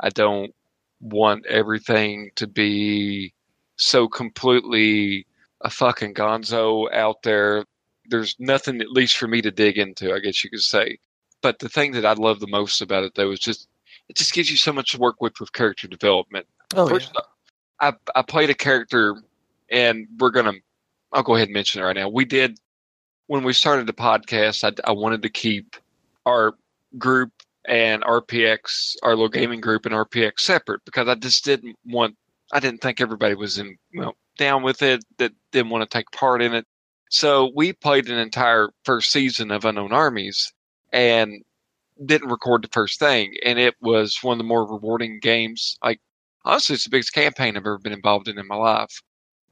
I 0.00 0.10
don't 0.10 0.52
want 1.00 1.46
everything 1.46 2.30
to 2.36 2.46
be 2.46 3.34
so 3.76 4.08
completely 4.08 5.26
a 5.62 5.70
fucking 5.70 6.14
gonzo 6.14 6.92
out 6.92 7.22
there. 7.22 7.64
There's 8.08 8.36
nothing 8.38 8.80
at 8.80 8.90
least 8.90 9.16
for 9.16 9.26
me 9.26 9.42
to 9.42 9.50
dig 9.50 9.78
into, 9.78 10.14
I 10.14 10.20
guess 10.20 10.44
you 10.44 10.50
could 10.50 10.60
say. 10.60 10.98
But 11.42 11.58
the 11.58 11.68
thing 11.68 11.92
that 11.92 12.04
I 12.06 12.12
love 12.14 12.40
the 12.40 12.46
most 12.46 12.80
about 12.80 13.04
it 13.04 13.14
though 13.14 13.30
is 13.30 13.40
just 13.40 13.68
it 14.08 14.16
just 14.16 14.32
gives 14.32 14.50
you 14.50 14.56
so 14.56 14.72
much 14.72 14.92
to 14.92 14.98
work 14.98 15.20
with 15.20 15.38
with 15.40 15.52
character 15.52 15.88
development. 15.88 16.46
Oh, 16.74 16.88
First, 16.88 17.16
I 17.80 17.92
I 18.14 18.22
played 18.22 18.50
a 18.50 18.54
character, 18.54 19.16
and 19.70 20.06
we're 20.18 20.30
gonna. 20.30 20.54
I'll 21.12 21.22
go 21.22 21.34
ahead 21.34 21.48
and 21.48 21.54
mention 21.54 21.80
it 21.80 21.84
right 21.84 21.96
now. 21.96 22.08
We 22.08 22.24
did 22.24 22.58
when 23.26 23.42
we 23.42 23.52
started 23.52 23.86
the 23.86 23.92
podcast. 23.92 24.64
I, 24.64 24.88
I 24.88 24.92
wanted 24.92 25.22
to 25.22 25.28
keep 25.28 25.76
our 26.24 26.54
group 26.98 27.32
and 27.68 28.02
RPX, 28.02 28.96
our 29.02 29.10
little 29.10 29.28
gaming 29.28 29.60
group 29.60 29.86
and 29.86 29.94
RPX 29.94 30.40
separate 30.40 30.84
because 30.84 31.08
I 31.08 31.14
just 31.16 31.44
didn't 31.44 31.76
want. 31.84 32.16
I 32.52 32.60
didn't 32.60 32.80
think 32.80 33.00
everybody 33.00 33.34
was 33.34 33.58
in 33.58 33.76
well 33.94 34.16
down 34.36 34.62
with 34.62 34.82
it. 34.82 35.04
That 35.18 35.32
didn't 35.52 35.70
want 35.70 35.88
to 35.88 35.96
take 35.98 36.10
part 36.10 36.42
in 36.42 36.54
it. 36.54 36.66
So 37.10 37.50
we 37.54 37.72
played 37.72 38.08
an 38.08 38.18
entire 38.18 38.70
first 38.84 39.12
season 39.12 39.50
of 39.50 39.64
Unknown 39.64 39.92
Armies 39.92 40.52
and 40.92 41.42
didn't 42.04 42.30
record 42.30 42.62
the 42.62 42.68
first 42.72 42.98
thing. 42.98 43.34
And 43.44 43.58
it 43.58 43.74
was 43.80 44.18
one 44.22 44.34
of 44.34 44.38
the 44.38 44.44
more 44.44 44.66
rewarding 44.66 45.20
games. 45.20 45.78
Like 45.84 46.00
honestly, 46.44 46.74
it's 46.74 46.84
the 46.84 46.90
biggest 46.90 47.12
campaign 47.12 47.56
I've 47.56 47.62
ever 47.62 47.78
been 47.78 47.92
involved 47.92 48.28
in 48.28 48.38
in 48.38 48.46
my 48.46 48.56
life. 48.56 49.02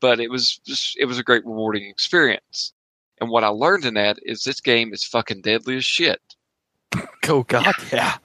But 0.01 0.21
it 0.21 0.31
was 0.31 0.61
just, 0.67 0.97
it 0.99 1.07
was 1.07 1.19
a 1.19 1.23
great 1.23 1.45
rewarding 1.47 1.89
experience. 1.89 2.73
And 3.21 3.31
what 3.31 3.45
I 3.45 3.49
learned 3.49 3.85
in 3.85 3.95
that 3.95 4.19
is 4.23 4.43
this 4.43 4.61
game 4.61 4.93
is 4.93 5.05
fucking 5.05 5.43
deadly 5.43 5.77
as 5.77 5.85
shit. 5.85 6.21
oh 7.29 7.45
God, 7.45 7.73
yeah. 7.93 8.17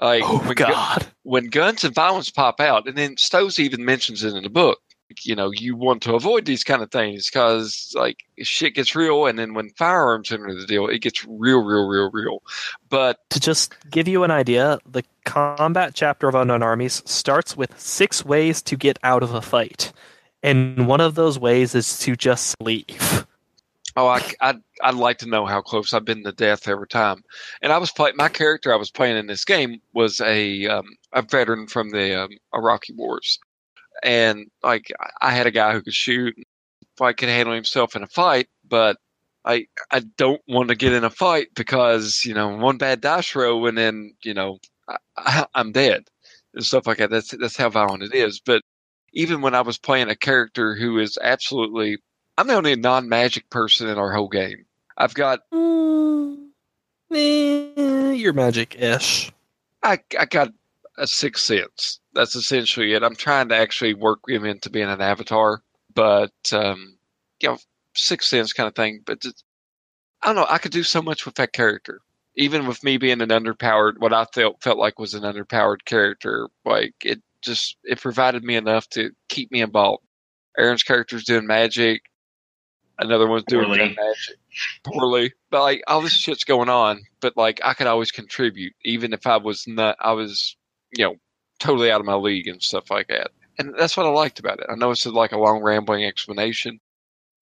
Like 0.00 0.22
Oh 0.24 0.38
when, 0.38 0.54
gu- 0.54 0.66
God. 0.66 1.06
when 1.22 1.46
guns 1.48 1.84
and 1.84 1.94
violence 1.94 2.30
pop 2.30 2.60
out, 2.60 2.86
and 2.86 2.96
then 2.96 3.16
Stolze 3.16 3.58
even 3.58 3.84
mentions 3.84 4.22
it 4.22 4.34
in 4.34 4.42
the 4.42 4.50
book. 4.50 4.80
You 5.22 5.36
know, 5.36 5.50
you 5.52 5.76
want 5.76 6.02
to 6.02 6.14
avoid 6.14 6.46
these 6.46 6.64
kind 6.64 6.82
of 6.82 6.90
things 6.90 7.28
because, 7.28 7.92
like, 7.94 8.24
shit 8.42 8.74
gets 8.74 8.96
real, 8.96 9.26
and 9.26 9.38
then 9.38 9.54
when 9.54 9.70
firearms 9.70 10.32
enter 10.32 10.54
the 10.54 10.66
deal, 10.66 10.88
it 10.88 11.00
gets 11.00 11.24
real, 11.24 11.62
real, 11.62 11.86
real, 11.86 12.10
real. 12.10 12.42
But 12.88 13.18
To 13.30 13.40
just 13.40 13.74
give 13.90 14.08
you 14.08 14.24
an 14.24 14.30
idea, 14.30 14.78
the 14.90 15.04
combat 15.24 15.92
chapter 15.94 16.28
of 16.28 16.34
Unknown 16.34 16.62
Armies 16.62 17.02
starts 17.04 17.56
with 17.56 17.78
six 17.78 18.24
ways 18.24 18.62
to 18.62 18.76
get 18.76 18.98
out 19.02 19.22
of 19.22 19.34
a 19.34 19.42
fight, 19.42 19.92
and 20.42 20.88
one 20.88 21.00
of 21.00 21.14
those 21.14 21.38
ways 21.38 21.74
is 21.74 21.98
to 22.00 22.16
just 22.16 22.56
leave. 22.60 23.26
Oh, 23.96 24.08
I, 24.08 24.22
I'd, 24.40 24.60
I'd 24.82 24.94
like 24.94 25.18
to 25.18 25.28
know 25.28 25.46
how 25.46 25.60
close 25.60 25.92
I've 25.92 26.04
been 26.04 26.24
to 26.24 26.32
death 26.32 26.66
every 26.66 26.88
time. 26.88 27.22
And 27.62 27.72
I 27.72 27.78
was 27.78 27.92
playing 27.92 28.16
my 28.16 28.28
character 28.28 28.72
I 28.72 28.76
was 28.76 28.90
playing 28.90 29.16
in 29.16 29.28
this 29.28 29.44
game 29.44 29.80
was 29.92 30.20
a 30.20 30.66
um, 30.66 30.86
a 31.12 31.22
veteran 31.22 31.68
from 31.68 31.90
the 31.90 32.24
um, 32.24 32.30
Iraqi 32.52 32.92
wars, 32.94 33.38
and 34.04 34.46
like 34.62 34.92
I- 35.00 35.28
I 35.28 35.30
had 35.32 35.46
a 35.48 35.50
guy 35.50 35.72
who 35.72 35.82
could 35.82 35.94
shoot, 35.94 36.36
like 37.00 37.16
could 37.16 37.28
handle 37.30 37.54
himself 37.54 37.96
in 37.96 38.02
a 38.04 38.06
fight, 38.08 38.48
but 38.68 38.98
I 39.44 39.66
I 39.90 40.00
don't 40.16 40.42
want 40.48 40.68
to 40.68 40.76
get 40.76 40.92
in 40.92 41.04
a 41.04 41.10
fight 41.10 41.48
because 41.54 42.24
you 42.24 42.34
know 42.34 42.56
one 42.56 42.78
bad 42.78 43.00
dice 43.00 43.34
roll 43.34 43.66
and 43.66 43.76
then 43.78 44.14
you 44.22 44.34
know 44.34 44.58
I, 44.88 44.96
I, 45.16 45.46
I'm 45.54 45.72
dead 45.72 46.04
and 46.54 46.64
stuff 46.64 46.86
like 46.86 46.98
that. 46.98 47.10
That's 47.10 47.30
that's 47.36 47.56
how 47.56 47.70
violent 47.70 48.02
it 48.04 48.14
is. 48.14 48.40
But 48.44 48.62
even 49.14 49.40
when 49.42 49.54
I 49.54 49.62
was 49.62 49.78
playing 49.78 50.10
a 50.10 50.16
character 50.16 50.74
who 50.74 50.98
is 50.98 51.18
absolutely 51.22 51.98
I'm 52.38 52.46
the 52.48 52.54
only 52.54 52.76
non 52.76 53.08
magic 53.08 53.48
person 53.50 53.88
in 53.88 53.98
our 53.98 54.12
whole 54.12 54.28
game. 54.28 54.66
I've 54.96 55.14
got 55.14 55.40
Mm, 55.52 56.48
eh, 57.12 58.12
you're 58.12 58.32
magic-ish. 58.32 59.32
I 59.82 60.00
I 60.18 60.24
got 60.26 60.52
a 60.98 61.06
sixth 61.06 61.44
sense. 61.44 62.00
That's 62.12 62.34
essentially 62.36 62.92
it. 62.92 63.02
I'm 63.02 63.16
trying 63.16 63.48
to 63.48 63.56
actually 63.56 63.94
work 63.94 64.20
him 64.28 64.44
into 64.44 64.70
being 64.70 64.88
an 64.88 65.00
avatar, 65.00 65.62
but 65.94 66.32
um, 66.52 66.98
you 67.40 67.48
know, 67.48 67.58
sixth 67.94 68.28
sense 68.28 68.52
kind 68.52 68.68
of 68.68 68.74
thing. 68.74 69.02
But 69.04 69.24
it's, 69.24 69.42
I 70.22 70.28
don't 70.28 70.36
know. 70.36 70.46
I 70.48 70.58
could 70.58 70.72
do 70.72 70.82
so 70.82 71.02
much 71.02 71.26
with 71.26 71.34
that 71.36 71.52
character, 71.52 72.00
even 72.36 72.66
with 72.66 72.84
me 72.84 72.96
being 72.96 73.20
an 73.20 73.28
underpowered. 73.30 73.98
What 73.98 74.12
I 74.12 74.24
felt 74.26 74.62
felt 74.62 74.78
like 74.78 74.98
was 74.98 75.14
an 75.14 75.22
underpowered 75.22 75.84
character. 75.84 76.48
Like 76.64 76.94
it 77.04 77.20
just 77.42 77.76
it 77.84 78.00
provided 78.00 78.44
me 78.44 78.56
enough 78.56 78.88
to 78.90 79.10
keep 79.28 79.50
me 79.50 79.60
involved. 79.60 80.04
Aaron's 80.56 80.82
character's 80.84 81.24
doing 81.24 81.46
magic. 81.46 82.02
Another 82.96 83.26
one's 83.26 83.44
doing 83.48 83.64
Poorly. 83.66 83.88
magic 83.88 84.38
poorly. 84.84 85.32
But 85.50 85.62
like 85.62 85.82
all 85.86 86.00
this 86.00 86.12
shit's 86.12 86.44
going 86.44 86.68
on, 86.68 87.02
but 87.20 87.36
like 87.36 87.60
I 87.64 87.74
could 87.74 87.86
always 87.86 88.10
contribute, 88.10 88.72
even 88.84 89.12
if 89.12 89.26
I 89.26 89.36
was 89.36 89.64
not 89.66 89.96
I 90.00 90.12
was, 90.12 90.56
you 90.96 91.04
know, 91.04 91.16
totally 91.58 91.90
out 91.90 92.00
of 92.00 92.06
my 92.06 92.14
league 92.14 92.46
and 92.46 92.62
stuff 92.62 92.90
like 92.90 93.08
that. 93.08 93.30
And 93.58 93.74
that's 93.78 93.96
what 93.96 94.06
I 94.06 94.10
liked 94.10 94.38
about 94.38 94.60
it. 94.60 94.66
I 94.70 94.74
know 94.74 94.90
it's 94.90 95.06
like 95.06 95.32
a 95.32 95.38
long 95.38 95.62
rambling 95.62 96.04
explanation. 96.04 96.80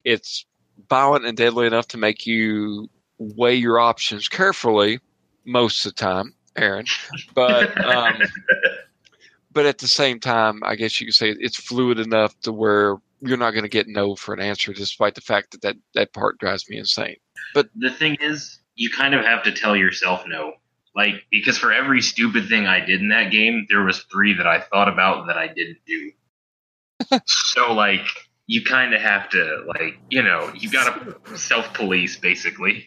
It's 0.04 0.44
violent 0.88 1.24
and 1.24 1.36
deadly 1.36 1.66
enough 1.66 1.88
to 1.88 1.98
make 1.98 2.26
you 2.26 2.88
weigh 3.18 3.54
your 3.54 3.78
options 3.80 4.28
carefully 4.28 5.00
most 5.44 5.86
of 5.86 5.94
the 5.94 6.00
time, 6.00 6.34
Aaron. 6.56 6.86
But 7.34 7.82
um 7.84 8.14
but 9.52 9.66
at 9.66 9.78
the 9.78 9.88
same 9.88 10.20
time, 10.20 10.60
I 10.64 10.76
guess 10.76 11.00
you 11.00 11.06
could 11.06 11.14
say 11.14 11.30
it's 11.38 11.56
fluid 11.56 11.98
enough 11.98 12.38
to 12.40 12.52
where 12.52 12.96
you're 13.20 13.36
not 13.36 13.52
going 13.52 13.62
to 13.62 13.68
get 13.68 13.86
no 13.86 14.16
for 14.16 14.34
an 14.34 14.40
answer, 14.40 14.72
despite 14.72 15.14
the 15.14 15.20
fact 15.20 15.52
that, 15.52 15.62
that 15.62 15.76
that 15.94 16.12
part 16.12 16.38
drives 16.38 16.68
me 16.68 16.78
insane. 16.78 17.16
But 17.54 17.68
the 17.76 17.90
thing 17.90 18.16
is, 18.20 18.60
you 18.74 18.90
kind 18.90 19.14
of 19.14 19.24
have 19.24 19.42
to 19.44 19.52
tell 19.52 19.76
yourself 19.76 20.24
no. 20.26 20.54
Like, 20.94 21.24
because 21.30 21.56
for 21.56 21.72
every 21.72 22.02
stupid 22.02 22.48
thing 22.48 22.66
I 22.66 22.80
did 22.84 23.00
in 23.00 23.08
that 23.08 23.30
game, 23.30 23.66
there 23.70 23.82
was 23.82 24.00
three 24.12 24.34
that 24.34 24.46
I 24.46 24.60
thought 24.60 24.88
about 24.88 25.26
that 25.28 25.38
I 25.38 25.48
didn't 25.48 25.78
do. 25.86 26.12
so, 27.26 27.72
like, 27.72 28.06
you 28.46 28.62
kind 28.62 28.92
of 28.94 29.00
have 29.00 29.30
to, 29.30 29.64
like, 29.66 29.98
you 30.10 30.22
know, 30.22 30.52
you 30.54 30.70
gotta 30.70 31.16
self 31.36 31.72
police, 31.72 32.16
basically. 32.18 32.86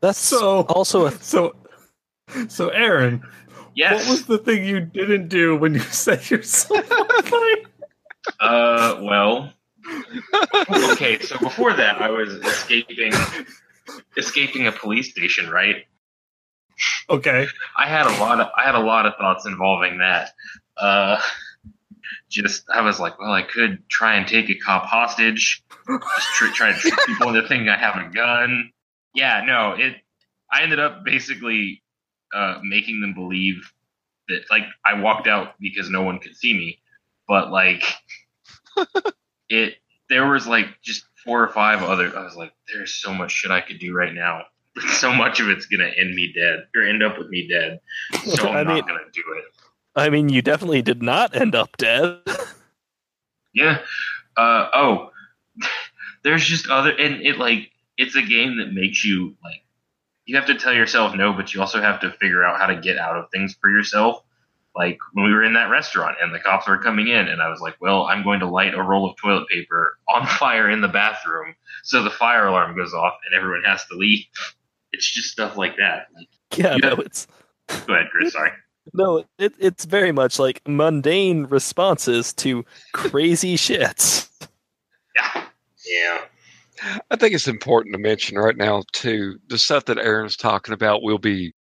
That's 0.00 0.18
So- 0.18 0.60
also 0.62 1.06
a 1.06 1.10
So, 1.20 1.54
so 2.48 2.68
Aaron, 2.68 3.22
Yes. 3.74 4.04
what 4.06 4.10
was 4.10 4.26
the 4.26 4.38
thing 4.38 4.64
you 4.64 4.80
didn't 4.80 5.28
do 5.28 5.56
when 5.56 5.74
you 5.74 5.80
set 6.04 6.30
yourself 6.30 6.90
on 6.90 7.22
fire? 7.24 7.56
Uh, 8.40 9.00
well. 9.02 9.52
Okay, 10.70 11.18
so 11.20 11.38
before 11.38 11.72
that, 11.74 12.00
I 12.02 12.10
was 12.10 12.32
escaping, 12.34 13.12
escaping 14.16 14.66
a 14.66 14.72
police 14.72 15.10
station, 15.10 15.48
right? 15.50 15.86
Okay. 17.10 17.46
I 17.76 17.86
had 17.86 18.06
a 18.06 18.20
lot 18.20 18.40
of 18.40 18.48
I 18.56 18.64
had 18.64 18.74
a 18.74 18.80
lot 18.80 19.06
of 19.06 19.14
thoughts 19.16 19.46
involving 19.46 19.98
that. 19.98 20.32
Uh, 20.76 21.20
just 22.28 22.64
I 22.72 22.82
was 22.82 23.00
like, 23.00 23.18
well, 23.18 23.32
I 23.32 23.42
could 23.42 23.88
try 23.88 24.16
and 24.16 24.26
take 24.26 24.50
a 24.50 24.54
cop 24.54 24.84
hostage, 24.84 25.62
just 25.88 26.28
try, 26.34 26.50
try 26.52 26.72
to 26.72 26.78
trick 26.78 26.98
people 27.06 27.28
into 27.28 27.46
thinking 27.48 27.68
I 27.68 27.78
have 27.78 27.96
a 27.96 28.10
gun. 28.10 28.70
Yeah, 29.14 29.42
no, 29.46 29.72
it. 29.72 29.96
I 30.50 30.62
ended 30.62 30.78
up 30.78 31.04
basically 31.04 31.82
uh, 32.32 32.58
making 32.62 33.00
them 33.00 33.14
believe 33.14 33.72
that 34.28 34.42
like 34.50 34.64
I 34.84 35.00
walked 35.00 35.26
out 35.26 35.54
because 35.58 35.90
no 35.90 36.02
one 36.02 36.18
could 36.18 36.36
see 36.36 36.52
me, 36.54 36.80
but 37.26 37.50
like 37.50 37.82
it 39.48 39.74
there 40.08 40.28
was 40.30 40.46
like 40.46 40.66
just 40.82 41.04
four 41.24 41.42
or 41.42 41.48
five 41.48 41.82
other. 41.82 42.16
I 42.16 42.24
was 42.24 42.36
like, 42.36 42.52
there's 42.72 42.94
so 42.94 43.12
much 43.12 43.32
shit 43.32 43.50
I 43.50 43.60
could 43.60 43.78
do 43.78 43.94
right 43.94 44.12
now. 44.12 44.42
So 44.92 45.12
much 45.12 45.40
of 45.40 45.48
it's 45.48 45.66
gonna 45.66 45.90
end 45.96 46.14
me 46.14 46.32
dead 46.34 46.66
or 46.76 46.82
end 46.82 47.02
up 47.02 47.18
with 47.18 47.28
me 47.28 47.48
dead. 47.48 47.80
So 48.36 48.48
I'm 48.48 48.56
I 48.58 48.62
not 48.62 48.74
mean- 48.74 48.84
gonna 48.86 49.00
do 49.12 49.22
it. 49.36 49.44
I 49.96 50.10
mean, 50.10 50.28
you 50.28 50.42
definitely 50.42 50.82
did 50.82 51.02
not 51.02 51.34
end 51.34 51.54
up 51.56 51.76
dead. 51.76 52.20
Yeah. 53.52 53.80
Uh, 54.36 54.68
oh, 54.72 55.10
there's 56.22 56.44
just 56.44 56.68
other, 56.68 56.90
and 56.90 57.22
it 57.22 57.38
like 57.38 57.70
it's 57.96 58.14
a 58.14 58.22
game 58.22 58.58
that 58.58 58.72
makes 58.72 59.04
you 59.04 59.34
like 59.42 59.62
you 60.26 60.36
have 60.36 60.46
to 60.46 60.54
tell 60.54 60.72
yourself 60.72 61.14
no, 61.16 61.32
but 61.32 61.52
you 61.54 61.60
also 61.60 61.80
have 61.80 62.00
to 62.00 62.12
figure 62.12 62.44
out 62.44 62.60
how 62.60 62.66
to 62.66 62.76
get 62.76 62.98
out 62.98 63.16
of 63.16 63.30
things 63.32 63.56
for 63.60 63.70
yourself. 63.70 64.22
Like 64.76 64.98
when 65.14 65.24
we 65.24 65.32
were 65.32 65.42
in 65.42 65.54
that 65.54 65.70
restaurant 65.70 66.18
and 66.22 66.32
the 66.32 66.38
cops 66.38 66.68
were 66.68 66.78
coming 66.78 67.08
in, 67.08 67.26
and 67.26 67.42
I 67.42 67.48
was 67.48 67.60
like, 67.60 67.74
"Well, 67.80 68.04
I'm 68.04 68.22
going 68.22 68.38
to 68.40 68.46
light 68.46 68.74
a 68.74 68.82
roll 68.82 69.10
of 69.10 69.16
toilet 69.16 69.48
paper 69.48 69.98
on 70.08 70.26
fire 70.38 70.70
in 70.70 70.80
the 70.80 70.88
bathroom, 70.88 71.56
so 71.82 72.04
the 72.04 72.10
fire 72.10 72.46
alarm 72.46 72.76
goes 72.76 72.94
off 72.94 73.14
and 73.26 73.36
everyone 73.36 73.64
has 73.64 73.84
to 73.86 73.96
leave." 73.96 74.24
It's 74.92 75.10
just 75.10 75.30
stuff 75.30 75.56
like 75.56 75.76
that. 75.76 76.06
Like, 76.14 76.28
yeah, 76.56 76.76
Yeah. 76.82 76.88
no, 76.90 76.94
it's 76.96 77.26
go 77.86 77.94
ahead, 77.94 78.06
Chris. 78.10 78.32
Sorry. 78.32 78.50
no, 78.94 79.24
it, 79.38 79.52
it's 79.58 79.84
very 79.84 80.12
much 80.12 80.38
like 80.38 80.62
mundane 80.66 81.44
responses 81.44 82.32
to 82.34 82.64
crazy 82.94 83.56
shits. 83.56 84.28
Yeah. 85.16 85.44
Yeah. 85.86 86.18
I 87.10 87.16
think 87.16 87.34
it's 87.34 87.48
important 87.48 87.92
to 87.94 87.98
mention 87.98 88.38
right 88.38 88.56
now 88.56 88.84
too 88.92 89.38
the 89.48 89.58
stuff 89.58 89.86
that 89.86 89.98
Aaron's 89.98 90.36
talking 90.36 90.72
about 90.72 91.02
will 91.02 91.18
be 91.18 91.52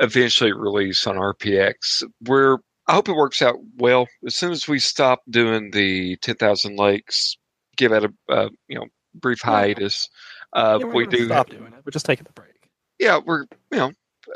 eventually 0.00 0.52
released 0.52 1.06
on 1.06 1.14
RPX. 1.16 2.02
Where 2.26 2.58
I 2.88 2.94
hope 2.94 3.08
it 3.08 3.14
works 3.14 3.42
out 3.42 3.56
well. 3.78 4.06
As 4.26 4.34
soon 4.34 4.52
as 4.52 4.66
we 4.68 4.78
stop 4.78 5.20
doing 5.30 5.70
the 5.70 6.16
ten 6.16 6.34
thousand 6.36 6.76
lakes, 6.78 7.36
give 7.76 7.92
it 7.92 8.04
a 8.04 8.12
uh, 8.32 8.48
you 8.68 8.78
know 8.78 8.86
brief 9.14 9.40
hiatus. 9.40 10.08
Uh, 10.52 10.78
Yeah, 10.80 10.86
we're 10.86 10.94
we 10.94 11.06
do 11.06 11.26
stop 11.26 11.48
doing 11.48 11.66
it. 11.72 11.72
We're 11.84 11.90
just 11.92 12.06
taking 12.06 12.26
a 12.28 12.32
break. 12.32 12.55
Yeah, 12.98 13.20
we're 13.24 13.46
you 13.70 13.78
know 13.78 13.92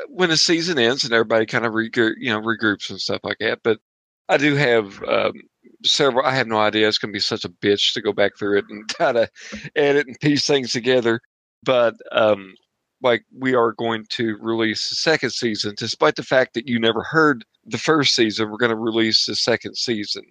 when 0.07 0.29
the 0.29 0.37
season 0.37 0.79
ends 0.79 1.03
and 1.03 1.13
everybody 1.13 1.45
kind 1.45 1.65
of 1.65 1.73
regroup, 1.73 2.13
you 2.17 2.31
know, 2.31 2.39
regroups 2.39 2.89
and 2.89 2.99
stuff 2.99 3.21
like 3.23 3.37
that. 3.39 3.59
But 3.63 3.79
I 4.29 4.37
do 4.37 4.55
have 4.55 5.01
um, 5.03 5.33
several. 5.83 6.25
I 6.25 6.33
have 6.33 6.47
no 6.47 6.59
idea. 6.59 6.87
It's 6.87 6.97
going 6.97 7.11
to 7.11 7.15
be 7.15 7.19
such 7.19 7.45
a 7.45 7.49
bitch 7.49 7.93
to 7.93 8.01
go 8.01 8.13
back 8.13 8.37
through 8.37 8.59
it 8.59 8.65
and 8.69 8.87
try 8.89 9.11
to 9.11 9.29
edit 9.75 10.07
and 10.07 10.19
piece 10.19 10.45
things 10.45 10.71
together. 10.71 11.19
But 11.63 11.95
um, 12.11 12.55
like 13.01 13.23
we 13.37 13.55
are 13.55 13.73
going 13.73 14.05
to 14.11 14.37
release 14.41 14.89
the 14.89 14.95
second 14.95 15.31
season, 15.31 15.73
despite 15.77 16.15
the 16.15 16.23
fact 16.23 16.53
that 16.53 16.67
you 16.67 16.79
never 16.79 17.03
heard 17.03 17.43
the 17.65 17.77
first 17.77 18.15
season. 18.15 18.49
We're 18.49 18.57
going 18.57 18.71
to 18.71 18.77
release 18.77 19.25
the 19.25 19.35
second 19.35 19.75
season. 19.75 20.23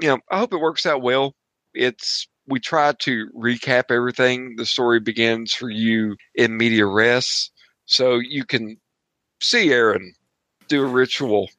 You 0.00 0.08
know, 0.08 0.18
I 0.30 0.38
hope 0.38 0.52
it 0.52 0.58
works 0.58 0.86
out 0.86 1.02
well. 1.02 1.34
It's 1.74 2.26
we 2.48 2.58
try 2.58 2.92
to 2.92 3.28
recap 3.36 3.84
everything. 3.90 4.56
The 4.56 4.66
story 4.66 5.00
begins 5.00 5.54
for 5.54 5.70
you 5.70 6.16
in 6.34 6.56
media 6.56 6.86
res, 6.86 7.50
so 7.92 8.18
you 8.18 8.44
can 8.44 8.76
see 9.40 9.70
Aaron 9.72 10.14
do 10.68 10.82
a 10.84 10.86
ritual 10.88 11.50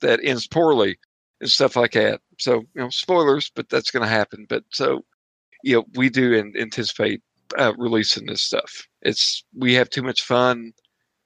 that 0.00 0.20
ends 0.22 0.46
poorly 0.46 0.98
and 1.40 1.50
stuff 1.50 1.76
like 1.76 1.92
that. 1.92 2.20
So 2.38 2.60
you 2.74 2.82
know, 2.82 2.90
spoilers, 2.90 3.50
but 3.54 3.68
that's 3.68 3.90
going 3.90 4.02
to 4.02 4.08
happen. 4.08 4.46
But 4.48 4.64
so 4.70 5.04
you 5.62 5.76
know, 5.76 5.84
we 5.94 6.08
do 6.08 6.32
in, 6.32 6.54
anticipate 6.56 7.22
uh, 7.58 7.72
releasing 7.76 8.26
this 8.26 8.42
stuff. 8.42 8.86
It's 9.02 9.44
we 9.56 9.74
have 9.74 9.90
too 9.90 10.02
much 10.02 10.22
fun. 10.22 10.72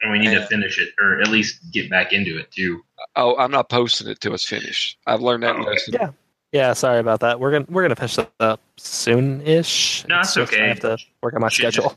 And 0.03 0.12
we 0.12 0.18
need 0.18 0.32
Yeah. 0.32 0.40
to 0.40 0.46
finish 0.46 0.78
it, 0.80 0.94
or 1.01 1.20
at 1.20 1.28
least 1.28 1.61
get 1.72 1.90
back 1.90 2.12
into 2.12 2.38
it 2.38 2.51
too. 2.51 2.80
Oh, 3.16 3.36
I'm 3.36 3.51
not 3.51 3.68
posting 3.68 4.09
it 4.09 4.18
till 4.20 4.32
it's 4.34 4.48
finished. 4.48 4.98
I've 5.07 5.20
learned 5.20 5.42
that 5.42 5.57
Oh, 5.57 5.61
okay. 5.61 5.70
lesson. 5.70 5.94
Yeah. 5.94 6.11
Yeah, 6.53 6.72
sorry 6.72 6.98
about 6.98 7.20
that. 7.20 7.38
We're 7.38 7.53
gonna 7.53 7.66
we're 7.68 7.82
gonna 7.82 7.94
finish 7.96 8.16
that 8.16 8.32
up 8.40 8.61
soon-ish. 8.76 10.05
No, 10.09 10.18
it's 10.20 10.34
just 10.34 10.53
I 10.55 10.66
have 10.68 10.80
to 10.80 10.98
work 11.22 11.34
on 11.34 11.40
my 11.42 11.48
Shit 11.48 11.72
schedule. 11.72 11.96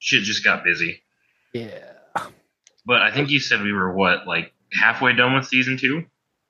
Shit 0.00 0.24
just 0.24 0.42
got 0.42 0.64
busy. 0.64 1.02
Yeah. 1.52 1.91
But 2.84 3.02
I 3.02 3.10
think 3.12 3.30
you 3.30 3.40
said 3.40 3.62
we 3.62 3.72
were 3.72 3.92
what, 3.92 4.26
like 4.26 4.52
halfway 4.72 5.12
done 5.12 5.34
with 5.34 5.46
season 5.46 5.76
two? 5.76 6.04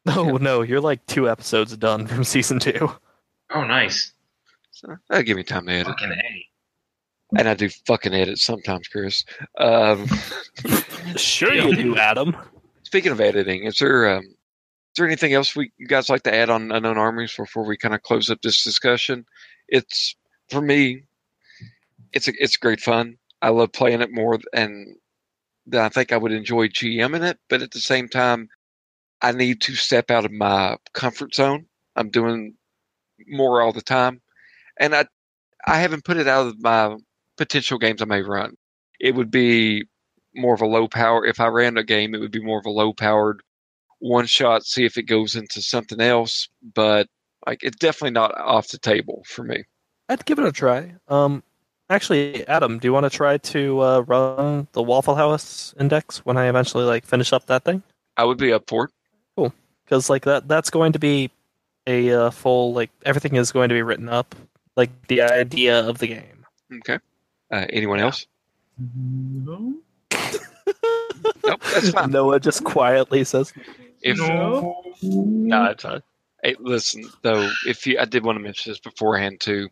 No, 0.04 0.36
no, 0.36 0.62
you're 0.62 0.80
like 0.80 1.04
two 1.06 1.28
episodes 1.28 1.76
done 1.76 2.06
from 2.06 2.24
season 2.24 2.58
two. 2.58 2.90
Oh, 3.54 3.64
nice. 3.64 4.12
So 4.70 4.96
that'll 5.08 5.24
give 5.24 5.36
me 5.36 5.44
time 5.44 5.66
to 5.66 5.72
edit. 5.72 5.86
Fucking 5.86 6.12
A. 6.12 6.46
And 7.38 7.48
I 7.48 7.54
do 7.54 7.68
fucking 7.86 8.12
edit 8.12 8.38
sometimes, 8.38 8.88
Chris. 8.88 9.24
Um, 9.58 10.06
Sure 11.16 11.52
you 11.52 11.74
do, 11.74 11.96
Adam. 11.96 12.36
speaking 12.84 13.12
of 13.12 13.20
editing, 13.20 13.64
is 13.64 13.78
there 13.78 14.16
um, 14.16 14.24
is 14.24 14.96
there 14.96 15.06
anything 15.06 15.34
else 15.34 15.56
we 15.56 15.72
you 15.78 15.86
guys 15.86 16.08
like 16.08 16.22
to 16.22 16.34
add 16.34 16.50
on 16.50 16.72
unknown 16.72 16.98
armies 16.98 17.34
before 17.36 17.64
we 17.64 17.76
kind 17.76 17.94
of 17.94 18.02
close 18.02 18.30
up 18.30 18.40
this 18.42 18.62
discussion? 18.62 19.24
It's 19.68 20.14
for 20.50 20.60
me, 20.60 21.04
it's 22.12 22.28
a, 22.28 22.32
it's 22.38 22.56
great 22.56 22.80
fun. 22.80 23.16
I 23.40 23.48
love 23.48 23.72
playing 23.72 24.00
it 24.00 24.12
more 24.12 24.38
and 24.52 24.96
than 25.66 25.80
I 25.80 25.88
think 25.88 26.12
I 26.12 26.16
would 26.16 26.32
enjoy 26.32 26.68
GMing 26.68 27.28
it, 27.28 27.38
but 27.48 27.62
at 27.62 27.70
the 27.70 27.80
same 27.80 28.08
time, 28.08 28.48
I 29.20 29.32
need 29.32 29.60
to 29.62 29.74
step 29.74 30.10
out 30.10 30.24
of 30.24 30.32
my 30.32 30.76
comfort 30.94 31.34
zone. 31.34 31.66
I'm 31.96 32.10
doing 32.10 32.54
more 33.28 33.62
all 33.62 33.72
the 33.72 33.82
time, 33.82 34.20
and 34.78 34.94
I 34.94 35.06
I 35.66 35.78
haven't 35.78 36.04
put 36.04 36.16
it 36.16 36.26
out 36.26 36.48
of 36.48 36.60
my 36.60 36.96
potential 37.36 37.78
games 37.78 38.02
I 38.02 38.06
may 38.06 38.22
run. 38.22 38.56
It 39.00 39.14
would 39.14 39.30
be 39.30 39.84
more 40.34 40.54
of 40.54 40.60
a 40.60 40.66
low 40.66 40.88
power. 40.88 41.24
If 41.24 41.40
I 41.40 41.46
ran 41.46 41.76
a 41.76 41.84
game, 41.84 42.14
it 42.14 42.18
would 42.18 42.32
be 42.32 42.42
more 42.42 42.58
of 42.58 42.66
a 42.66 42.70
low 42.70 42.92
powered 42.92 43.42
one 44.00 44.26
shot. 44.26 44.64
See 44.64 44.84
if 44.84 44.96
it 44.96 45.04
goes 45.04 45.36
into 45.36 45.62
something 45.62 46.00
else, 46.00 46.48
but 46.74 47.06
like 47.46 47.62
it's 47.62 47.76
definitely 47.76 48.12
not 48.12 48.36
off 48.38 48.68
the 48.68 48.78
table 48.78 49.24
for 49.26 49.44
me. 49.44 49.64
I'd 50.08 50.24
give 50.24 50.38
it 50.38 50.46
a 50.46 50.52
try. 50.52 50.94
Um, 51.08 51.42
actually, 51.94 52.46
Adam, 52.48 52.78
do 52.78 52.88
you 52.88 52.92
want 52.92 53.04
to 53.04 53.10
try 53.10 53.38
to 53.38 53.80
uh, 53.80 54.00
run 54.00 54.66
the 54.72 54.82
Waffle 54.82 55.14
House 55.14 55.74
index 55.78 56.24
when 56.24 56.36
I 56.36 56.48
eventually 56.48 56.84
like 56.84 57.04
finish 57.06 57.32
up 57.32 57.46
that 57.46 57.64
thing? 57.64 57.82
I 58.16 58.24
would 58.24 58.38
be 58.38 58.52
up 58.52 58.64
for 58.68 58.84
it. 58.84 58.90
Because 59.84 60.08
like 60.08 60.24
that 60.24 60.48
that's 60.48 60.70
going 60.70 60.92
to 60.92 60.98
be 60.98 61.30
a 61.86 62.10
uh, 62.12 62.30
full 62.30 62.72
like 62.72 62.90
everything 63.04 63.36
is 63.36 63.52
going 63.52 63.68
to 63.68 63.74
be 63.74 63.82
written 63.82 64.08
up 64.08 64.34
like 64.76 64.90
the 65.08 65.22
idea 65.22 65.86
of 65.86 65.98
the 65.98 66.06
game. 66.06 66.46
Okay. 66.78 66.98
Uh, 67.50 67.66
anyone 67.70 68.00
else? 68.00 68.26
No. 68.78 69.74
Nope, 71.44 71.60
that's 71.72 71.90
fine. 71.90 72.10
Noah 72.10 72.40
just 72.40 72.64
quietly 72.64 73.22
says, 73.24 73.52
If 74.00 74.18
No. 74.18 74.82
no, 75.02 75.64
it's 75.66 75.82
fine. 75.82 76.02
Hey, 76.42 76.56
listen 76.58 77.04
though, 77.22 77.48
if 77.66 77.86
you, 77.86 77.98
I 77.98 78.04
did 78.04 78.24
want 78.24 78.36
to 78.36 78.42
mention 78.42 78.72
this 78.72 78.80
beforehand 78.80 79.40
too. 79.40 79.68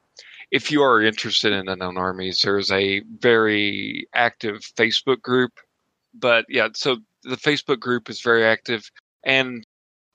If 0.50 0.70
you 0.70 0.82
are 0.82 1.00
interested 1.02 1.52
in 1.52 1.68
unknown 1.68 1.96
armies, 1.96 2.40
there's 2.42 2.70
a 2.72 3.00
very 3.18 4.06
active 4.14 4.60
Facebook 4.76 5.22
group. 5.22 5.52
But 6.14 6.44
yeah, 6.48 6.68
so 6.74 6.98
the 7.22 7.36
Facebook 7.36 7.78
group 7.78 8.10
is 8.10 8.20
very 8.20 8.44
active, 8.44 8.90
and 9.22 9.64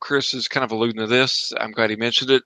Chris 0.02 0.34
is 0.34 0.48
kind 0.48 0.64
of 0.64 0.72
alluding 0.72 0.98
to 1.00 1.08
this. 1.08 1.54
I'm 1.60 1.72
glad 1.72 1.90
he 1.90 1.96
mentioned 1.96 2.32
it. 2.32 2.44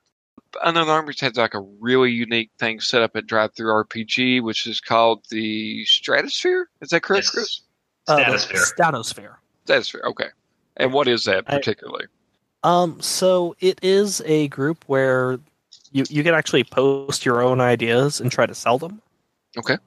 Unknown 0.63 0.89
Armies 0.89 1.19
has 1.21 1.35
like 1.35 1.53
a 1.53 1.59
really 1.79 2.11
unique 2.11 2.49
thing 2.59 2.79
set 2.79 3.01
up 3.03 3.15
at 3.15 3.27
DriveThruRPG, 3.27 4.41
which 4.41 4.65
is 4.65 4.79
called 4.79 5.23
the 5.29 5.83
Stratosphere. 5.85 6.67
Is 6.81 6.89
that 6.89 7.01
correct, 7.03 7.25
Yes. 7.25 7.29
Chris? 7.31 7.61
uh, 8.07 8.15
Stratosphere. 8.21 8.57
Stratosphere. 8.65 9.39
Stratosphere. 9.65 10.01
Okay. 10.05 10.27
And 10.77 10.91
what 10.93 11.07
is 11.07 11.23
that 11.25 11.43
I- 11.47 11.57
particularly? 11.57 12.05
Um, 12.63 12.99
so 12.99 13.55
it 13.59 13.79
is 13.83 14.21
a 14.25 14.47
group 14.49 14.83
where 14.87 15.39
you 15.91 16.05
you 16.09 16.23
can 16.23 16.33
actually 16.33 16.63
post 16.63 17.25
your 17.25 17.41
own 17.41 17.61
ideas 17.61 18.19
and 18.19 18.31
try 18.31 18.45
to 18.45 18.55
sell 18.55 18.77
them. 18.77 19.01
Okay. 19.57 19.77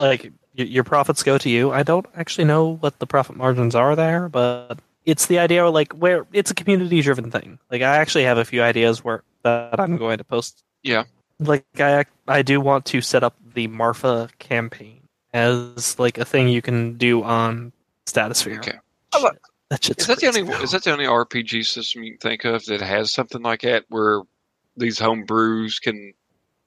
Like 0.00 0.32
your 0.54 0.84
profits 0.84 1.22
go 1.22 1.38
to 1.38 1.48
you. 1.48 1.70
I 1.72 1.82
don't 1.82 2.06
actually 2.14 2.44
know 2.44 2.76
what 2.76 2.98
the 2.98 3.06
profit 3.06 3.36
margins 3.36 3.74
are 3.74 3.94
there, 3.96 4.28
but 4.28 4.78
it's 5.04 5.26
the 5.26 5.38
idea 5.38 5.64
of 5.64 5.74
like 5.74 5.92
where 5.92 6.26
it's 6.32 6.50
a 6.50 6.54
community 6.54 7.00
driven 7.00 7.30
thing. 7.30 7.58
Like 7.70 7.82
I 7.82 7.96
actually 7.96 8.24
have 8.24 8.38
a 8.38 8.44
few 8.44 8.62
ideas 8.62 9.02
where 9.02 9.22
that 9.42 9.80
I'm 9.80 9.96
going 9.96 10.18
to 10.18 10.24
post. 10.24 10.62
Yeah. 10.82 11.04
Like 11.40 11.64
I 11.78 12.04
I 12.26 12.42
do 12.42 12.60
want 12.60 12.84
to 12.86 13.00
set 13.00 13.22
up 13.22 13.36
the 13.54 13.66
Marfa 13.66 14.28
campaign 14.38 15.00
as 15.32 15.98
like 15.98 16.18
a 16.18 16.24
thing 16.24 16.48
you 16.48 16.62
can 16.62 16.96
do 16.96 17.22
on 17.22 17.72
Statosphere. 18.06 18.58
Okay. 18.58 18.78
That 19.70 19.98
Is 19.98 20.06
that 20.06 20.18
the 20.20 20.26
only 20.28 20.40
is 20.62 20.70
that 20.70 20.84
the 20.84 20.92
only 20.92 21.04
RPG 21.04 21.66
system 21.66 22.02
you 22.02 22.12
can 22.12 22.30
think 22.30 22.44
of 22.44 22.64
that 22.66 22.80
has 22.80 23.12
something 23.12 23.42
like 23.42 23.62
that 23.62 23.84
where 23.88 24.22
these 24.78 24.98
home 24.98 25.24
brews 25.24 25.78
can, 25.78 26.12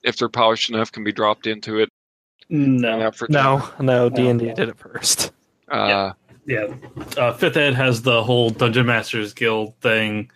if 0.04 0.18
they're 0.18 0.30
polished 0.30 0.70
enough, 0.70 0.92
can 0.92 1.04
be 1.04 1.12
dropped 1.12 1.48
into 1.48 1.80
it? 1.80 1.90
and 2.50 2.82
No. 2.82 3.12
No, 3.30 3.70
no, 3.80 4.10
D 4.10 4.28
and 4.28 4.40
D 4.40 4.54
did 4.54 4.70
it 4.70 4.78
first. 4.78 5.32
Uh, 5.70 6.12
Yeah. 6.46 6.74
Uh, 7.18 7.34
Fifth 7.34 7.56
Ed 7.58 7.76
has 7.76 8.02
the 8.02 8.24
whole 8.24 8.50
Dungeon 8.50 8.86
Masters 8.88 9.34
Guild 9.34 9.76
thing 9.82 10.30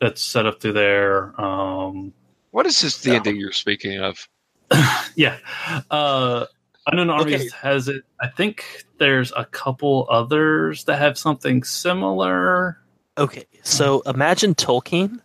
that's 0.00 0.20
set 0.20 0.44
up 0.46 0.60
through 0.60 0.72
there. 0.74 1.40
Um, 1.40 2.12
What 2.50 2.66
is 2.66 2.80
this 2.80 3.00
D 3.00 3.14
and 3.14 3.24
D 3.24 3.30
you're 3.30 3.52
speaking 3.52 4.00
of? 4.00 4.28
yeah. 5.16 5.38
Uh, 5.90 6.46
Unknown 6.88 7.10
Okay. 7.10 7.34
Armies 7.34 7.52
has 7.52 7.88
it. 7.88 8.02
I 8.20 8.26
think 8.26 8.64
there's 8.98 9.32
a 9.36 9.44
couple 9.46 10.06
others 10.10 10.84
that 10.84 10.98
have 10.98 11.16
something 11.16 11.62
similar. 11.62 12.78
Okay, 13.18 13.44
so 13.62 14.00
imagine 14.06 14.54
Tolkien, 14.54 15.20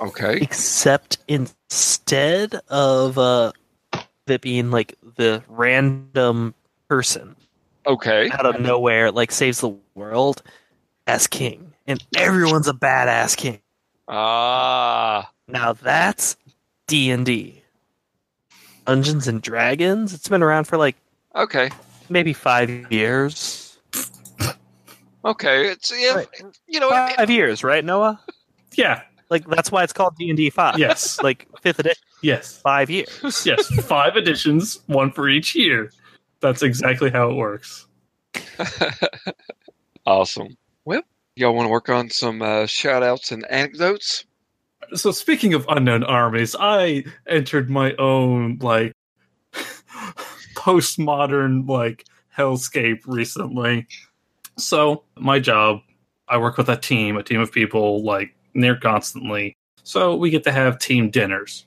Okay. 0.00 0.38
except 0.40 1.18
instead 1.28 2.54
of 2.68 3.18
uh, 3.18 3.52
it 4.26 4.40
being 4.40 4.70
like 4.70 4.96
the 5.16 5.42
random 5.48 6.54
person 6.88 7.34
Okay. 7.86 8.30
out 8.30 8.46
of 8.46 8.60
nowhere 8.60 9.10
like 9.10 9.32
saves 9.32 9.60
the 9.60 9.74
world 9.94 10.42
as 11.06 11.26
king, 11.26 11.72
and 11.86 12.04
everyone's 12.16 12.68
a 12.68 12.74
badass 12.74 13.36
king. 13.36 13.60
Ah. 14.06 15.30
Now 15.46 15.72
that's 15.72 16.36
D 16.86 17.10
and 17.10 17.24
D. 17.26 17.62
Dungeons 18.86 19.26
and 19.28 19.40
Dragons. 19.42 20.14
It's 20.14 20.28
been 20.28 20.42
around 20.42 20.64
for 20.64 20.76
like 20.78 20.96
okay. 21.34 21.70
maybe 22.08 22.32
five 22.32 22.90
years. 22.92 23.78
Okay. 25.24 25.68
It's 25.68 25.92
yeah. 25.94 26.14
Right. 26.14 26.28
You 26.66 26.80
know. 26.80 26.88
it- 26.90 27.16
Five 27.16 27.30
years, 27.30 27.64
right, 27.64 27.84
Noah? 27.84 28.20
Yeah. 28.74 29.02
Like 29.30 29.46
that's 29.46 29.70
why 29.70 29.82
it's 29.84 29.92
called 29.92 30.16
D 30.16 30.28
and 30.30 30.36
D 30.36 30.50
five. 30.50 30.78
Yes. 30.78 31.18
like 31.22 31.46
fifth 31.60 31.78
edition, 31.78 32.02
Yes. 32.22 32.60
five 32.60 32.90
years. 32.90 33.08
Yes. 33.46 33.66
Five 33.84 34.16
editions, 34.16 34.80
one 34.86 35.12
for 35.12 35.28
each 35.28 35.54
year. 35.54 35.92
That's 36.40 36.62
exactly 36.62 37.10
how 37.10 37.30
it 37.30 37.34
works. 37.34 37.86
awesome. 40.06 40.56
Well, 40.84 41.02
y'all 41.36 41.54
want 41.54 41.66
to 41.66 41.70
work 41.70 41.88
on 41.88 42.10
some 42.10 42.42
uh, 42.42 42.66
shout 42.66 43.02
outs 43.02 43.32
and 43.32 43.44
anecdotes? 43.50 44.24
So 44.94 45.10
speaking 45.10 45.52
of 45.54 45.66
unknown 45.68 46.04
armies, 46.04 46.56
I 46.58 47.04
entered 47.26 47.68
my 47.68 47.94
own 47.96 48.58
like 48.62 48.92
postmodern 50.54 51.68
like 51.68 52.04
hellscape 52.36 53.00
recently. 53.06 53.86
So 54.56 55.04
my 55.16 55.38
job, 55.40 55.80
I 56.28 56.38
work 56.38 56.56
with 56.56 56.68
a 56.68 56.76
team, 56.76 57.16
a 57.16 57.22
team 57.22 57.40
of 57.40 57.52
people 57.52 58.02
like 58.04 58.34
near 58.58 58.76
constantly. 58.76 59.56
So 59.82 60.14
we 60.16 60.30
get 60.30 60.44
to 60.44 60.52
have 60.52 60.78
team 60.78 61.10
dinners. 61.10 61.64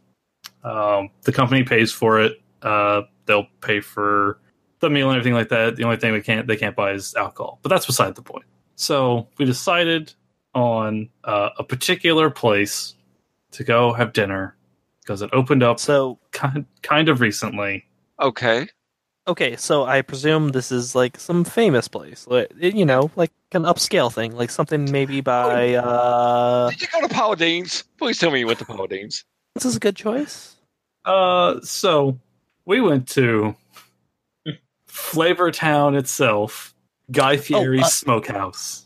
Um, 0.64 1.10
the 1.24 1.32
company 1.32 1.64
pays 1.64 1.92
for 1.92 2.20
it. 2.20 2.42
Uh, 2.62 3.04
they'll 3.26 3.48
pay 3.62 3.80
for 3.80 4.40
the 4.80 4.90
meal 4.90 5.10
and 5.10 5.18
everything 5.18 5.34
like 5.34 5.50
that. 5.50 5.76
The 5.76 5.84
only 5.84 5.98
thing 5.98 6.14
we 6.14 6.22
can't 6.22 6.48
they 6.48 6.58
can't 6.58 6.76
buy 6.76 6.92
is 6.92 7.16
alcohol, 7.16 7.60
but 7.64 7.70
that's 7.70 7.86
beside 7.86 8.16
the 8.16 8.22
point. 8.22 8.46
So 8.76 9.28
we 9.38 9.46
decided 9.46 10.14
on 10.54 11.10
uh, 11.24 11.50
a 11.58 11.64
particular 11.64 12.30
place 12.30 12.96
to 13.52 13.64
go 13.64 13.94
have 13.94 14.14
dinner 14.14 14.56
because 15.02 15.22
it 15.22 15.30
opened 15.34 15.64
up 15.64 15.80
So 15.80 16.20
kind 16.32 16.66
kind 16.82 17.10
of 17.10 17.22
recently. 17.22 17.86
Okay. 18.20 18.68
Okay, 19.28 19.56
so 19.56 19.84
I 19.86 20.02
presume 20.02 20.50
this 20.50 20.72
is 20.72 20.96
like 20.96 21.20
some 21.20 21.44
famous 21.44 21.88
place, 21.88 22.26
like, 22.28 22.52
you 22.58 22.86
know, 22.86 23.12
like 23.16 23.32
an 23.52 23.64
upscale 23.64 24.12
thing, 24.12 24.36
like 24.36 24.50
something 24.50 24.92
maybe 24.92 25.22
by. 25.22 25.76
uh 25.76 26.70
Did 26.72 26.82
you 26.82 26.88
go 26.92 27.08
to 27.08 27.14
Paulding's? 27.14 27.84
Please 27.98 28.18
tell 28.18 28.32
me 28.32 28.40
you 28.40 28.48
went 28.48 28.60
to 28.60 28.66
Paulding's. 28.66 29.24
This 29.54 29.66
is 29.66 29.76
a 29.76 29.80
good 29.80 29.96
choice. 29.96 30.56
Uh, 31.06 31.60
so 31.62 32.18
we 32.66 32.82
went 32.82 33.08
to 33.10 33.56
Flavortown 34.88 35.98
itself, 35.98 36.74
Guy 37.12 37.38
Fieri's 37.38 37.84
uh- 37.84 37.90
Smokehouse. 37.90 38.86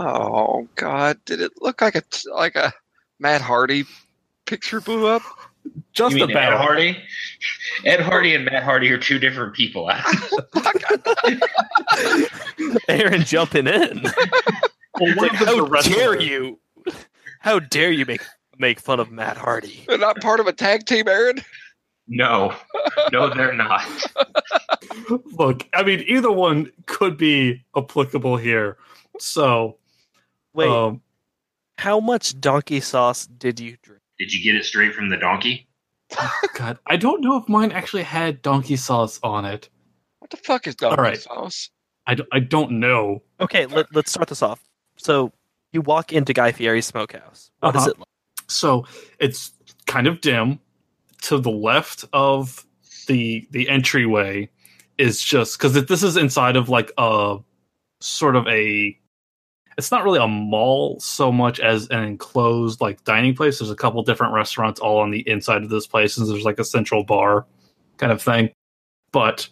Oh 0.00 0.68
God! 0.76 1.18
Did 1.24 1.40
it 1.40 1.52
look 1.60 1.80
like 1.80 1.96
a 1.96 2.02
like 2.32 2.54
a 2.54 2.72
Matt 3.18 3.40
Hardy 3.40 3.84
picture 4.46 4.80
blew 4.80 5.06
up? 5.08 5.22
Just 5.92 6.14
you 6.16 6.26
mean 6.26 6.30
about. 6.30 6.52
Ed 6.52 6.56
Hardy? 6.56 6.96
Ed 7.84 8.00
Hardy 8.00 8.34
and 8.34 8.44
Matt 8.44 8.62
Hardy 8.62 8.90
are 8.90 8.98
two 8.98 9.18
different 9.18 9.54
people. 9.54 9.90
Aaron 12.88 13.22
jumping 13.24 13.66
in. 13.66 14.02
Well, 15.00 15.14
one 15.16 15.28
Like, 15.28 15.40
of 15.40 15.46
how 15.46 15.66
dare 15.82 16.20
you? 16.20 16.58
How 17.40 17.58
dare 17.60 17.92
you 17.92 18.04
make 18.06 18.22
make 18.58 18.80
fun 18.80 19.00
of 19.00 19.10
Matt 19.10 19.36
Hardy? 19.36 19.84
They're 19.86 19.98
not 19.98 20.20
part 20.20 20.40
of 20.40 20.46
a 20.46 20.52
tag 20.52 20.86
team, 20.86 21.06
Aaron. 21.08 21.40
no, 22.08 22.54
no, 23.12 23.32
they're 23.32 23.52
not. 23.54 23.86
Look, 25.32 25.66
I 25.74 25.82
mean, 25.84 26.04
either 26.08 26.32
one 26.32 26.72
could 26.86 27.16
be 27.16 27.64
applicable 27.76 28.36
here. 28.38 28.76
So, 29.20 29.76
Wait, 30.54 30.68
um, 30.68 31.00
how 31.76 32.00
much 32.00 32.40
donkey 32.40 32.80
sauce 32.80 33.26
did 33.26 33.60
you 33.60 33.76
drink? 33.82 34.02
Did 34.18 34.32
you 34.32 34.42
get 34.42 34.56
it 34.58 34.64
straight 34.64 34.94
from 34.94 35.08
the 35.08 35.16
donkey? 35.16 35.68
God, 36.54 36.78
I 36.86 36.96
don't 36.96 37.20
know 37.22 37.36
if 37.36 37.48
mine 37.48 37.70
actually 37.72 38.02
had 38.02 38.42
donkey 38.42 38.76
sauce 38.76 39.20
on 39.22 39.44
it. 39.44 39.68
What 40.20 40.30
the 40.30 40.36
fuck 40.38 40.66
is 40.66 40.74
donkey 40.74 40.96
All 40.98 41.02
right. 41.04 41.20
sauce? 41.20 41.70
I, 42.06 42.14
d- 42.14 42.24
I 42.32 42.40
don't 42.40 42.72
know. 42.72 43.22
Okay, 43.40 43.66
let, 43.66 43.94
let's 43.94 44.10
start 44.10 44.28
this 44.28 44.42
off. 44.42 44.60
So 44.96 45.32
you 45.72 45.82
walk 45.82 46.12
into 46.12 46.32
Guy 46.32 46.52
Fieri's 46.52 46.86
smokehouse. 46.86 47.50
What 47.60 47.76
is 47.76 47.82
Uh-huh. 47.82 47.90
it 47.90 47.98
like? 47.98 48.08
So 48.48 48.86
it's 49.18 49.52
kind 49.86 50.06
of 50.06 50.20
dim. 50.20 50.58
To 51.22 51.38
the 51.38 51.50
left 51.50 52.04
of 52.12 52.64
the 53.08 53.46
the 53.50 53.68
entryway 53.68 54.48
is 54.98 55.20
just 55.20 55.58
because 55.58 55.74
this 55.86 56.02
is 56.04 56.16
inside 56.16 56.54
of 56.56 56.68
like 56.68 56.92
a 56.96 57.38
sort 58.00 58.36
of 58.36 58.46
a. 58.46 58.96
It's 59.78 59.90
not 59.90 60.04
really 60.04 60.18
a 60.18 60.28
mall 60.28 61.00
so 61.00 61.32
much 61.32 61.60
as 61.60 61.88
an 61.88 62.02
enclosed 62.02 62.80
like 62.80 63.02
dining 63.04 63.34
place. 63.34 63.58
There's 63.58 63.70
a 63.70 63.76
couple 63.76 64.02
different 64.02 64.34
restaurants 64.34 64.80
all 64.80 64.98
on 64.98 65.10
the 65.10 65.26
inside 65.28 65.62
of 65.62 65.70
this 65.70 65.86
place, 65.86 66.18
and 66.18 66.28
there's 66.28 66.44
like 66.44 66.58
a 66.58 66.64
central 66.64 67.04
bar 67.04 67.46
kind 67.96 68.12
of 68.12 68.20
thing. 68.20 68.50
But 69.12 69.48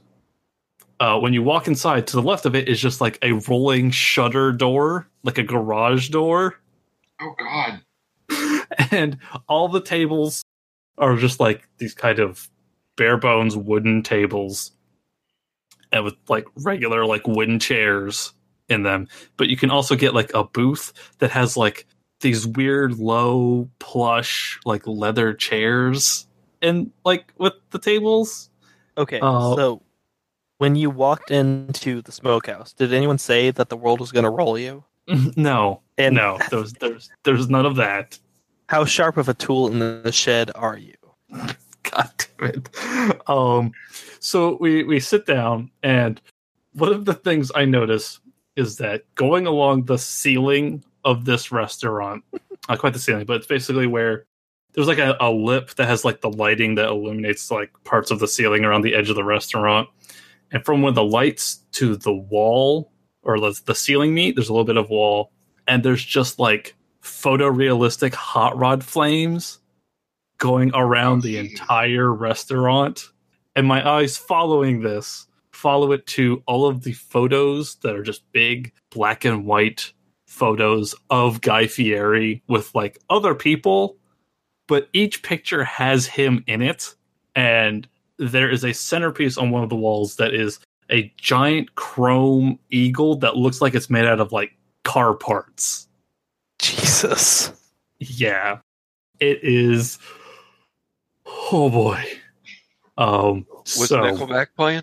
uh, 1.01 1.19
when 1.21 1.33
you 1.33 1.43
walk 1.43 1.69
inside, 1.69 2.07
to 2.09 2.17
the 2.17 2.23
left 2.23 2.45
of 2.45 2.55
it 2.55 2.69
is 2.69 2.81
just 2.81 3.01
like 3.01 3.19
a 3.23 3.33
rolling 3.49 3.91
shutter 3.91 4.53
door, 4.53 5.09
like 5.23 5.39
a 5.39 5.43
garage 5.43 6.11
door 6.11 6.57
Oh 7.21 7.35
God! 7.39 7.81
and 8.91 9.19
all 9.49 9.69
the 9.69 9.81
tables 9.81 10.43
are 10.99 11.17
just 11.17 11.41
like 11.41 11.69
these 11.79 11.95
kind 11.95 12.19
of 12.19 12.49
bare 12.97 13.17
bones 13.17 13.57
wooden 13.57 14.03
tables 14.03 14.73
and 15.93 16.05
with 16.05 16.15
like 16.29 16.47
regular 16.65 17.05
like 17.05 17.27
wooden 17.27 17.59
chairs 17.59 18.33
in 18.69 18.83
them 18.83 19.07
but 19.37 19.49
you 19.49 19.57
can 19.57 19.71
also 19.71 19.95
get 19.95 20.15
like 20.15 20.33
a 20.35 20.45
booth 20.45 20.93
that 21.19 21.31
has 21.31 21.57
like 21.57 21.87
these 22.21 22.47
weird 22.47 22.99
low 22.99 23.69
plush 23.79 24.59
like 24.65 24.87
leather 24.87 25.35
chairs 25.35 26.27
and 26.63 26.91
like 27.05 27.33
with 27.39 27.55
the 27.71 27.79
tables 27.79 28.51
Okay, 28.99 29.21
Uh, 29.21 29.55
so 29.55 29.83
when 30.59 30.75
you 30.75 30.89
walked 30.89 31.31
into 31.31 32.01
the 32.03 32.13
smokehouse, 32.13 32.73
did 32.73 32.93
anyone 32.93 33.19
say 33.19 33.51
that 33.51 33.69
the 33.69 33.77
world 33.77 34.01
was 34.01 34.11
going 34.11 34.25
to 34.25 34.31
roll 34.31 34.59
you? 34.59 34.85
no 35.37 35.83
And 35.99 36.17
no 36.17 36.39
there's 36.51 36.73
there's 36.75 37.11
there's 37.23 37.49
none 37.49 37.65
of 37.65 37.77
that 37.77 38.19
how 38.69 38.85
sharp 38.85 39.17
of 39.17 39.29
a 39.29 39.35
tool 39.35 39.69
in 39.69 39.79
the 39.79 40.11
shed 40.11 40.51
are 40.57 40.77
you? 40.77 40.95
God 41.31 42.11
damn 42.39 42.49
it. 42.49 42.69
Um, 43.29 43.71
so 44.19 44.57
we 44.61 44.83
we 44.83 44.99
sit 44.99 45.25
down, 45.27 45.71
and 45.85 46.21
one 46.73 46.93
of 46.93 47.05
the 47.05 47.15
things 47.15 47.53
I 47.55 47.65
notice 47.65 48.19
is 48.57 48.77
that 48.79 49.03
going 49.15 49.47
along 49.47 49.85
the 49.85 49.99
ceiling 49.99 50.83
of 51.05 51.25
this 51.25 51.53
restaurant, 51.53 52.25
not 52.69 52.79
quite 52.79 52.93
the 52.93 52.99
ceiling, 52.99 53.27
but 53.27 53.37
it's 53.37 53.47
basically 53.47 53.87
where 53.87 54.27
there's 54.73 54.89
like 54.89 54.99
a, 54.99 55.17
a 55.21 55.31
lip 55.31 55.71
that 55.75 55.87
has 55.87 56.05
like 56.05 56.21
the 56.21 56.31
lighting 56.31 56.75
that 56.75 56.89
illuminates 56.89 57.51
like 57.51 57.71
parts 57.85 58.11
of 58.11 58.19
the 58.19 58.29
ceiling 58.29 58.65
around 58.65 58.83
the 58.83 58.95
edge 58.95 59.09
of 59.09 59.17
the 59.17 59.25
restaurant, 59.25 59.89
and 60.51 60.65
from 60.65 60.83
where 60.83 60.93
the 60.93 61.05
lights 61.05 61.57
to 61.73 61.97
the 61.97 62.13
wall 62.13 62.93
or 63.23 63.41
the, 63.41 63.61
the 63.67 63.75
ceiling 63.75 64.15
meet, 64.15 64.37
there's 64.37 64.49
a 64.49 64.53
little 64.53 64.65
bit 64.65 64.77
of 64.77 64.91
wall, 64.91 65.33
and 65.67 65.83
there's 65.83 66.05
just 66.05 66.39
like 66.39 66.75
photorealistic 67.03 68.15
hot 68.15 68.57
rod 68.57 68.85
flames 68.85 69.59
going 70.39 70.71
around 70.75 71.23
the 71.23 71.39
entire 71.39 72.13
restaurant. 72.13 73.11
And 73.55 73.67
my 73.67 73.89
eyes 73.89 74.19
following 74.19 74.83
this 74.83 75.26
follow 75.57 75.93
it 75.93 76.07
to 76.07 76.43
all 76.47 76.67
of 76.67 76.83
the 76.83 76.93
photos 76.93 77.77
that 77.77 77.97
are 77.97 78.03
just 78.03 78.31
big 78.33 78.73
black 78.91 79.25
and 79.25 79.47
white 79.47 79.93
photos 80.27 80.95
of 81.11 81.41
Guy 81.41 81.67
Fieri 81.67 82.43
with 82.47 82.75
like 82.75 82.99
other 83.09 83.35
people, 83.35 83.97
but 84.69 84.89
each 84.93 85.23
picture 85.23 85.65
has 85.65 86.07
him 86.07 86.45
in 86.47 86.61
it. 86.63 86.95
And 87.35 87.89
there 88.19 88.51
is 88.51 88.65
a 88.65 88.75
centerpiece 88.75 89.39
on 89.39 89.51
one 89.51 89.63
of 89.63 89.71
the 89.71 89.77
walls 89.77 90.17
that 90.17 90.35
is 90.35 90.59
a 90.91 91.13
giant 91.17 91.75
chrome 91.75 92.59
eagle 92.71 93.17
that 93.17 93.37
looks 93.37 93.61
like 93.61 93.75
it's 93.75 93.91
made 93.91 94.05
out 94.05 94.21
of 94.21 94.33
like 94.33 94.53
car 94.85 95.15
parts. 95.15 95.89
Jesus. 96.59 97.53
Yeah. 97.99 98.59
It 99.21 99.41
is 99.43 99.99
oh 101.53 101.71
boy. 101.71 102.05
Um 102.99 103.47
Was 103.77 103.89
so 103.89 104.01
Nickelback 104.01 104.49
playing? 104.55 104.83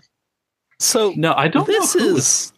So 0.78 1.12
no, 1.16 1.32
I 1.34 1.48
don't 1.48 1.66
this 1.66 1.94
know 1.94 2.00
who 2.00 2.16
is 2.16 2.52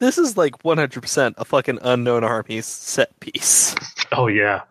this 0.00 0.16
is 0.18 0.36
like 0.36 0.62
100% 0.62 1.34
a 1.36 1.44
fucking 1.44 1.78
unknown 1.82 2.24
armies 2.24 2.66
set 2.66 3.18
piece. 3.20 3.74
Oh 4.12 4.26
yeah. 4.28 4.62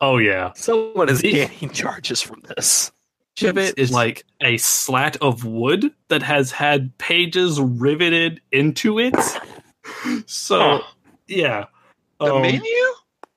Oh 0.00 0.18
yeah. 0.18 0.52
Someone 0.54 1.08
is 1.08 1.20
The- 1.20 1.32
gaining 1.32 1.70
charges 1.70 2.20
from 2.20 2.42
this. 2.56 2.92
Each 3.36 3.42
of 3.44 3.58
it 3.58 3.76
is 3.76 3.90
like 3.90 4.24
a 4.40 4.56
slat 4.58 5.16
of 5.20 5.44
wood 5.44 5.92
that 6.08 6.22
has 6.22 6.52
had 6.52 6.96
pages 6.98 7.60
riveted 7.60 8.40
into 8.52 9.00
it. 9.00 9.14
So 10.26 10.58
Huh. 10.60 10.82
The 11.26 11.34
yeah. 11.34 11.64
Um, 12.20 12.42
menu? 12.42 12.62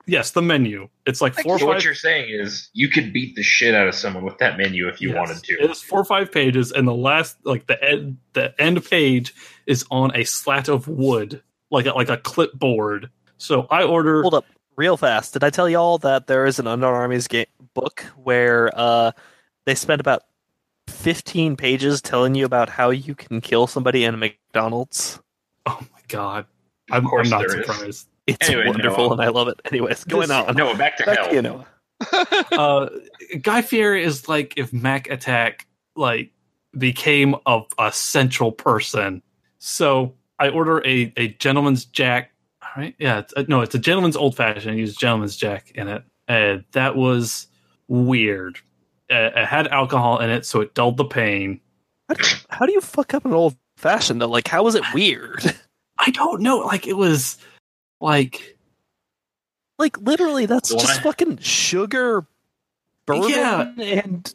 Yes, 0.09 0.31
the 0.31 0.41
menu. 0.41 0.87
It's 1.05 1.21
like 1.21 1.33
four 1.33 1.55
or 1.55 1.59
So 1.59 1.65
what 1.67 1.83
you're 1.83 1.93
saying 1.93 2.29
is 2.29 2.69
you 2.71 2.87
could 2.87 3.11
beat 3.11 3.35
the 3.35 3.43
shit 3.43 3.75
out 3.75 3.89
of 3.89 3.93
someone 3.93 4.23
with 4.23 4.37
that 4.37 4.57
menu 4.57 4.87
if 4.87 5.01
you 5.01 5.09
Yes. 5.09 5.17
wanted 5.17 5.43
to. 5.43 5.53
It's 5.59 5.81
four 5.81 5.99
or 5.99 6.05
five 6.05 6.31
pages, 6.31 6.71
and 6.71 6.87
the 6.87 6.95
last, 6.95 7.35
like 7.43 7.67
the 7.67 7.81
end, 7.83 8.17
the 8.31 8.59
end 8.59 8.83
page 8.85 9.35
is 9.65 9.85
on 9.91 10.15
a 10.15 10.23
slat 10.23 10.69
of 10.69 10.87
wood, 10.87 11.43
like 11.71 11.87
a, 11.87 11.91
like 11.91 12.07
a 12.07 12.15
clipboard. 12.15 13.09
So 13.37 13.67
I 13.69 13.83
order. 13.83 14.21
Hold 14.21 14.35
up, 14.35 14.45
real 14.77 14.95
fast. 14.95 15.33
Did 15.33 15.43
I 15.43 15.49
tell 15.49 15.67
y'all 15.67 15.97
that 15.99 16.27
there 16.27 16.45
is 16.45 16.57
an 16.57 16.67
Unknown 16.67 16.93
Armies 16.93 17.27
game 17.27 17.45
book 17.73 18.05
where 18.15 18.71
uh, 18.73 19.11
they 19.65 19.75
spent 19.75 19.99
about 19.99 20.23
fifteen 20.87 21.57
pages 21.57 22.01
telling 22.01 22.33
you 22.33 22.45
about 22.45 22.69
how 22.69 22.91
you 22.91 23.13
can 23.13 23.41
kill 23.41 23.67
somebody 23.67 24.05
in 24.05 24.13
a 24.13 24.17
McDonald's? 24.17 25.19
Oh 25.65 25.79
my 25.81 25.99
god, 26.07 26.45
I'm, 26.89 27.03
I'm 27.03 27.09
course 27.09 27.29
not 27.29 27.45
there 27.45 27.59
is. 27.89 28.05
Surprised. 28.27 28.41
It's 28.41 28.49
Anyway, 28.49 28.67
wonderful, 28.67 29.03
Noah. 29.05 29.13
and 29.13 29.21
I 29.21 29.27
love 29.29 29.47
it. 29.47 29.59
Anyways, 29.65 30.03
going 30.03 30.27
This- 30.27 30.31
on. 30.31 30.55
No, 30.55 30.75
back 30.75 30.97
to 30.97 31.05
Back 31.05 31.17
hell. 31.19 31.29
to 31.29 31.35
you, 31.35 31.41
Noah. 31.41 31.67
uh, 32.51 32.89
Guy 33.41 33.61
Fieri 33.61 34.03
is 34.03 34.27
like 34.29 34.53
if 34.57 34.71
Mac 34.71 35.09
Attack 35.09 35.65
like 35.95 36.31
became 36.77 37.35
a, 37.45 37.61
a 37.79 37.91
central 37.91 38.51
person. 38.51 39.21
So 39.59 40.13
I 40.39 40.49
order 40.49 40.85
a, 40.85 41.11
a 41.17 41.29
gentleman's 41.29 41.85
jack. 41.85 42.31
All 42.61 42.69
right, 42.83 42.93
yeah, 42.99 43.19
it's, 43.19 43.33
uh, 43.35 43.45
no, 43.47 43.61
it's 43.61 43.73
a 43.73 43.79
gentleman's 43.79 44.15
old 44.15 44.35
fashioned. 44.35 44.71
I 44.71 44.77
use 44.77 44.95
gentleman's 44.95 45.35
jack 45.37 45.71
in 45.71 45.87
it, 45.87 46.03
and 46.27 46.63
that 46.73 46.95
was 46.95 47.47
weird. 47.87 48.57
Uh, 49.09 49.31
it 49.35 49.45
had 49.45 49.67
alcohol 49.69 50.19
in 50.19 50.29
it, 50.29 50.45
so 50.45 50.61
it 50.61 50.75
dulled 50.75 50.97
the 50.97 51.05
pain. 51.05 51.59
How 52.09 52.15
do, 52.15 52.23
how 52.49 52.65
do 52.65 52.73
you 52.73 52.81
fuck 52.81 53.13
up 53.13 53.25
an 53.25 53.33
old 53.33 53.55
fashioned 53.77 54.21
though? 54.21 54.27
Like, 54.27 54.47
how 54.47 54.63
was 54.63 54.75
it 54.75 54.83
weird? 54.93 55.41
I 55.97 56.11
don't 56.11 56.41
know, 56.41 56.59
like 56.59 56.85
it 56.85 56.97
was 56.97 57.37
like 57.99 58.57
Like, 59.79 59.97
literally, 59.99 60.45
that's 60.47 60.69
just 60.73 60.99
I- 60.99 61.01
fucking 61.03 61.37
sugar, 61.37 62.25
bourbon, 63.05 63.29
Yeah. 63.29 63.71
and 63.79 64.33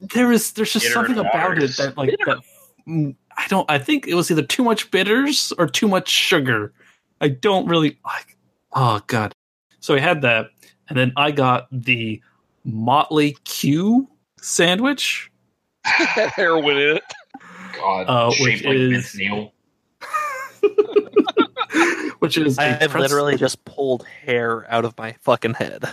there 0.00 0.32
is 0.32 0.52
there's 0.52 0.72
just 0.72 0.92
something 0.92 1.18
and 1.18 1.26
about 1.26 1.62
it 1.62 1.76
that 1.76 1.96
like 1.96 2.10
that 2.26 2.38
I 2.86 3.46
don't 3.48 3.70
I 3.70 3.78
think 3.78 4.06
it 4.08 4.14
was 4.14 4.30
either 4.30 4.42
too 4.42 4.64
much 4.64 4.90
bitters 4.90 5.52
or 5.58 5.66
too 5.66 5.86
much 5.88 6.08
sugar. 6.08 6.72
I 7.20 7.28
don't 7.28 7.66
really 7.66 7.98
like 8.04 8.36
oh 8.72 9.00
god. 9.06 9.32
So 9.80 9.94
I 9.94 10.00
had 10.00 10.22
that 10.22 10.46
and 10.88 10.98
then 10.98 11.12
I 11.16 11.30
got 11.30 11.68
the 11.70 12.20
Motley 12.64 13.36
Q 13.44 14.08
sandwich. 14.40 15.30
Had 15.84 16.30
heroin 16.30 16.76
in 16.76 16.96
it. 16.96 17.02
God, 17.78 18.06
Uh, 18.08 18.30
shaped 18.32 18.42
which 18.42 18.64
like 18.64 18.74
is- 18.76 18.90
Vince 18.90 19.16
Neil. 19.16 19.52
which 22.20 22.38
is 22.38 22.58
I 22.58 22.64
have 22.64 22.78
pretzel- 22.78 23.00
literally 23.00 23.36
just 23.36 23.64
pulled 23.64 24.06
hair 24.06 24.66
out 24.72 24.84
of 24.84 24.96
my 24.96 25.16
fucking 25.20 25.54
head. 25.54 25.84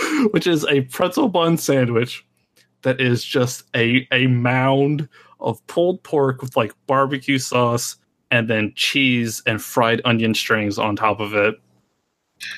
which 0.30 0.46
is 0.46 0.64
a 0.66 0.82
pretzel 0.82 1.28
bun 1.28 1.56
sandwich 1.56 2.24
that 2.82 3.00
is 3.00 3.22
just 3.24 3.64
a 3.74 4.06
a 4.12 4.26
mound 4.26 5.08
of 5.40 5.64
pulled 5.66 6.02
pork 6.02 6.40
with 6.40 6.56
like 6.56 6.72
barbecue 6.86 7.38
sauce 7.38 7.96
and 8.30 8.48
then 8.48 8.72
cheese 8.74 9.42
and 9.46 9.62
fried 9.62 10.00
onion 10.04 10.34
strings 10.34 10.78
on 10.78 10.96
top 10.96 11.20
of 11.20 11.34
it 11.34 11.54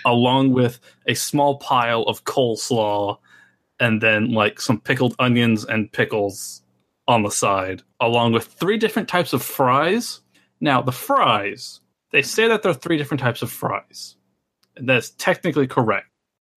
along 0.07 0.53
with 0.53 0.81
a 1.07 1.15
small 1.15 1.59
pile 1.59 2.03
of 2.03 2.25
coleslaw 2.25 3.19
and 3.81 4.01
then 4.01 4.33
like 4.33 4.61
some 4.61 4.81
pickled 4.81 5.15
onions 5.19 5.65
and 5.65 5.93
pickles 5.93 6.63
on 7.09 7.23
the 7.23 7.31
side 7.31 7.83
along 8.01 8.33
with 8.33 8.45
three 8.45 8.79
different 8.79 9.09
types 9.09 9.33
of 9.33 9.43
fries 9.43 10.21
now 10.61 10.81
the 10.81 10.93
fries 10.93 11.81
they 12.15 12.23
say 12.23 12.47
that 12.49 12.63
there 12.63 12.71
are 12.71 12.75
three 12.75 12.97
different 12.97 13.21
types 13.21 13.43
of 13.43 13.51
fries 13.51 14.15
and 14.77 14.89
that's 14.89 15.11
technically 15.11 15.67
correct 15.67 16.07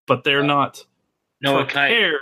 but 0.07 0.23
they're 0.23 0.45
not 0.45 0.85
No, 1.41 1.65
can 1.65 1.79
I 1.79 2.13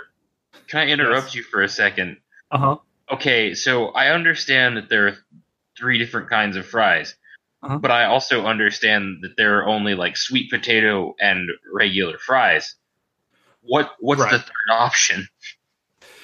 can 0.67 0.79
I 0.79 0.87
interrupt 0.87 1.27
Yes. 1.27 1.35
you 1.35 1.43
for 1.43 1.61
a 1.61 1.69
second? 1.69 2.17
Uh 2.51 2.57
huh. 2.57 2.77
Okay, 3.11 3.53
so 3.53 3.89
I 3.89 4.09
understand 4.09 4.77
that 4.77 4.89
there 4.89 5.07
are 5.07 5.17
three 5.77 5.97
different 5.99 6.29
kinds 6.29 6.55
of 6.57 6.65
fries, 6.65 7.15
Uh-huh. 7.61 7.77
but 7.77 7.91
I 7.91 8.05
also 8.05 8.45
understand 8.45 9.17
that 9.21 9.35
there 9.37 9.59
are 9.59 9.65
only 9.67 9.93
like 9.95 10.15
sweet 10.17 10.49
potato 10.49 11.13
and 11.19 11.49
regular 11.71 12.17
fries. 12.17 12.75
What 13.61 13.91
what's 13.99 14.21
the 14.23 14.39
third 14.39 14.69
option? 14.71 15.27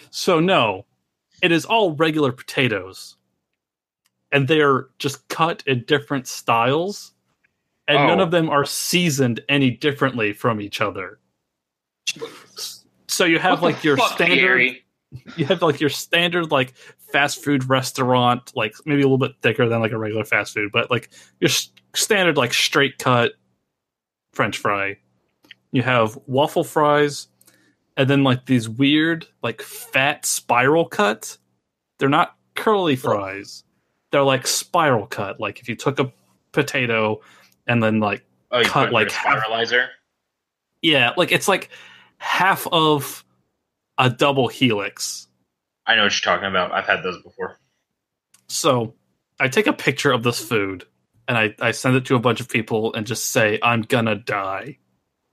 So 0.09 0.39
no, 0.39 0.85
it 1.41 1.51
is 1.51 1.65
all 1.65 1.95
regular 1.95 2.31
potatoes, 2.31 3.17
and 4.31 4.47
they're 4.47 4.87
just 4.99 5.27
cut 5.29 5.63
in 5.67 5.83
different 5.85 6.27
styles, 6.27 7.13
and 7.87 7.97
none 8.07 8.19
Oh. 8.19 8.23
of 8.23 8.31
them 8.31 8.49
are 8.49 8.65
seasoned 8.65 9.41
any 9.49 9.69
differently 9.71 10.33
from 10.33 10.61
each 10.61 10.81
other. 10.81 11.19
So 13.07 13.25
you 13.25 13.39
have 13.39 13.61
What 13.61 13.73
like 13.73 13.83
your 13.83 13.97
fuck, 13.97 14.13
standard, 14.13 14.35
Gary? 14.35 14.85
you 15.35 15.45
have 15.45 15.61
like 15.61 15.79
your 15.81 15.89
standard 15.89 16.51
like 16.51 16.73
fast 17.11 17.43
food 17.43 17.67
restaurant, 17.69 18.51
like 18.55 18.73
maybe 18.85 19.01
a 19.01 19.05
little 19.05 19.17
bit 19.17 19.33
thicker 19.41 19.67
than 19.67 19.81
like 19.81 19.91
a 19.91 19.97
regular 19.97 20.23
fast 20.23 20.53
food, 20.53 20.71
but 20.71 20.89
like 20.89 21.09
your 21.39 21.49
standard 21.93 22.37
like 22.37 22.53
straight 22.53 22.97
cut 22.97 23.33
French 24.33 24.57
fry. 24.57 24.97
You 25.73 25.81
have 25.83 26.17
waffle 26.25 26.63
fries, 26.63 27.27
and 27.97 28.09
then 28.09 28.23
like 28.23 28.45
these 28.45 28.69
weird 28.69 29.25
like 29.43 29.61
fat 29.61 30.25
spiral 30.25 30.85
cut. 30.85 31.37
They're 31.99 32.09
not 32.09 32.35
curly 32.55 32.95
fries. 32.95 33.63
They're 34.11 34.23
like 34.23 34.45
spiral 34.47 35.07
cut. 35.07 35.39
Like 35.39 35.59
if 35.59 35.69
you 35.69 35.75
took 35.75 35.99
a 35.99 36.11
potato 36.51 37.21
and 37.67 37.81
then 37.81 37.99
like 37.99 38.23
Oh, 38.51 38.63
cut 38.63 38.91
like 38.91 39.09
half- 39.11 39.43
spiralizer. 39.43 39.87
yeah, 40.81 41.11
like 41.15 41.31
it's 41.31 41.47
like 41.47 41.69
half 42.17 42.67
of 42.71 43.23
a 43.97 44.09
double 44.09 44.47
helix. 44.49 45.27
I 45.87 45.95
know 45.95 46.03
what 46.03 46.13
you're 46.13 46.33
talking 46.33 46.49
about. 46.49 46.71
I've 46.73 46.85
had 46.85 47.01
those 47.03 47.21
before. 47.23 47.57
So 48.49 48.93
I 49.39 49.47
take 49.47 49.67
a 49.67 49.73
picture 49.73 50.11
of 50.11 50.23
this 50.23 50.43
food 50.43 50.85
and 51.27 51.37
I, 51.37 51.55
I 51.61 51.71
send 51.71 51.95
it 51.95 52.05
to 52.05 52.15
a 52.15 52.19
bunch 52.19 52.41
of 52.41 52.49
people 52.49 52.93
and 52.93 53.07
just 53.07 53.27
say, 53.31 53.57
I'm 53.63 53.81
gonna 53.83 54.15
die. 54.15 54.77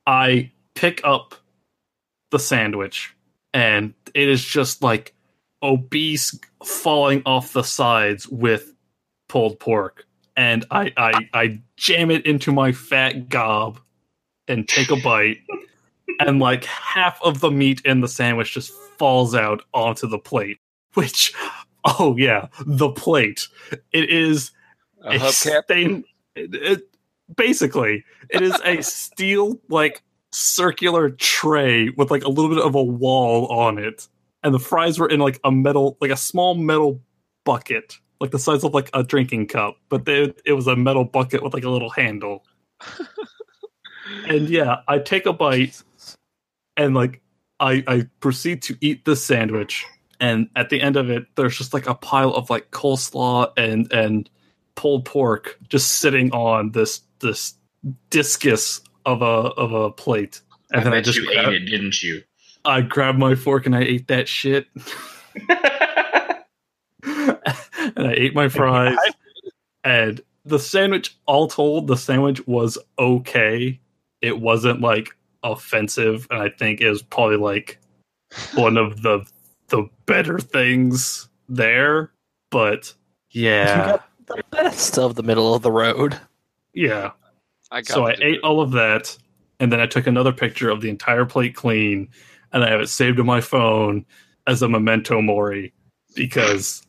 I 0.06 0.52
pick 0.74 1.00
up 1.04 1.34
the 2.30 2.38
sandwich 2.38 3.14
and 3.52 3.94
it 4.14 4.28
is 4.28 4.44
just 4.44 4.82
like 4.82 5.14
obese 5.62 6.38
falling 6.64 7.22
off 7.26 7.52
the 7.52 7.62
sides 7.62 8.28
with 8.28 8.72
pulled 9.28 9.58
pork. 9.60 10.04
And 10.36 10.64
I, 10.70 10.92
I, 10.96 11.28
I 11.34 11.60
jam 11.76 12.10
it 12.10 12.24
into 12.26 12.52
my 12.52 12.72
fat 12.72 13.28
gob 13.28 13.80
and 14.46 14.68
take 14.68 14.90
a 14.90 14.96
bite. 14.96 15.38
and 16.20 16.38
like 16.38 16.64
half 16.64 17.20
of 17.22 17.40
the 17.40 17.50
meat 17.50 17.80
in 17.84 18.00
the 18.00 18.08
sandwich 18.08 18.54
just 18.54 18.72
falls 18.98 19.34
out 19.34 19.62
onto 19.74 20.06
the 20.08 20.18
plate. 20.18 20.58
Which 20.94 21.34
Oh 21.84 22.16
yeah, 22.16 22.48
the 22.66 22.90
plate. 22.90 23.48
It 23.92 24.10
is 24.10 24.50
A 25.02 25.12
hubcap. 25.18 25.64
stain. 25.64 26.04
It, 26.34 26.54
it- 26.54 26.88
basically, 27.36 28.04
it 28.30 28.42
is 28.42 28.54
a 28.64 28.80
steel 28.82 29.58
like 29.68 30.02
circular 30.32 31.10
tray 31.10 31.88
with 31.90 32.10
like 32.10 32.24
a 32.24 32.28
little 32.28 32.48
bit 32.54 32.64
of 32.64 32.74
a 32.74 32.82
wall 32.82 33.46
on 33.48 33.78
it, 33.78 34.08
and 34.48 34.54
the 34.54 34.58
fries 34.58 34.98
were 34.98 35.06
in 35.06 35.20
like 35.20 35.38
a 35.44 35.52
metal, 35.52 35.98
like 36.00 36.10
a 36.10 36.16
small 36.16 36.54
metal 36.54 37.02
bucket, 37.44 37.98
like 38.18 38.30
the 38.30 38.38
size 38.38 38.64
of 38.64 38.72
like 38.72 38.88
a 38.94 39.02
drinking 39.02 39.46
cup, 39.46 39.76
but 39.90 40.06
they, 40.06 40.32
it 40.46 40.54
was 40.54 40.66
a 40.66 40.74
metal 40.74 41.04
bucket 41.04 41.42
with 41.42 41.52
like 41.52 41.64
a 41.64 41.68
little 41.68 41.90
handle. 41.90 42.46
and 44.26 44.48
yeah, 44.48 44.76
I 44.88 45.00
take 45.00 45.26
a 45.26 45.34
bite 45.34 45.82
and 46.78 46.94
like 46.94 47.20
I 47.60 47.84
I 47.86 48.06
proceed 48.20 48.62
to 48.62 48.78
eat 48.80 49.04
the 49.04 49.16
sandwich, 49.16 49.84
and 50.18 50.48
at 50.56 50.70
the 50.70 50.80
end 50.80 50.96
of 50.96 51.10
it, 51.10 51.26
there's 51.36 51.58
just 51.58 51.74
like 51.74 51.86
a 51.86 51.94
pile 51.94 52.32
of 52.32 52.48
like 52.48 52.70
coleslaw 52.70 53.52
and 53.58 53.92
and 53.92 54.30
pulled 54.76 55.04
pork 55.04 55.58
just 55.68 55.96
sitting 55.96 56.30
on 56.32 56.72
this 56.72 57.02
this 57.20 57.52
discus 58.08 58.80
of 59.04 59.20
a 59.20 59.24
of 59.24 59.74
a 59.74 59.90
plate. 59.90 60.40
And 60.72 60.80
I 60.80 60.84
then 60.84 60.94
I 60.94 61.02
just 61.02 61.18
you 61.18 61.30
ate 61.30 61.52
it, 61.52 61.66
didn't 61.66 62.02
you? 62.02 62.22
I 62.64 62.80
grabbed 62.82 63.18
my 63.18 63.34
fork 63.34 63.66
and 63.66 63.74
I 63.76 63.82
ate 63.82 64.08
that 64.08 64.28
shit, 64.28 64.66
and 65.48 66.48
I 67.02 68.12
ate 68.16 68.34
my 68.34 68.48
fries. 68.48 68.96
And 69.84 70.20
the 70.44 70.58
sandwich, 70.58 71.16
all 71.26 71.48
told, 71.48 71.86
the 71.86 71.96
sandwich 71.96 72.46
was 72.46 72.78
okay. 72.98 73.78
It 74.20 74.40
wasn't 74.40 74.80
like 74.80 75.16
offensive, 75.42 76.26
and 76.30 76.40
I 76.42 76.48
think 76.50 76.80
it 76.80 76.90
was 76.90 77.02
probably 77.02 77.36
like 77.36 77.78
one 78.54 78.76
of 78.76 79.02
the 79.02 79.24
the 79.68 79.88
better 80.06 80.38
things 80.38 81.28
there. 81.48 82.10
But 82.50 82.92
yeah, 83.30 83.86
You 83.86 83.92
got 83.92 84.08
the 84.26 84.42
best 84.50 84.98
of 84.98 85.14
the 85.14 85.22
middle 85.22 85.54
of 85.54 85.62
the 85.62 85.72
road. 85.72 86.18
yeah. 86.74 87.12
I 87.70 87.82
got 87.82 87.94
So 87.94 88.06
I 88.06 88.14
to 88.14 88.24
ate 88.24 88.40
all 88.42 88.60
of 88.62 88.72
that, 88.72 89.16
and 89.60 89.70
then 89.70 89.78
I 89.80 89.86
took 89.86 90.06
another 90.06 90.32
picture 90.32 90.70
of 90.70 90.80
the 90.80 90.88
entire 90.88 91.26
plate 91.26 91.54
clean, 91.54 92.08
and 92.52 92.64
I 92.64 92.70
have 92.70 92.80
it 92.80 92.88
saved 92.88 93.16
to 93.18 93.24
my 93.24 93.40
phone 93.40 94.04
as 94.46 94.62
a 94.62 94.68
memento 94.68 95.20
mori 95.20 95.72
because, 96.14 96.82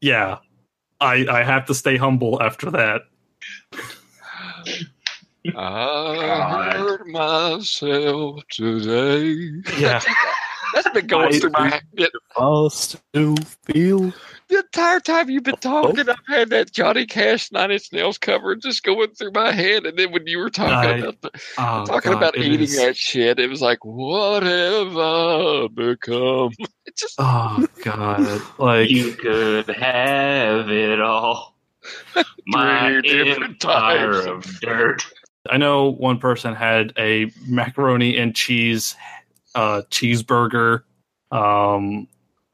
yeah, 0.00 0.38
I 1.00 1.26
I 1.30 1.42
have 1.42 1.66
to 1.66 1.74
stay 1.74 1.96
humble 1.96 2.42
after 2.42 2.70
that. 2.70 3.02
I 5.56 6.72
hurt 6.76 7.06
myself 7.06 8.40
today. 8.50 9.62
Yeah. 9.78 10.00
That's 10.74 10.88
been 10.90 11.06
going 11.06 11.34
I- 11.34 11.38
through 11.38 11.50
my 11.50 11.68
head. 11.98 12.10
Us 12.36 12.96
to 13.14 13.36
feel. 13.64 14.12
The 14.48 14.58
entire 14.58 15.00
time 15.00 15.28
you've 15.28 15.42
been 15.42 15.56
talking, 15.56 16.08
I've 16.08 16.16
had 16.28 16.50
that 16.50 16.70
Johnny 16.72 17.04
Cash 17.04 17.50
Nine 17.50 17.72
Inch 17.72 17.92
Nails 17.92 18.16
cover 18.16 18.54
just 18.54 18.84
going 18.84 19.10
through 19.10 19.32
my 19.34 19.50
head. 19.50 19.84
And 19.86 19.98
then 19.98 20.12
when 20.12 20.26
you 20.28 20.38
were 20.38 20.50
talking 20.50 20.72
I- 20.72 20.96
about 20.98 21.20
the, 21.20 21.30
Oh, 21.58 21.84
talking 21.84 22.12
God, 22.12 22.18
about 22.18 22.38
eating 22.38 22.60
is- 22.60 22.76
that 22.76 22.96
shit, 22.96 23.40
it 23.40 23.50
was 23.50 23.60
like, 23.60 23.78
what 23.84 24.44
have 24.44 24.96
I 24.96 25.68
become? 25.74 26.52
It 26.86 26.96
just 26.96 27.16
Oh 27.18 27.66
God! 27.82 28.40
Like 28.60 28.88
You 28.90 29.10
could 29.14 29.66
have 29.66 30.70
it 30.70 31.00
all. 31.00 31.56
My 32.46 33.00
Three 33.00 33.24
different 33.24 33.64
empire 33.64 34.12
types 34.12 34.26
of 34.46 34.60
dirt. 34.60 35.02
I 35.50 35.56
know 35.56 35.90
one 35.90 36.18
person 36.20 36.54
had 36.54 36.92
a 36.96 37.32
macaroni 37.48 38.16
and 38.16 38.36
cheese 38.36 38.94
uh, 39.56 39.82
cheeseburger. 39.90 40.82
Um, 41.32 42.06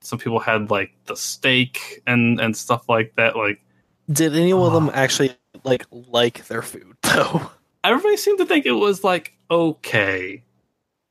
some 0.02 0.18
people 0.18 0.38
had 0.38 0.70
like 0.70 0.92
the 1.06 1.16
steak 1.16 2.02
and 2.06 2.40
and 2.40 2.56
stuff 2.56 2.88
like 2.88 3.14
that. 3.16 3.36
Like 3.36 3.60
Did 4.10 4.36
any 4.36 4.52
of 4.52 4.72
them 4.72 4.90
actually 4.92 5.34
like 5.64 5.86
like 5.90 6.46
their 6.48 6.62
food 6.62 6.96
though? 7.02 7.50
everybody 7.84 8.16
seemed 8.16 8.38
to 8.38 8.46
think 8.46 8.66
it 8.66 8.72
was 8.72 9.04
like 9.04 9.36
okay. 9.50 10.42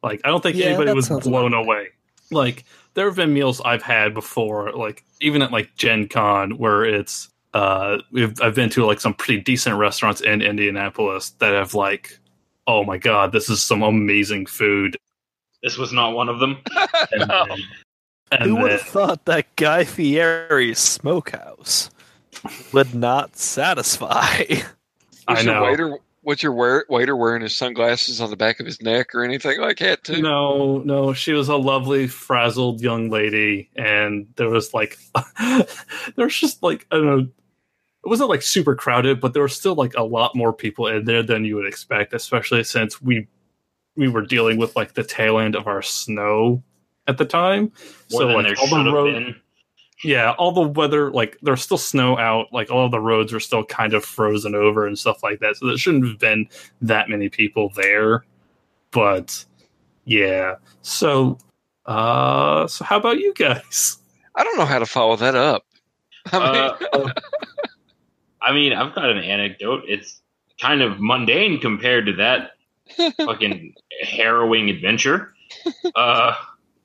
Like 0.04 0.22
I 0.24 0.30
don't 0.30 0.42
think 0.42 0.56
Yeah, 0.56 0.68
anybody 0.68 0.94
was 0.94 1.10
blown 1.10 1.54
about 1.54 1.66
away. 1.66 1.90
Like 2.32 2.66
there 2.94 3.06
have 3.06 3.16
been 3.16 3.34
meals 3.34 3.62
I've 3.62 3.84
had 3.84 4.14
before, 4.14 4.72
like 4.72 5.04
even 5.20 5.42
at 5.42 5.52
like 5.52 5.76
Gen 5.76 6.08
Con, 6.08 6.58
where 6.58 6.84
it's 6.84 7.30
uh 7.54 7.98
we've 8.12 8.40
I've 8.42 8.56
been 8.56 8.70
to 8.72 8.86
like 8.86 9.02
some 9.02 9.14
pretty 9.14 9.42
decent 9.42 9.78
restaurants 9.78 10.22
in 10.22 10.42
Indianapolis 10.42 11.32
that 11.40 11.54
have 11.54 11.74
like, 11.74 12.20
oh 12.68 12.84
my 12.84 12.98
god, 12.98 13.32
this 13.32 13.50
is 13.50 13.62
some 13.62 13.84
amazing 13.84 14.46
food. 14.46 14.98
This 15.62 15.78
was 15.78 15.94
not 15.94 16.14
one 16.14 16.30
of 16.30 16.40
them. 16.40 16.58
No. 17.18 17.46
Then- 18.32 18.42
and 18.42 18.50
Who 18.50 18.56
would 18.58 18.72
have 18.72 18.82
thought 18.82 19.26
that 19.26 19.56
Guy 19.56 19.84
Fieri's 19.84 20.80
smokehouse 20.80 21.90
would 22.74 22.96
not 22.96 23.36
satisfy? 23.38 24.44
I 25.28 25.34
was 25.34 25.44
your 25.44 25.54
know. 25.54 25.64
waiter 25.64 25.98
was 26.24 26.44
your 26.44 26.52
wear, 26.54 26.86
waiter 26.88 27.16
wearing 27.16 27.42
his 27.42 27.56
sunglasses 27.56 28.22
on 28.22 28.30
the 28.30 28.36
back 28.38 28.60
of 28.60 28.66
his 28.66 28.80
neck 28.82 29.16
or 29.16 29.24
anything 29.24 29.60
like 29.60 29.80
that 29.80 30.04
too? 30.04 30.22
No, 30.22 30.78
no, 30.80 31.14
she 31.14 31.34
was 31.34 31.50
a 31.50 31.56
lovely, 31.56 32.08
frazzled 32.08 32.80
young 32.80 33.10
lady, 33.10 33.70
and 33.76 34.28
there 34.36 34.50
was 34.50 34.72
like, 34.74 35.00
there 35.40 36.26
was 36.26 36.36
just 36.38 36.62
like 36.62 36.86
I 36.92 36.98
don't 36.98 37.06
know, 37.06 37.20
it 37.20 38.08
wasn't 38.10 38.30
like 38.30 38.44
super 38.44 38.76
crowded, 38.76 39.20
but 39.20 39.34
there 39.34 39.42
was 39.44 39.56
still 39.56 39.76
like 39.76 39.94
a 39.96 40.04
lot 40.04 40.36
more 40.36 40.54
people 40.54 40.88
in 40.88 41.06
there 41.06 41.24
than 41.24 41.44
you 41.44 41.56
would 41.56 41.66
expect, 41.68 42.14
especially 42.14 42.64
since 42.64 43.02
we 43.02 43.28
we 43.96 44.08
were 44.08 44.22
dealing 44.26 44.58
with 44.58 44.76
like 44.76 44.94
the 44.94 45.04
tail 45.04 45.38
end 45.40 45.56
of 45.56 45.68
our 45.68 45.82
snow 45.82 46.64
at 47.08 47.18
the 47.18 47.26
time. 47.26 47.72
More 48.12 48.22
so 48.22 48.28
like 48.28 48.58
all 48.60 48.68
the 48.68 48.84
have 48.84 48.94
road, 48.94 49.36
yeah, 50.04 50.32
all 50.32 50.52
the 50.52 50.62
weather, 50.62 51.12
like 51.12 51.38
there's 51.42 51.62
still 51.62 51.78
snow 51.78 52.18
out, 52.18 52.52
like 52.52 52.72
all 52.72 52.90
the 52.90 53.00
roads 53.00 53.34
are 53.34 53.40
still 53.40 53.64
kind 53.64 53.94
of 53.94 54.04
frozen 54.04 54.56
over 54.56 54.88
and 54.88 54.98
stuff 54.98 55.22
like 55.24 55.40
that. 55.40 55.58
So 55.58 55.68
there 55.68 55.78
shouldn't 55.78 56.08
have 56.08 56.20
been 56.20 56.48
that 56.82 57.10
many 57.10 57.30
people 57.30 57.72
there. 57.76 58.26
But 58.92 59.46
yeah. 60.06 60.56
So 60.82 61.38
uh 61.86 62.68
so 62.68 62.86
how 62.86 62.98
about 62.98 63.20
you 63.20 63.34
guys? 63.34 63.98
I 64.36 64.44
don't 64.44 64.58
know 64.58 64.66
how 64.66 64.80
to 64.80 64.86
follow 64.86 65.16
that 65.18 65.36
up. 65.36 65.66
I 66.32 66.40
mean, 66.40 66.72
Uh, 66.94 67.12
I 68.42 68.54
mean, 68.54 68.74
I've 68.74 68.96
got 68.96 69.10
an 69.10 69.20
anecdote. 69.20 69.84
It's 69.88 70.22
kind 70.60 70.82
of 70.82 71.00
mundane 71.00 71.60
compared 71.60 72.08
to 72.08 72.14
that 72.14 72.52
fucking 73.18 73.74
harrowing 74.02 74.70
adventure. 74.70 75.34
Uh, 75.96 76.34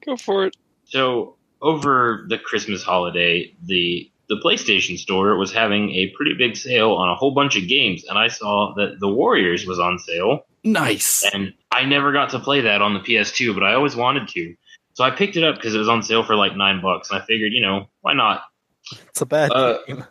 go 0.06 0.16
for 0.16 0.46
it. 0.46 0.56
so 0.84 1.34
over 1.62 2.26
the 2.28 2.38
Christmas 2.38 2.82
holiday, 2.82 3.52
the 3.64 4.10
the 4.28 4.36
PlayStation 4.44 4.98
Store 4.98 5.36
was 5.36 5.52
having 5.52 5.90
a 5.90 6.08
pretty 6.16 6.34
big 6.34 6.56
sale 6.56 6.92
on 6.92 7.08
a 7.08 7.14
whole 7.14 7.30
bunch 7.32 7.56
of 7.56 7.68
games, 7.68 8.04
and 8.08 8.18
I 8.18 8.26
saw 8.28 8.74
that 8.76 8.98
The 9.00 9.08
Warriors 9.08 9.64
was 9.66 9.78
on 9.78 9.98
sale. 10.00 10.46
Nice. 10.64 11.24
and 11.32 11.54
I 11.70 11.84
never 11.84 12.12
got 12.12 12.30
to 12.30 12.40
play 12.40 12.62
that 12.62 12.82
on 12.82 12.92
the 12.94 12.98
PS2, 13.00 13.54
but 13.54 13.62
I 13.62 13.74
always 13.74 13.94
wanted 13.94 14.26
to. 14.28 14.56
So 14.94 15.04
I 15.04 15.10
picked 15.12 15.36
it 15.36 15.44
up 15.44 15.54
because 15.54 15.74
it 15.76 15.78
was 15.78 15.88
on 15.88 16.02
sale 16.02 16.24
for 16.24 16.34
like 16.34 16.56
nine 16.56 16.80
bucks, 16.82 17.10
and 17.10 17.22
I 17.22 17.24
figured, 17.24 17.52
you 17.52 17.62
know, 17.62 17.88
why 18.00 18.14
not? 18.14 18.42
It's 19.08 19.20
a 19.20 19.26
bad 19.26 19.52
Uh, 19.52 19.78
game. 19.86 20.04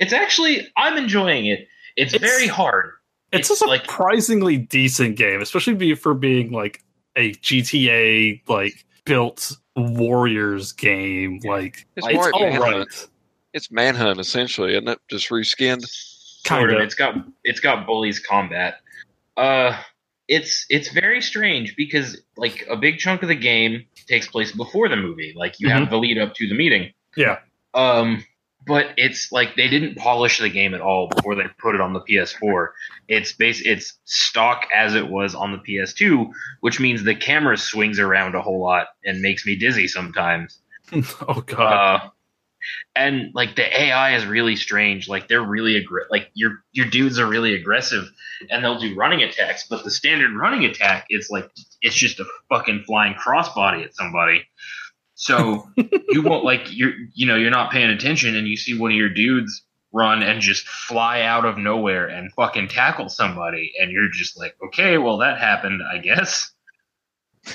It's 0.00 0.12
actually 0.12 0.66
I'm 0.76 0.96
enjoying 0.96 1.46
it. 1.46 1.68
It's, 1.96 2.12
It's- 2.14 2.28
very 2.28 2.48
hard. 2.48 2.92
It's, 3.32 3.48
it's 3.50 3.60
a 3.62 3.66
like- 3.66 3.82
surprisingly 3.82 4.56
decent 4.56 5.14
game, 5.16 5.40
especially 5.40 5.94
for 5.94 6.14
being 6.14 6.50
like 6.50 6.82
a 7.14 7.32
GTA 7.34 8.42
like 8.48 8.84
built 9.10 9.56
Warriors 9.76 10.72
game. 10.72 11.40
Like 11.44 11.86
It's 11.96 12.06
It's 12.06 12.30
all 12.32 12.40
Manhunt. 12.40 12.62
right. 12.62 13.08
It's 13.52 13.70
Manhunt 13.70 14.20
essentially, 14.20 14.72
isn't 14.72 14.88
it? 14.88 14.98
Just 15.08 15.28
reskinned. 15.30 15.84
Sort 15.86 16.62
of. 16.62 16.68
Kinda. 16.70 16.82
It's 16.84 16.94
got 16.94 17.14
it's 17.44 17.60
got 17.60 17.86
Bully's 17.86 18.18
combat. 18.20 18.76
Uh, 19.36 19.76
it's 20.28 20.64
it's 20.70 20.90
very 20.92 21.20
strange 21.20 21.74
because 21.76 22.20
like 22.36 22.64
a 22.70 22.76
big 22.76 22.98
chunk 22.98 23.22
of 23.22 23.28
the 23.28 23.34
game 23.34 23.84
takes 24.06 24.28
place 24.28 24.52
before 24.52 24.88
the 24.88 24.96
movie. 24.96 25.34
Like 25.36 25.58
you 25.58 25.68
have 25.68 25.90
the 25.90 25.96
lead 25.98 26.18
up 26.18 26.34
to 26.34 26.48
the 26.48 26.54
meeting. 26.54 26.92
Yeah. 27.16 27.38
Um, 27.74 28.24
but 28.66 28.86
it's 28.96 29.32
like 29.32 29.56
they 29.56 29.68
didn't 29.68 29.96
polish 29.96 30.38
the 30.38 30.48
game 30.48 30.74
at 30.74 30.80
all 30.80 31.08
before 31.08 31.34
they 31.34 31.44
put 31.58 31.74
it 31.74 31.80
on 31.80 31.92
the 31.92 32.00
PS4. 32.00 32.68
It's 33.08 33.32
base 33.32 33.62
it's 33.64 33.98
stock 34.04 34.66
as 34.74 34.94
it 34.94 35.08
was 35.08 35.34
on 35.34 35.52
the 35.52 35.58
PS2, 35.58 36.30
which 36.60 36.80
means 36.80 37.02
the 37.02 37.14
camera 37.14 37.56
swings 37.56 37.98
around 37.98 38.34
a 38.34 38.42
whole 38.42 38.60
lot 38.60 38.88
and 39.04 39.20
makes 39.20 39.46
me 39.46 39.56
dizzy 39.56 39.88
sometimes. 39.88 40.58
Oh 40.92 41.40
god. 41.46 41.60
Uh, 42.04 42.10
and 42.96 43.30
like 43.34 43.56
the 43.56 43.82
AI 43.82 44.16
is 44.16 44.26
really 44.26 44.56
strange. 44.56 45.08
Like 45.08 45.28
they're 45.28 45.42
really 45.42 45.82
aggr- 45.82 46.10
like 46.10 46.30
your 46.34 46.64
your 46.72 46.86
dudes 46.86 47.18
are 47.18 47.26
really 47.26 47.54
aggressive, 47.54 48.10
and 48.50 48.64
they'll 48.64 48.78
do 48.78 48.94
running 48.94 49.22
attacks. 49.22 49.66
But 49.68 49.84
the 49.84 49.90
standard 49.90 50.36
running 50.36 50.64
attack 50.64 51.06
is 51.10 51.30
like 51.30 51.50
it's 51.80 51.94
just 51.94 52.20
a 52.20 52.24
fucking 52.48 52.84
flying 52.86 53.14
crossbody 53.14 53.84
at 53.84 53.94
somebody. 53.94 54.44
So 55.20 55.68
you 56.08 56.22
won't 56.22 56.46
like 56.46 56.74
you're 56.74 56.94
you 57.12 57.26
know 57.26 57.36
you're 57.36 57.50
not 57.50 57.70
paying 57.70 57.90
attention, 57.90 58.34
and 58.36 58.48
you 58.48 58.56
see 58.56 58.76
one 58.76 58.90
of 58.90 58.96
your 58.96 59.10
dudes 59.10 59.62
run 59.92 60.22
and 60.22 60.40
just 60.40 60.66
fly 60.66 61.20
out 61.20 61.44
of 61.44 61.58
nowhere 61.58 62.06
and 62.06 62.32
fucking 62.32 62.68
tackle 62.68 63.10
somebody, 63.10 63.74
and 63.78 63.92
you're 63.92 64.08
just 64.08 64.38
like, 64.38 64.56
okay, 64.64 64.96
well 64.96 65.18
that 65.18 65.38
happened, 65.38 65.82
I 65.82 65.98
guess. 65.98 66.50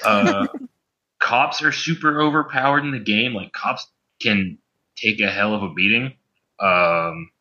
Uh, 0.03 0.45
cops 1.19 1.63
are 1.63 1.71
super 1.71 2.21
overpowered 2.21 2.85
in 2.85 2.91
the 2.91 2.99
game. 2.99 3.33
Like 3.33 3.51
cops 3.51 3.87
can 4.21 4.59
take 4.95 5.19
a 5.19 5.31
hell 5.31 5.55
of 5.55 5.63
a 5.63 5.73
beating. 5.73 6.13
Um, 6.59 7.31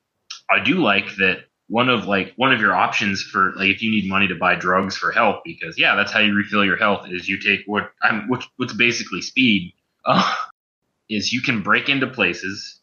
I 0.51 0.65
do 0.65 0.77
like 0.77 1.17
that 1.17 1.41
one 1.69 1.91
of 1.91 2.07
like 2.07 2.33
one 2.37 2.51
of 2.51 2.63
your 2.63 2.75
options 2.75 3.23
for 3.23 3.53
like 3.57 3.69
if 3.69 3.83
you 3.83 3.91
need 3.91 4.09
money 4.09 4.29
to 4.29 4.37
buy 4.37 4.55
drugs 4.55 4.97
for 4.97 5.13
health 5.13 5.43
because 5.45 5.79
yeah 5.79 5.95
that's 5.95 6.13
how 6.13 6.21
you 6.21 6.35
refill 6.35 6.65
your 6.65 6.77
health 6.77 7.07
is 7.09 7.27
you 7.29 7.41
take 7.41 7.61
what 7.67 7.91
I'm 8.03 8.29
which 8.29 8.47
what's 8.57 8.75
basically 8.75 9.23
speed 9.23 9.73
uh, 10.07 10.35
is 11.09 11.33
you 11.33 11.43
can 11.43 11.63
break 11.63 11.89
into 11.89 12.07
places 12.07 12.81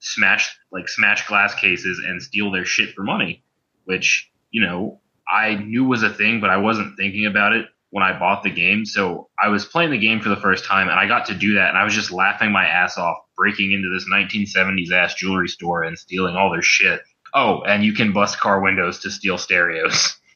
smash 0.00 0.56
like 0.72 0.88
smash 0.88 1.26
glass 1.26 1.54
cases 1.54 2.02
and 2.06 2.22
steal 2.22 2.50
their 2.50 2.66
shit 2.66 2.94
for 2.94 3.02
money 3.02 3.42
which 3.84 4.30
you 4.50 4.62
know 4.62 5.00
I 5.28 5.54
knew 5.54 5.84
was 5.84 6.02
a 6.02 6.10
thing 6.10 6.40
but 6.40 6.50
I 6.50 6.58
wasn't 6.58 6.96
thinking 6.96 7.26
about 7.26 7.52
it 7.52 7.66
when 7.90 8.04
I 8.04 8.18
bought 8.18 8.42
the 8.42 8.50
game. 8.50 8.84
So 8.84 9.30
I 9.42 9.48
was 9.48 9.64
playing 9.64 9.90
the 9.90 9.98
game 9.98 10.20
for 10.20 10.28
the 10.28 10.36
first 10.36 10.66
time 10.66 10.88
and 10.88 10.98
I 10.98 11.06
got 11.06 11.24
to 11.26 11.34
do 11.34 11.54
that 11.54 11.70
and 11.70 11.78
I 11.78 11.84
was 11.84 11.94
just 11.94 12.10
laughing 12.10 12.52
my 12.52 12.66
ass 12.66 12.98
off 12.98 13.16
breaking 13.36 13.72
into 13.72 13.88
this 13.88 14.06
1970s 14.12 14.92
ass 14.92 15.14
jewelry 15.14 15.48
store 15.48 15.82
and 15.82 15.98
stealing 15.98 16.36
all 16.36 16.50
their 16.50 16.62
shit. 16.62 17.00
Oh, 17.32 17.62
and 17.62 17.84
you 17.84 17.92
can 17.92 18.12
bust 18.12 18.40
car 18.40 18.60
windows 18.60 19.00
to 19.00 19.10
steal 19.10 19.38
stereos. 19.38 20.14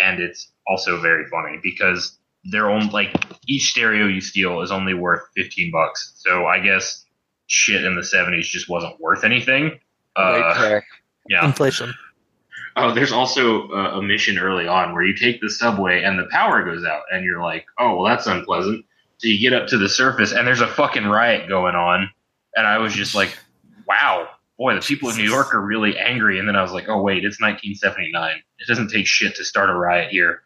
And 0.00 0.20
it's 0.20 0.52
also 0.64 1.00
very 1.00 1.26
funny 1.26 1.58
because 1.60 2.16
they're 2.50 2.70
only 2.70 2.88
like 2.88 3.14
each 3.46 3.70
stereo 3.70 4.06
you 4.06 4.20
steal 4.20 4.60
is 4.60 4.70
only 4.70 4.94
worth 4.94 5.22
15 5.36 5.70
bucks. 5.70 6.12
So 6.16 6.46
I 6.46 6.60
guess 6.60 7.04
shit 7.46 7.84
in 7.84 7.94
the 7.94 8.02
70s 8.02 8.44
just 8.44 8.68
wasn't 8.68 9.00
worth 9.00 9.24
anything. 9.24 9.78
Uh, 10.16 10.54
track. 10.54 10.84
yeah. 11.28 11.44
Inflation. 11.44 11.94
Oh, 12.76 12.94
there's 12.94 13.12
also 13.12 13.68
uh, 13.70 13.98
a 13.98 14.02
mission 14.02 14.38
early 14.38 14.68
on 14.68 14.92
where 14.92 15.02
you 15.02 15.14
take 15.14 15.40
the 15.40 15.50
subway 15.50 16.02
and 16.02 16.18
the 16.18 16.28
power 16.30 16.64
goes 16.64 16.84
out, 16.84 17.02
and 17.10 17.24
you're 17.24 17.42
like, 17.42 17.66
oh, 17.78 17.96
well, 17.96 18.04
that's 18.04 18.26
unpleasant. 18.28 18.84
So 19.16 19.26
you 19.26 19.40
get 19.40 19.52
up 19.52 19.66
to 19.68 19.78
the 19.78 19.88
surface, 19.88 20.32
and 20.32 20.46
there's 20.46 20.60
a 20.60 20.68
fucking 20.68 21.04
riot 21.04 21.48
going 21.48 21.74
on. 21.74 22.08
And 22.54 22.66
I 22.66 22.78
was 22.78 22.92
just 22.92 23.16
like, 23.16 23.36
wow, 23.88 24.28
boy, 24.58 24.76
the 24.76 24.80
people 24.80 25.08
of 25.08 25.16
New 25.16 25.28
York 25.28 25.54
are 25.54 25.60
really 25.60 25.98
angry. 25.98 26.38
And 26.38 26.46
then 26.46 26.54
I 26.54 26.62
was 26.62 26.70
like, 26.70 26.88
oh, 26.88 27.02
wait, 27.02 27.24
it's 27.24 27.40
1979. 27.40 28.36
It 28.36 28.68
doesn't 28.68 28.90
take 28.90 29.08
shit 29.08 29.34
to 29.36 29.44
start 29.44 29.70
a 29.70 29.74
riot 29.74 30.10
here. 30.12 30.42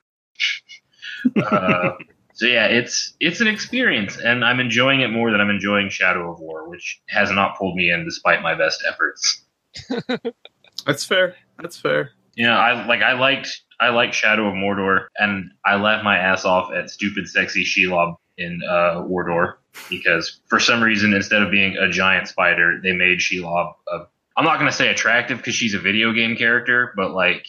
Uh, 1.37 1.93
so 2.35 2.47
yeah, 2.47 2.67
it's 2.67 3.15
it's 3.21 3.41
an 3.41 3.47
experience, 3.47 4.19
and 4.19 4.45
I'm 4.45 4.61
enjoying 4.61 5.01
it 5.01 5.09
more 5.09 5.31
than 5.31 5.41
I'm 5.41 5.51
enjoying 5.51 5.89
Shadow 5.91 6.33
of 6.33 6.41
War, 6.41 6.69
which 6.69 7.01
has 7.09 7.31
not 7.31 7.59
pulled 7.59 7.77
me 7.77 7.91
in 7.91 8.05
despite 8.05 8.43
my 8.43 8.55
best 8.55 8.83
efforts. 8.89 9.45
That's 10.87 11.05
fair. 11.05 11.37
That's 11.59 11.77
fair. 11.77 12.11
You 12.35 12.47
know, 12.47 12.55
I 12.55 12.87
like 12.87 13.03
I 13.03 13.13
liked 13.13 13.63
I 13.81 13.91
liked 13.91 14.15
Shadow 14.15 14.49
of 14.49 14.55
Mordor, 14.55 15.07
and 15.17 15.51
I 15.65 15.77
laughed 15.77 16.05
my 16.05 16.17
ass 16.17 16.45
off 16.45 16.73
at 16.73 16.91
stupid, 16.91 17.29
sexy 17.29 17.65
Shelob 17.65 18.17
in 18.39 18.61
uh, 18.69 19.03
Mordor 19.03 19.55
because 19.89 20.41
for 20.47 20.59
some 20.59 20.83
reason, 20.83 21.15
instead 21.15 21.43
of 21.43 21.51
being 21.51 21.77
a 21.77 21.89
giant 21.89 22.29
spider, 22.29 22.81
they 22.83 22.93
made 22.93 23.19
Shelob. 23.19 23.75
A, 23.93 23.99
I'm 24.37 24.45
not 24.45 24.59
going 24.59 24.71
to 24.71 24.77
say 24.77 24.89
attractive 24.89 25.39
because 25.39 25.55
she's 25.55 25.75
a 25.75 25.79
video 25.79 26.13
game 26.13 26.37
character, 26.37 26.93
but 26.97 27.13
like 27.13 27.47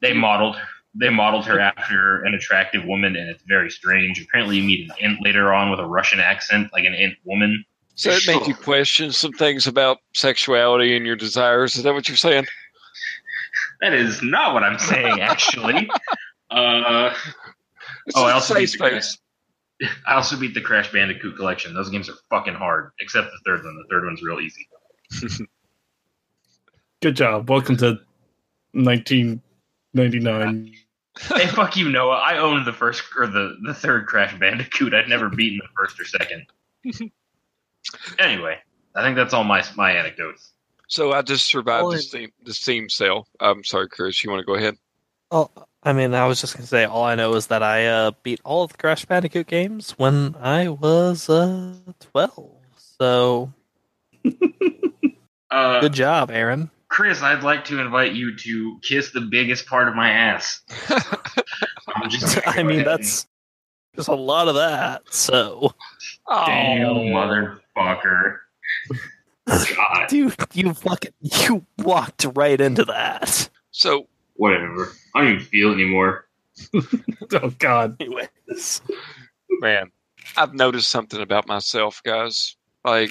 they 0.00 0.12
modeled 0.12 0.56
they 0.98 1.08
modeled 1.08 1.46
her 1.46 1.60
after 1.60 2.24
an 2.24 2.34
attractive 2.34 2.84
woman, 2.84 3.16
and 3.16 3.28
it's 3.28 3.42
very 3.44 3.70
strange. 3.70 4.20
Apparently, 4.20 4.58
you 4.58 4.64
meet 4.64 4.90
an 4.90 4.96
Ent 5.00 5.22
later 5.22 5.52
on 5.52 5.70
with 5.70 5.80
a 5.80 5.86
Russian 5.86 6.20
accent, 6.20 6.68
like 6.72 6.84
an 6.84 6.94
Ent 6.94 7.14
woman. 7.24 7.64
So 7.94 8.10
it 8.10 8.22
made 8.26 8.46
you 8.46 8.54
question 8.54 9.12
some 9.12 9.32
things 9.32 9.66
about 9.66 9.98
sexuality 10.14 10.96
and 10.96 11.06
your 11.06 11.16
desires. 11.16 11.76
Is 11.76 11.84
that 11.84 11.94
what 11.94 12.08
you're 12.08 12.16
saying? 12.16 12.46
That 13.80 13.94
is 13.94 14.22
not 14.22 14.54
what 14.54 14.62
I'm 14.62 14.78
saying, 14.78 15.20
actually. 15.20 15.88
uh, 16.50 17.14
Oh, 18.14 18.24
I 18.24 18.30
a 18.30 18.34
also 18.34 18.54
safe 18.54 18.72
beat 18.72 18.78
the 18.78 19.02
space. 19.02 19.18
I 20.06 20.14
also 20.14 20.38
beat 20.38 20.54
the 20.54 20.60
Crash 20.60 20.92
Bandicoot 20.92 21.36
collection. 21.36 21.74
Those 21.74 21.90
games 21.90 22.08
are 22.08 22.14
fucking 22.30 22.54
hard, 22.54 22.92
except 23.00 23.26
the 23.26 23.40
third 23.44 23.64
one. 23.64 23.76
The 23.76 23.84
third 23.90 24.04
one's 24.04 24.22
real 24.22 24.38
easy. 24.40 24.68
Good 27.02 27.16
job. 27.16 27.50
Welcome 27.50 27.76
to 27.78 27.98
1999. 28.72 30.72
Hey, 31.18 31.46
fuck 31.46 31.76
you, 31.76 31.88
Noah. 31.90 32.16
I 32.16 32.38
owned 32.38 32.66
the 32.66 32.72
first 32.72 33.02
or 33.16 33.26
the 33.26 33.56
the 33.66 33.74
third 33.74 34.06
Crash 34.06 34.38
Bandicoot. 34.38 34.94
I'd 34.94 35.08
never 35.08 35.28
beaten 35.28 35.58
the 35.58 35.68
first 35.76 35.98
or 36.00 36.04
second. 36.04 36.46
anyway, 38.18 38.58
I 38.94 39.02
think 39.02 39.16
that's 39.16 39.34
all 39.34 39.44
my 39.44 39.64
my 39.76 39.92
anecdotes. 39.92 40.52
So 40.88 41.12
I 41.12 41.22
just 41.22 41.46
survived 41.46 41.82
Well, 41.82 41.90
the 41.92 41.98
it- 41.98 42.02
Steam, 42.02 42.30
the 42.44 42.54
Steam 42.54 42.88
sale. 42.88 43.26
I'm 43.40 43.64
sorry, 43.64 43.88
Chris. 43.88 44.22
You 44.22 44.30
want 44.30 44.40
to 44.40 44.46
go 44.46 44.54
ahead? 44.54 44.76
Oh, 45.32 45.50
I 45.82 45.92
mean, 45.92 46.14
I 46.14 46.26
was 46.26 46.40
just 46.40 46.54
gonna 46.56 46.66
say, 46.66 46.84
all 46.84 47.02
I 47.04 47.14
know 47.16 47.34
is 47.34 47.48
that 47.48 47.62
I 47.62 47.86
uh, 47.86 48.12
beat 48.22 48.40
all 48.44 48.62
of 48.64 48.72
the 48.72 48.78
Crash 48.78 49.04
Bandicoot 49.04 49.46
games 49.48 49.92
when 49.98 50.36
I 50.40 50.68
was 50.68 51.28
uh, 51.28 51.74
twelve. 52.00 52.52
So 53.00 53.52
Uh, 55.50 55.80
good 55.80 55.92
job, 55.92 56.30
Aaron. 56.30 56.70
Chris, 56.88 57.20
I'd 57.22 57.42
like 57.42 57.64
to 57.66 57.80
invite 57.80 58.12
you 58.12 58.36
to 58.36 58.78
kiss 58.82 59.10
the 59.10 59.20
biggest 59.20 59.66
part 59.66 59.88
of 59.88 59.94
my 59.94 60.10
ass. 60.10 60.60
I'm 60.88 62.08
just 62.10 62.38
I 62.46 62.62
mean, 62.62 62.80
ahead 62.80 62.86
that's 62.86 63.26
there's 63.94 64.08
a 64.08 64.14
lot 64.14 64.48
of 64.48 64.54
that. 64.56 65.02
So, 65.10 65.72
Oh, 66.28 66.46
damn 66.46 66.94
motherfucker. 66.96 68.38
God, 69.46 70.08
dude, 70.08 70.34
you 70.54 70.74
fucking 70.74 71.12
you 71.20 71.64
walked 71.78 72.26
right 72.34 72.60
into 72.60 72.84
that. 72.86 73.48
So 73.70 74.08
whatever. 74.34 74.92
I 75.14 75.22
don't 75.22 75.32
even 75.34 75.44
feel 75.46 75.70
it 75.70 75.74
anymore. 75.74 76.26
Oh 77.32 77.50
God. 77.58 77.96
Anyways, 78.00 78.80
man, 79.60 79.90
I've 80.36 80.54
noticed 80.54 80.90
something 80.90 81.20
about 81.20 81.46
myself, 81.48 82.00
guys. 82.04 82.56
Like, 82.84 83.10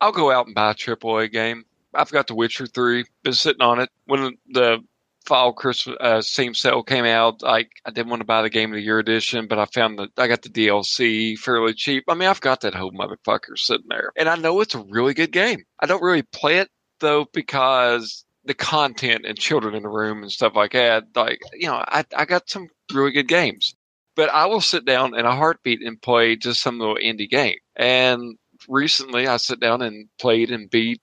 I'll 0.00 0.12
go 0.12 0.30
out 0.32 0.46
and 0.46 0.54
buy 0.54 0.72
a 0.72 0.74
AAA 0.74 1.30
game. 1.32 1.64
I've 1.96 2.10
got 2.10 2.26
The 2.26 2.34
Witcher 2.34 2.66
Three. 2.66 3.04
Been 3.22 3.32
sitting 3.32 3.62
on 3.62 3.80
it. 3.80 3.90
When 4.06 4.36
the 4.48 4.78
fall 5.24 5.52
Christmas 5.52 5.96
uh, 6.00 6.22
Steam 6.22 6.54
sale 6.54 6.82
came 6.82 7.04
out, 7.04 7.42
like 7.42 7.70
I 7.84 7.90
didn't 7.90 8.10
want 8.10 8.20
to 8.20 8.26
buy 8.26 8.42
the 8.42 8.50
Game 8.50 8.70
of 8.72 8.76
the 8.76 8.82
Year 8.82 8.98
edition, 8.98 9.46
but 9.48 9.58
I 9.58 9.66
found 9.66 9.98
that 9.98 10.10
I 10.16 10.28
got 10.28 10.42
the 10.42 10.48
DLC 10.48 11.38
fairly 11.38 11.74
cheap. 11.74 12.04
I 12.08 12.14
mean, 12.14 12.28
I've 12.28 12.40
got 12.40 12.60
that 12.60 12.74
whole 12.74 12.92
motherfucker 12.92 13.56
sitting 13.56 13.88
there, 13.88 14.12
and 14.16 14.28
I 14.28 14.36
know 14.36 14.60
it's 14.60 14.74
a 14.74 14.84
really 14.88 15.14
good 15.14 15.32
game. 15.32 15.64
I 15.80 15.86
don't 15.86 16.02
really 16.02 16.22
play 16.22 16.58
it 16.58 16.68
though 17.00 17.26
because 17.32 18.24
the 18.44 18.54
content 18.54 19.26
and 19.26 19.36
children 19.36 19.74
in 19.74 19.82
the 19.82 19.88
room 19.88 20.22
and 20.22 20.30
stuff 20.30 20.54
like 20.54 20.72
that. 20.72 21.04
Like, 21.14 21.40
you 21.54 21.66
know, 21.66 21.84
I 21.88 22.04
I 22.16 22.24
got 22.24 22.48
some 22.48 22.68
really 22.92 23.10
good 23.10 23.28
games 23.28 23.74
but 24.16 24.30
I 24.30 24.46
will 24.46 24.62
sit 24.62 24.84
down 24.84 25.16
in 25.16 25.26
a 25.26 25.36
heartbeat 25.36 25.82
and 25.82 26.00
play 26.00 26.34
just 26.34 26.62
some 26.62 26.80
little 26.80 26.96
indie 26.96 27.28
game. 27.28 27.58
And 27.76 28.36
recently, 28.68 29.28
I 29.28 29.36
sat 29.36 29.60
down 29.60 29.82
and 29.82 30.08
played 30.18 30.50
and 30.50 30.68
beat 30.70 31.00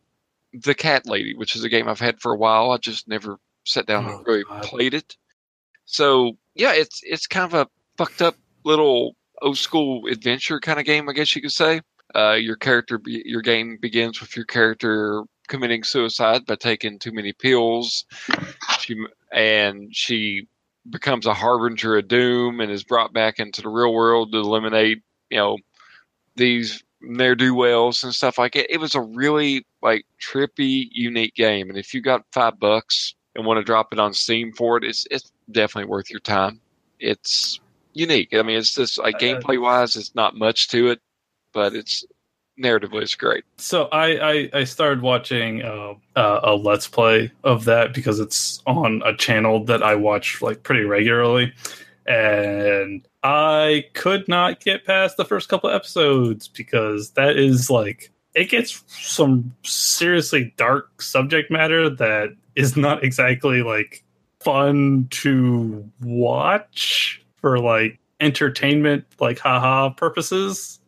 the 0.54 0.76
Cat 0.76 1.06
Lady, 1.06 1.34
which 1.36 1.56
is 1.56 1.64
a 1.64 1.70
game 1.70 1.88
I've 1.88 2.00
had 2.00 2.20
for 2.22 2.34
a 2.34 2.38
while. 2.38 2.72
I 2.72 2.78
just 2.78 3.08
never 3.08 3.38
sat 3.66 3.86
down 3.86 4.06
Oh, 4.06 4.18
and 4.18 4.28
really 4.28 4.44
God. 4.44 4.64
played 4.64 4.94
it. 4.94 5.16
So 5.86 6.38
yeah, 6.56 6.74
it's 6.74 7.02
it's 7.04 7.28
kind 7.28 7.46
of 7.46 7.54
a 7.54 7.68
fucked 7.98 8.22
up 8.22 8.36
little 8.64 9.16
old 9.42 9.58
school 9.58 10.08
adventure 10.08 10.60
kind 10.60 10.80
of 10.80 10.86
game, 10.86 11.10
I 11.10 11.14
guess 11.14 11.36
you 11.36 11.42
could 11.42 11.52
say. 11.52 11.82
Uh, 12.16 12.34
your 12.34 12.56
character, 12.56 12.98
be, 13.00 13.24
your 13.26 13.42
game 13.42 13.78
begins 13.82 14.22
with 14.22 14.36
your 14.36 14.46
character 14.46 15.24
committing 15.48 15.84
suicide 15.84 16.46
by 16.46 16.56
taking 16.56 17.00
too 17.00 17.12
many 17.12 17.34
pills. 17.34 18.06
She 18.80 18.96
and 19.32 19.94
she 19.96 20.48
becomes 20.90 21.26
a 21.26 21.34
harbinger 21.34 21.98
of 21.98 22.08
doom 22.08 22.60
and 22.60 22.72
is 22.72 22.84
brought 22.84 23.14
back 23.14 23.40
into 23.40 23.62
the 23.62 23.70
real 23.70 23.94
world 23.94 24.32
to 24.32 24.38
eliminate, 24.38 25.00
you 25.30 25.38
know, 25.38 25.58
these 26.36 26.84
ne'er 27.04 27.36
do 27.36 27.54
wells 27.54 28.04
and 28.04 28.14
stuff 28.14 28.38
like 28.38 28.56
it. 28.56 28.70
It 28.70 28.80
was 28.80 28.96
a 28.96 29.02
really 29.02 29.66
like 29.82 30.06
trippy, 30.22 30.88
unique 30.92 31.36
game, 31.36 31.70
and 31.70 31.78
if 31.78 31.94
you 31.94 32.02
got 32.02 32.26
five 32.32 32.60
bucks 32.60 33.16
and 33.36 33.46
want 33.46 33.58
to 33.58 33.64
drop 33.64 33.94
it 33.94 34.00
on 34.00 34.14
Steam 34.14 34.52
for 34.54 34.78
it, 34.78 34.84
it's 34.84 35.06
it's 35.12 35.32
definitely 35.52 35.90
worth 35.90 36.10
your 36.10 36.20
time. 36.20 36.60
It's 37.00 37.60
unique. 37.94 38.34
I 38.34 38.42
mean, 38.42 38.58
it's 38.58 38.76
just 38.76 38.98
like 38.98 39.20
gameplay 39.20 39.62
wise, 39.62 39.96
it's 39.96 40.16
not 40.16 40.36
much 40.36 40.70
to 40.70 40.90
it, 40.90 41.02
but 41.54 41.74
it's 41.74 42.06
narratively 42.62 43.02
it's 43.02 43.16
great. 43.16 43.44
So 43.58 43.86
I 43.86 44.32
I, 44.32 44.50
I 44.54 44.64
started 44.64 45.02
watching 45.02 45.64
uh, 45.64 45.94
uh, 46.16 46.40
a 46.44 46.56
let's 46.56 46.88
play 46.88 47.32
of 47.44 47.66
that 47.66 47.94
because 47.94 48.20
it's 48.20 48.62
on 48.66 49.02
a 49.06 49.16
channel 49.16 49.64
that 49.66 49.84
I 49.84 49.96
watch 49.96 50.42
like 50.42 50.64
pretty 50.64 50.84
regularly, 50.84 51.54
and 52.06 53.06
I 53.24 53.86
could 53.94 54.28
not 54.28 54.60
get 54.60 54.86
past 54.86 55.16
the 55.18 55.26
first 55.26 55.48
couple 55.50 55.70
episodes 55.70 56.48
because 56.50 57.12
that 57.12 57.38
is 57.38 57.70
like 57.70 58.12
it 58.36 58.50
gets 58.50 58.84
some 58.88 59.56
seriously 59.64 60.54
dark 60.58 61.02
subject 61.02 61.50
matter 61.52 61.90
that 61.90 62.30
is 62.56 62.76
not 62.76 63.04
exactly 63.04 63.62
like 63.64 64.04
fun 64.40 65.08
to 65.12 65.90
watch 66.02 67.24
for 67.38 67.60
like 67.60 68.00
entertainment 68.20 69.06
like 69.20 69.40
haha 69.40 69.90
purposes 69.92 70.80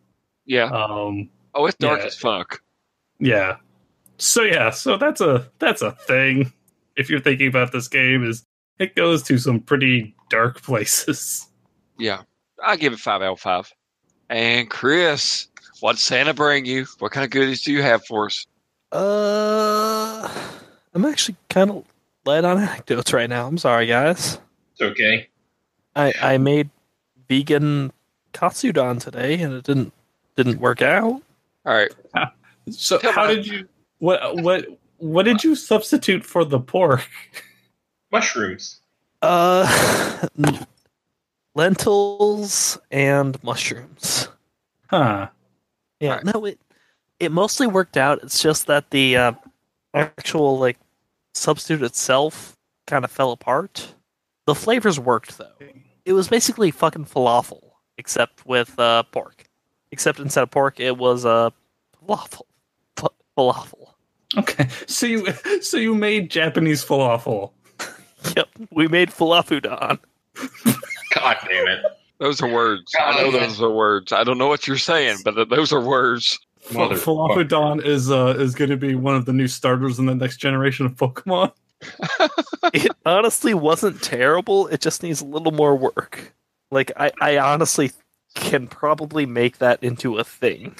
Yeah. 0.45 0.65
um 0.65 1.29
Oh, 1.53 1.65
it's 1.67 1.77
dark 1.77 2.01
yeah. 2.01 2.05
as 2.07 2.15
fuck. 2.17 2.61
yeah. 3.19 3.57
So 4.17 4.43
yeah, 4.43 4.71
so 4.71 4.97
that's 4.97 5.21
a 5.21 5.49
that's 5.59 5.81
a 5.81 5.91
thing. 5.91 6.51
If 6.97 7.09
you're 7.09 7.19
thinking 7.21 7.47
about 7.47 7.71
this 7.71 7.87
game, 7.87 8.25
is 8.25 8.43
it 8.79 8.95
goes 8.95 9.23
to 9.23 9.37
some 9.37 9.59
pretty 9.61 10.13
dark 10.29 10.61
places. 10.63 11.47
Yeah. 11.97 12.21
I 12.63 12.75
give 12.77 12.93
it 12.93 12.99
five 12.99 13.21
out 13.21 13.33
of 13.33 13.39
five. 13.39 13.71
And 14.29 14.69
Chris, 14.69 15.47
what'd 15.81 15.99
Santa 15.99 16.33
bring 16.33 16.65
you? 16.65 16.85
What 16.99 17.11
kind 17.11 17.23
of 17.25 17.31
goodies 17.31 17.61
do 17.61 17.71
you 17.71 17.81
have 17.81 18.05
for 18.05 18.25
us? 18.27 18.45
uh, 18.91 20.29
I'm 20.93 21.05
actually 21.05 21.35
kind 21.49 21.69
of 21.69 21.83
light 22.25 22.43
on 22.45 22.57
anecdotes 22.61 23.11
right 23.13 23.29
now. 23.29 23.47
I'm 23.47 23.57
sorry, 23.57 23.85
guys. 23.87 24.39
It's 24.73 24.81
okay. 24.81 25.27
I 25.95 26.13
I 26.21 26.37
made 26.37 26.69
vegan 27.29 27.91
katsudon 28.33 28.99
today, 28.99 29.39
and 29.41 29.53
it 29.53 29.63
didn't 29.65 29.93
didn't 30.35 30.59
work 30.59 30.81
out. 30.81 31.21
All 31.65 31.73
right. 31.73 31.93
So 32.71 32.97
Come 32.97 33.13
how 33.13 33.25
on. 33.25 33.35
did 33.35 33.45
you 33.45 33.67
what 33.99 34.37
what 34.37 34.65
what 34.97 35.23
did 35.23 35.43
you 35.43 35.53
substitute 35.55 36.25
for 36.25 36.43
the 36.43 36.59
pork? 36.59 37.07
Mushrooms. 38.11 38.79
Uh, 39.21 40.27
lentils 41.55 42.77
and 42.91 43.41
mushrooms. 43.43 44.27
Huh. 44.87 45.29
Yeah, 45.99 46.17
Alright. 46.19 46.25
no, 46.25 46.45
it 46.45 46.59
it 47.19 47.31
mostly 47.31 47.65
worked 47.65 47.97
out. 47.97 48.19
It's 48.21 48.41
just 48.41 48.67
that 48.67 48.91
the 48.91 49.17
uh, 49.17 49.31
actual 49.93 50.59
like 50.59 50.77
substitute 51.33 51.81
itself 51.83 52.55
kind 52.85 53.03
of 53.03 53.11
fell 53.11 53.31
apart. 53.31 53.95
The 54.45 54.53
flavors 54.55 54.99
worked 54.99 55.37
though. 55.37 55.51
It 56.05 56.13
was 56.13 56.27
basically 56.27 56.69
fucking 56.69 57.05
falafel, 57.05 57.71
except 57.97 58.45
with 58.45 58.77
uh, 58.77 59.03
pork. 59.11 59.45
Except 59.91 60.19
instead 60.19 60.43
of 60.43 60.51
pork, 60.51 60.79
it 60.79 60.97
was 60.97 61.25
uh, 61.25 61.49
falafel. 62.05 62.41
Fa- 62.97 63.09
falafel. 63.37 63.93
Okay. 64.37 64.67
So 64.85 65.05
you 65.07 65.27
so 65.61 65.77
you 65.77 65.95
made 65.95 66.29
Japanese 66.29 66.83
falafel. 66.85 67.51
Yep, 68.35 68.47
we 68.71 68.87
made 68.87 69.11
falafudon. 69.11 69.99
God 71.15 71.37
damn 71.49 71.67
it. 71.67 71.83
Those 72.19 72.41
are 72.41 72.47
words. 72.47 72.93
I 72.99 73.21
know 73.21 73.31
those 73.31 73.61
are 73.61 73.69
words. 73.71 74.11
I 74.13 74.23
don't 74.23 74.37
know 74.37 74.47
what 74.47 74.67
you're 74.67 74.77
saying, 74.77 75.17
but 75.25 75.49
those 75.49 75.73
are 75.73 75.81
words. 75.81 76.39
Motherfucker. 76.69 77.35
Falafudon 77.47 77.85
is 77.85 78.09
uh 78.09 78.35
is 78.39 78.55
going 78.55 78.69
to 78.71 78.77
be 78.77 78.95
one 78.95 79.15
of 79.15 79.25
the 79.25 79.33
new 79.33 79.47
starters 79.47 79.99
in 79.99 80.05
the 80.07 80.15
next 80.15 80.37
generation 80.37 80.85
of 80.85 80.95
Pokemon. 80.95 81.51
it 82.73 82.91
honestly 83.05 83.53
wasn't 83.53 84.01
terrible. 84.01 84.67
It 84.67 84.81
just 84.81 85.03
needs 85.03 85.21
a 85.21 85.25
little 85.25 85.51
more 85.51 85.75
work. 85.75 86.33
Like 86.71 86.91
I, 86.97 87.11
I 87.21 87.37
honestly 87.37 87.91
can 88.33 88.67
probably 88.67 89.25
make 89.25 89.59
that 89.59 89.83
into 89.83 90.17
a 90.17 90.23
thing. 90.23 90.75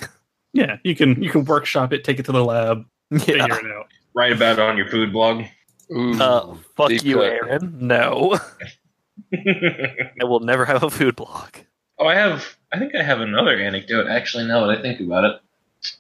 Yeah, 0.54 0.78
you 0.84 0.96
can 0.96 1.22
you 1.22 1.30
can 1.30 1.46
workshop 1.46 1.94
it, 1.94 2.04
take 2.04 2.18
it 2.20 2.26
to 2.26 2.32
the 2.32 2.44
lab, 2.44 2.86
Yeah. 3.12 3.20
figure 3.20 3.44
it 3.44 3.72
out. 3.72 3.88
Write 4.16 4.32
about 4.32 4.54
it 4.54 4.60
on 4.60 4.78
your 4.78 4.88
food 4.88 5.12
blog. 5.14 5.44
Ooh, 5.92 6.20
Uh, 6.20 6.56
fuck 6.76 6.90
you, 6.90 7.16
cut. 7.18 7.24
Aaron. 7.26 7.76
No, 7.80 8.40
I 9.34 10.24
will 10.24 10.40
never 10.42 10.66
have 10.66 10.84
a 10.84 10.90
food 10.90 11.16
blog. 11.16 11.50
Oh, 11.98 12.08
I 12.08 12.16
have. 12.16 12.58
I 12.72 12.80
think 12.80 12.94
I 12.96 13.04
have 13.04 13.22
another 13.22 13.58
anecdote. 13.58 14.08
Actually, 14.08 14.46
now 14.48 14.66
that 14.68 14.78
I 14.78 14.82
think 14.82 15.00
about 15.00 15.24
it, 15.24 15.42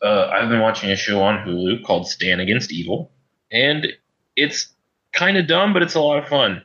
uh, 0.01 0.28
I've 0.28 0.49
been 0.49 0.59
watching 0.59 0.91
a 0.91 0.95
show 0.95 1.22
on 1.22 1.45
Hulu 1.47 1.84
called 1.86 2.07
Stan 2.07 2.39
Against 2.39 2.72
Evil, 2.72 3.11
and 3.51 3.88
it's 4.36 4.68
kind 5.13 5.38
of 5.38 5.47
dumb, 5.47 5.72
but 5.74 5.82
it's 5.82 5.95
a 5.95 6.01
lot 6.01 6.18
of 6.22 6.28
fun. 6.28 6.63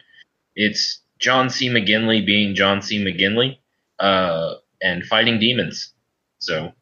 It's 0.56 1.00
John 1.20 1.48
C. 1.50 1.68
McGinley 1.68 2.24
being 2.26 2.54
John 2.54 2.82
C. 2.82 3.02
McGinley, 3.04 3.58
uh, 4.00 4.54
and 4.82 5.04
fighting 5.04 5.38
demons. 5.38 5.92
So 6.38 6.72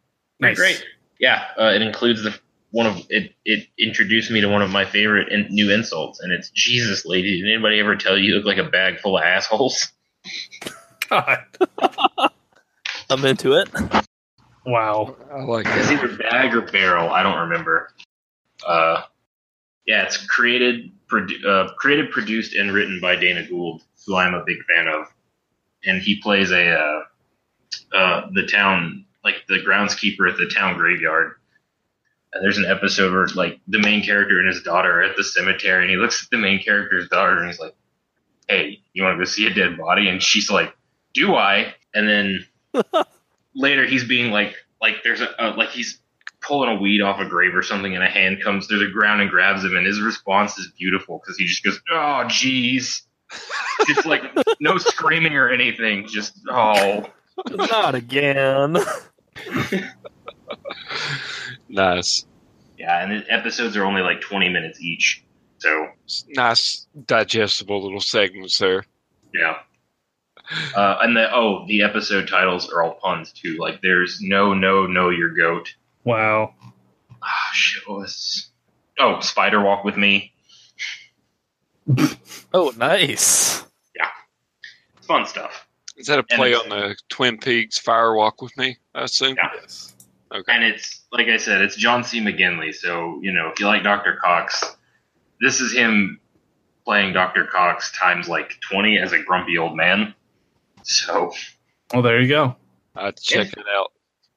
Nice. 0.41 0.57
great. 0.57 0.85
Yeah, 1.19 1.45
uh, 1.61 1.73
it 1.75 1.83
includes 1.83 2.23
the 2.23 2.33
one 2.71 2.87
of 2.87 2.97
it. 3.09 3.35
It 3.45 3.66
introduced 3.79 4.31
me 4.31 4.41
to 4.41 4.49
one 4.49 4.62
of 4.62 4.71
my 4.71 4.85
favorite 4.85 5.33
in, 5.33 5.47
new 5.51 5.71
insults, 5.71 6.21
and 6.21 6.33
it's 6.33 6.51
Jesus, 6.51 7.05
lady. 7.07 7.41
Did 7.43 7.53
anybody 7.53 7.81
ever 7.81 7.97
tell 7.97 8.16
you 8.19 8.31
you 8.31 8.35
look 8.37 8.45
like 8.45 8.59
a 8.59 8.69
bag 8.71 8.99
full 9.01 9.16
of 9.19 9.25
assholes? 9.25 9.89
God. 11.09 11.39
I'm 13.11 13.25
into 13.25 13.55
it. 13.55 13.69
Wow. 14.66 15.16
I 15.33 15.43
like 15.45 15.66
It's 15.66 15.89
that. 15.89 16.05
either 16.05 16.16
bag 16.19 16.55
or 16.55 16.61
barrel. 16.61 17.11
I 17.11 17.23
don't 17.23 17.39
remember. 17.49 17.91
Uh, 18.66 19.03
yeah, 19.87 20.03
it's 20.03 20.19
created, 20.27 20.91
produ- 21.11 21.43
uh, 21.47 21.73
created, 21.77 22.11
produced, 22.11 22.55
and 22.55 22.73
written 22.75 23.01
by 23.01 23.16
Dana 23.16 23.49
Gould, 23.49 23.83
who 24.07 24.16
I'm 24.16 24.35
a 24.35 24.45
big 24.45 24.59
fan 24.64 24.89
of, 24.89 25.07
and 25.87 26.03
he 26.03 26.21
plays 26.21 26.51
a 26.53 26.73
uh, 26.79 27.03
uh, 27.97 28.29
the 28.35 28.47
town 28.47 29.07
like 29.25 29.37
the 29.49 29.61
groundskeeper 29.66 30.31
at 30.31 30.37
the 30.37 30.47
town 30.55 30.77
graveyard. 30.77 31.37
And 32.33 32.45
there's 32.45 32.59
an 32.59 32.66
episode 32.66 33.12
where 33.12 33.26
like 33.29 33.61
the 33.68 33.79
main 33.79 34.03
character 34.03 34.39
and 34.39 34.49
his 34.49 34.62
daughter 34.62 35.01
are 35.01 35.03
at 35.03 35.16
the 35.16 35.24
cemetery, 35.24 35.83
and 35.83 35.91
he 35.91 35.97
looks 35.97 36.24
at 36.24 36.31
the 36.31 36.39
main 36.39 36.62
character's 36.62 37.09
daughter 37.09 37.39
and 37.39 37.47
he's 37.47 37.59
like, 37.59 37.74
"Hey, 38.49 38.81
you 38.93 39.03
want 39.03 39.14
to 39.14 39.18
go 39.18 39.24
see 39.24 39.47
a 39.47 39.55
dead 39.55 39.79
body?" 39.79 40.09
And 40.09 40.22
she's 40.22 40.51
like, 40.51 40.74
"Do 41.14 41.35
I?" 41.35 41.74
And 41.95 42.09
then 42.09 42.47
later 43.55 43.87
he's 43.87 44.05
being 44.05 44.31
like 44.31 44.55
like 44.81 44.97
there's 45.05 45.20
a 45.20 45.43
uh, 45.43 45.57
like 45.57 45.70
he's 45.70 46.01
pulling 46.41 46.70
a 46.70 46.81
weed 46.81 47.01
off 47.01 47.18
a 47.18 47.29
grave 47.29 47.55
or 47.55 47.62
something 47.62 47.95
and 47.95 48.05
a 48.05 48.09
hand 48.09 48.43
comes 48.43 48.66
through 48.66 48.79
the 48.79 48.93
ground 48.93 49.20
and 49.20 49.29
grabs 49.29 49.64
him 49.64 49.76
and 49.76 49.85
his 49.85 50.01
response 50.01 50.57
is 50.57 50.70
beautiful 50.79 51.18
because 51.18 51.37
he 51.37 51.45
just 51.45 51.64
goes 51.64 51.81
oh 51.91 52.22
jeez 52.26 53.03
it's 53.81 54.07
like 54.07 54.22
no 54.61 54.79
screaming 54.79 55.35
or 55.35 55.49
anything 55.49 56.07
just 56.07 56.39
oh 56.49 57.05
Not 57.51 57.95
again. 57.95 58.76
Nice. 61.68 62.26
yeah 62.78 63.03
and 63.03 63.22
the 63.22 63.30
episodes 63.32 63.76
are 63.76 63.84
only 63.84 64.03
like 64.03 64.20
20 64.20 64.49
minutes 64.49 64.80
each 64.80 65.24
so 65.59 65.88
Nice, 66.28 66.86
digestible 67.07 67.82
little 67.82 68.01
segments 68.01 68.59
there. 68.59 68.84
yeah 69.34 69.59
uh, 70.74 70.99
and 71.03 71.16
the 71.16 71.30
oh 71.34 71.66
the 71.66 71.82
episode 71.82 72.26
titles 72.28 72.70
are 72.72 72.82
all 72.82 72.94
puns 72.94 73.32
too 73.32 73.57
like 73.59 73.82
there's 73.82 74.20
no 74.22 74.55
no 74.55 74.86
no 74.86 75.11
your 75.11 75.30
goat 75.34 75.74
Wow. 76.05 76.55
ah 77.22 77.51
shit 77.53 77.86
what 77.88 77.99
was 78.01 78.51
oh 78.99 79.20
spider 79.20 79.61
walk 79.61 79.84
with 79.84 79.96
me 79.96 80.32
Oh, 82.55 82.72
nice. 82.78 83.62
it's 84.96 85.07
fun 85.07 85.26
stuff 85.26 85.66
Is 85.99 86.07
that 86.07 86.18
a 86.18 86.22
play 86.22 86.55
on 86.55 86.68
the 86.70 86.96
Twin 87.11 87.36
Peaks 87.38 87.78
Fire 87.78 88.14
Walk 88.14 88.40
with 88.40 88.57
Me? 88.57 88.76
I 88.94 89.03
assume. 89.03 89.36
Yeah. 89.36 89.49
Yes. 89.61 89.94
Okay. 90.35 90.53
and 90.53 90.64
it's 90.64 91.05
like 91.11 91.29
I 91.29 91.39
said, 91.39 91.62
it's 91.62 91.76
John 91.76 92.05
C. 92.05 92.20
McGinley. 92.20 92.74
So 92.74 93.18
you 93.22 93.33
know, 93.33 93.49
if 93.49 93.61
you 93.61 93.66
like 93.66 93.83
Dr. 93.83 94.18
Cox, 94.22 94.62
this 95.41 95.61
is 95.61 95.72
him 95.72 96.20
playing 96.85 97.12
Dr. 97.14 97.45
Cox 97.45 97.93
times 97.93 98.29
like 98.29 98.59
twenty 98.61 98.99
as 98.99 99.12
a 99.12 99.22
grumpy 99.22 99.57
old 99.57 99.76
man. 99.76 100.14
So 100.83 101.33
Well, 101.93 102.03
there 102.03 102.20
you 102.20 102.29
go. 102.29 102.57
I 102.95 103.07
have 103.07 103.14
to 103.14 103.22
check 103.22 103.53
it 103.53 103.64
out. 103.74 103.93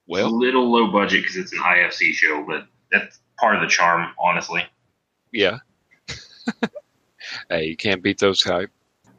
well, 0.08 0.28
a 0.28 0.30
little 0.30 0.72
low 0.72 0.92
budget 0.92 1.24
because 1.24 1.36
it's 1.36 1.52
an 1.52 1.60
IFC 1.60 2.14
show, 2.14 2.46
but 2.48 2.68
that's 2.92 3.20
part 3.39 3.56
of 3.56 3.62
the 3.62 3.68
charm, 3.68 4.14
honestly. 4.20 4.64
yeah. 5.32 5.58
hey, 7.50 7.66
you 7.66 7.76
can't 7.76 8.04
beat 8.04 8.20
those 8.20 8.44
hype. 8.44 8.70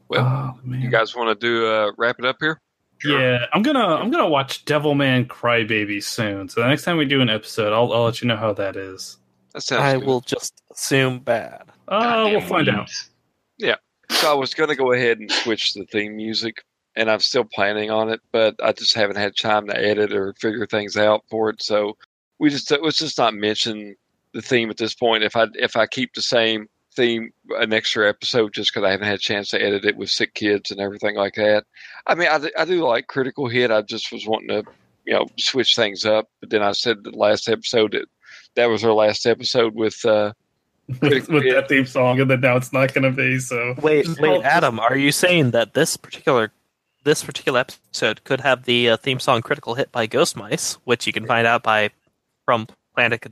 Well, 0.09 0.27
oh, 0.27 0.71
you 0.71 0.91
guys 0.91 1.17
want 1.17 1.29
to 1.29 1.47
do 1.47 1.67
uh, 1.67 1.93
wrap 1.97 2.19
it 2.19 2.25
up 2.25 2.37
here? 2.39 2.61
Yeah, 3.05 3.47
I'm 3.53 3.63
gonna 3.63 3.87
I'm 3.87 4.11
gonna 4.11 4.29
watch 4.29 4.65
Devilman 4.65 5.27
Crybaby 5.27 6.03
soon. 6.03 6.49
So 6.49 6.61
the 6.61 6.69
next 6.69 6.85
time 6.85 6.97
we 6.97 7.05
do 7.05 7.21
an 7.21 7.31
episode, 7.31 7.73
I'll 7.73 7.93
I'll 7.93 8.05
let 8.05 8.23
you 8.23 8.29
know 8.29 8.37
how 8.37 8.53
that 8.55 8.77
is. 8.77 9.19
That 9.55 9.63
sounds 9.63 9.83
I 9.83 9.99
good. 9.99 10.07
will 10.07 10.21
just 10.21 10.63
assume 10.71 11.21
bad. 11.21 11.65
Uh, 11.89 12.29
we'll 12.31 12.41
find 12.41 12.69
out. 12.69 12.91
Yeah. 13.59 13.77
So 14.11 14.31
I 14.31 14.35
was 14.35 14.55
going 14.55 14.69
to 14.69 14.77
go 14.77 14.93
ahead 14.93 15.19
and 15.19 15.31
switch 15.31 15.75
the 15.75 15.85
theme 15.87 16.17
music, 16.17 16.65
and 16.97 17.11
I'm 17.11 17.21
still 17.21 17.45
planning 17.45 17.91
on 17.91 18.11
it, 18.11 18.21
but 18.31 18.55
I 18.63 18.73
just 18.73 18.95
haven't 18.95 19.17
had 19.17 19.37
time 19.37 19.67
to 19.69 19.79
edit 19.79 20.13
or 20.13 20.35
figure 20.35 20.67
things 20.67 20.97
out 20.97 21.25
for 21.29 21.51
it. 21.51 21.63
So 21.63 21.97
we 22.39 22.51
just 22.51 22.71
let's 22.71 22.99
just 22.99 23.19
not 23.19 23.35
mention 23.35 23.97
the 24.33 24.43
theme 24.43 24.71
at 24.71 24.77
this 24.77 24.95
point. 24.95 25.23
If 25.23 25.37
I 25.37 25.47
if 25.55 25.77
I 25.77 25.87
keep 25.87 26.15
the 26.15 26.23
same 26.23 26.69
theme 26.95 27.33
an 27.59 27.73
extra 27.73 28.09
episode 28.09 28.53
just 28.53 28.73
because 28.73 28.87
I 28.87 28.91
haven't 28.91 29.07
had 29.07 29.17
a 29.17 29.19
chance 29.19 29.49
to 29.51 29.63
edit 29.63 29.85
it 29.85 29.97
with 29.97 30.11
sick 30.11 30.35
kids 30.35 30.71
and 30.71 30.81
everything 30.81 31.17
like 31.17 31.35
that. 31.37 31.65
I 32.07 32.15
mean, 32.15 32.29
I, 32.29 32.39
do- 32.39 32.51
I 32.59 32.65
do 32.65 32.87
like 32.87 33.07
Critical 33.07 33.49
Hit. 33.49 33.71
I 33.71 33.83
just 33.83 34.13
was 34.13 34.27
wanting 34.27 34.49
to 34.49 34.65
you 35.05 35.15
know 35.15 35.27
switch 35.39 35.75
things 35.77 36.05
up, 36.05 36.29
but 36.41 36.51
then 36.51 36.63
I 36.63 36.73
said 36.73 37.03
the 37.05 37.11
last 37.11 37.49
episode 37.49 37.93
that 37.93 38.07
that 38.55 38.67
was 38.67 38.85
our 38.85 38.93
last 38.93 39.27
episode 39.27 39.75
with. 39.75 40.05
uh 40.05 40.33
with, 41.01 41.29
with 41.29 41.45
that 41.45 41.69
theme 41.69 41.87
song, 41.87 42.21
and 42.21 42.29
then 42.29 42.41
now 42.41 42.57
it's 42.57 42.73
not 42.73 42.93
gonna 42.93 43.13
be. 43.13 43.39
So 43.39 43.75
Wait, 43.81 44.05
Just 44.05 44.21
wait, 44.21 44.29
hold- 44.29 44.45
Adam, 44.45 44.81
are 44.81 44.97
you 44.97 45.13
saying 45.13 45.53
that 45.53 45.75
this 45.75 45.97
particular 45.97 46.51
this 47.05 47.23
particular 47.23 47.61
episode 47.61 48.23
could 48.25 48.41
have 48.41 48.65
the 48.65 48.91
uh, 48.91 48.97
theme 48.97 49.21
song 49.21 49.43
"Critical 49.43 49.75
Hit" 49.77 49.93
by 49.93 50.07
Ghost 50.07 50.37
Mice, 50.37 50.75
which 50.85 51.07
you 51.07 51.13
can 51.13 51.25
find 51.25 51.47
out 51.47 51.63
by 51.63 51.91
from 52.45 52.67
Planet 52.95 53.25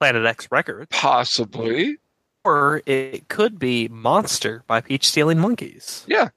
Plan-It-X 0.00 0.48
Records, 0.50 0.88
Possibly, 0.90 1.98
or 2.48 2.82
it 2.86 3.28
could 3.28 3.58
be 3.58 3.88
"Monster" 3.88 4.64
by 4.66 4.80
Peach 4.80 5.06
Stealing 5.08 5.38
Monkeys. 5.38 6.04
Yeah. 6.08 6.28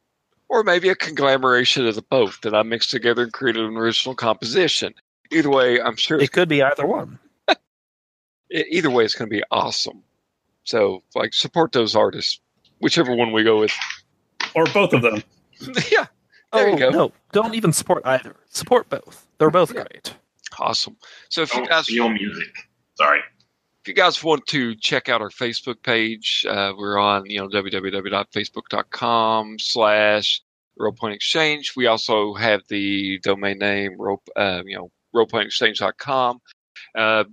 Or 0.49 0.63
maybe 0.63 0.89
a 0.89 0.95
conglomeration 0.95 1.87
of 1.87 1.95
the 1.95 2.01
both 2.01 2.41
that 2.41 2.53
I 2.53 2.63
mixed 2.63 2.91
together 2.91 3.23
and 3.23 3.31
created 3.31 3.63
an 3.63 3.77
original 3.77 4.15
composition. 4.15 4.93
Either 5.31 5.49
way, 5.49 5.79
I'm 5.79 5.95
sure. 5.95 6.19
It 6.19 6.31
could 6.33 6.49
be 6.49 6.61
either 6.61 6.85
one. 6.85 7.19
either 8.51 8.89
way, 8.89 9.05
it's 9.05 9.15
going 9.15 9.29
to 9.29 9.33
be 9.35 9.43
awesome. 9.51 10.03
So, 10.63 11.03
like, 11.15 11.33
support 11.33 11.71
those 11.71 11.95
artists, 11.95 12.39
whichever 12.79 13.15
one 13.15 13.31
we 13.31 13.43
go 13.43 13.59
with. 13.61 13.71
or 14.53 14.65
both 14.73 14.93
of 14.93 15.01
them. 15.01 15.23
yeah, 15.91 16.07
there 16.53 16.67
oh 16.67 16.67
you 16.67 16.77
go. 16.77 16.89
no, 16.89 17.11
don't 17.31 17.55
even 17.55 17.71
support 17.71 18.03
either. 18.05 18.35
Support 18.49 18.89
both. 18.89 19.25
They're 19.37 19.49
both 19.49 19.73
Yeah. 19.73 19.83
great. 19.85 20.13
Awesome. 20.59 20.97
So, 21.29 21.43
if 21.43 21.53
you 21.53 21.61
Don't 21.61 21.69
guys 21.69 21.85
steal 21.85 22.09
music. 22.09 22.47
Sorry. 22.95 23.21
If 23.83 23.87
you 23.87 23.93
guys 23.95 24.23
want 24.23 24.45
to 24.47 24.75
check 24.75 25.09
out 25.09 25.21
our 25.21 25.29
Facebook 25.29 25.81
page, 25.81 26.45
uh, 26.47 26.73
we're 26.77 26.99
on 26.99 27.25
you 27.25 27.39
know 27.39 27.47
www.facebook.com 27.49 29.57
slash 29.59 30.41
Rolepoint 30.79 31.15
Exchange. 31.15 31.73
We 31.75 31.87
also 31.87 32.33
have 32.35 32.61
the 32.69 33.19
domain 33.19 33.57
name 33.57 33.95
rope 33.99 34.21
uh, 34.35 34.61
you 34.65 34.77
know 34.77 34.91
rolepointexchange.com. 35.15 36.39
Uh, 36.95 37.23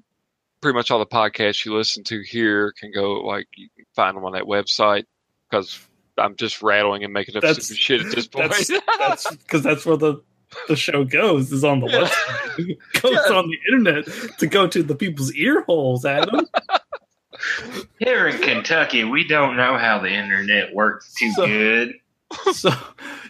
pretty 0.61 0.75
much 0.75 0.91
all 0.91 0.99
the 0.99 1.07
podcasts 1.07 1.65
you 1.65 1.77
listen 1.77 2.03
to 2.05 2.21
here 2.23 2.73
can 2.73 2.91
go 2.93 3.21
like 3.21 3.47
you 3.57 3.69
can 3.77 3.85
find 3.95 4.17
them 4.17 4.25
on 4.25 4.33
that 4.33 4.45
website 4.45 5.05
because 5.51 5.87
I'm 6.17 6.35
just 6.37 6.63
rattling 6.63 7.05
and 7.05 7.13
making 7.13 7.37
up 7.37 7.43
That's- 7.43 7.67
stupid 7.67 7.79
shit 7.79 8.01
at 8.07 8.15
this 8.15 8.27
point. 8.27 8.51
That's 8.51 8.71
that's 8.99 9.37
because 9.37 9.63
that's 9.63 9.87
where 9.87 9.97
the 9.97 10.23
the 10.69 10.77
show 10.77 11.05
goes 11.05 11.53
is 11.53 11.65
on 11.65 11.81
the 11.81 11.87
Yeah. 11.89 12.05
website. 12.05 12.71
It 12.71 12.79
goes 13.03 13.31
on 13.31 13.49
the 13.49 13.59
internet 13.71 14.07
to 14.39 14.47
go 14.47 14.67
to 14.67 14.83
the 14.83 14.95
people's 14.95 15.33
ear 15.35 15.63
holes, 15.63 16.05
Adam. 16.05 16.47
Here 17.99 18.27
in 18.29 18.39
Kentucky, 18.39 19.05
we 19.05 19.27
don't 19.27 19.57
know 19.57 19.79
how 19.79 19.99
the 20.01 20.11
internet 20.11 20.75
works 20.75 21.13
too 21.15 21.31
So- 21.33 21.47
good. 21.47 21.95
so 22.53 22.71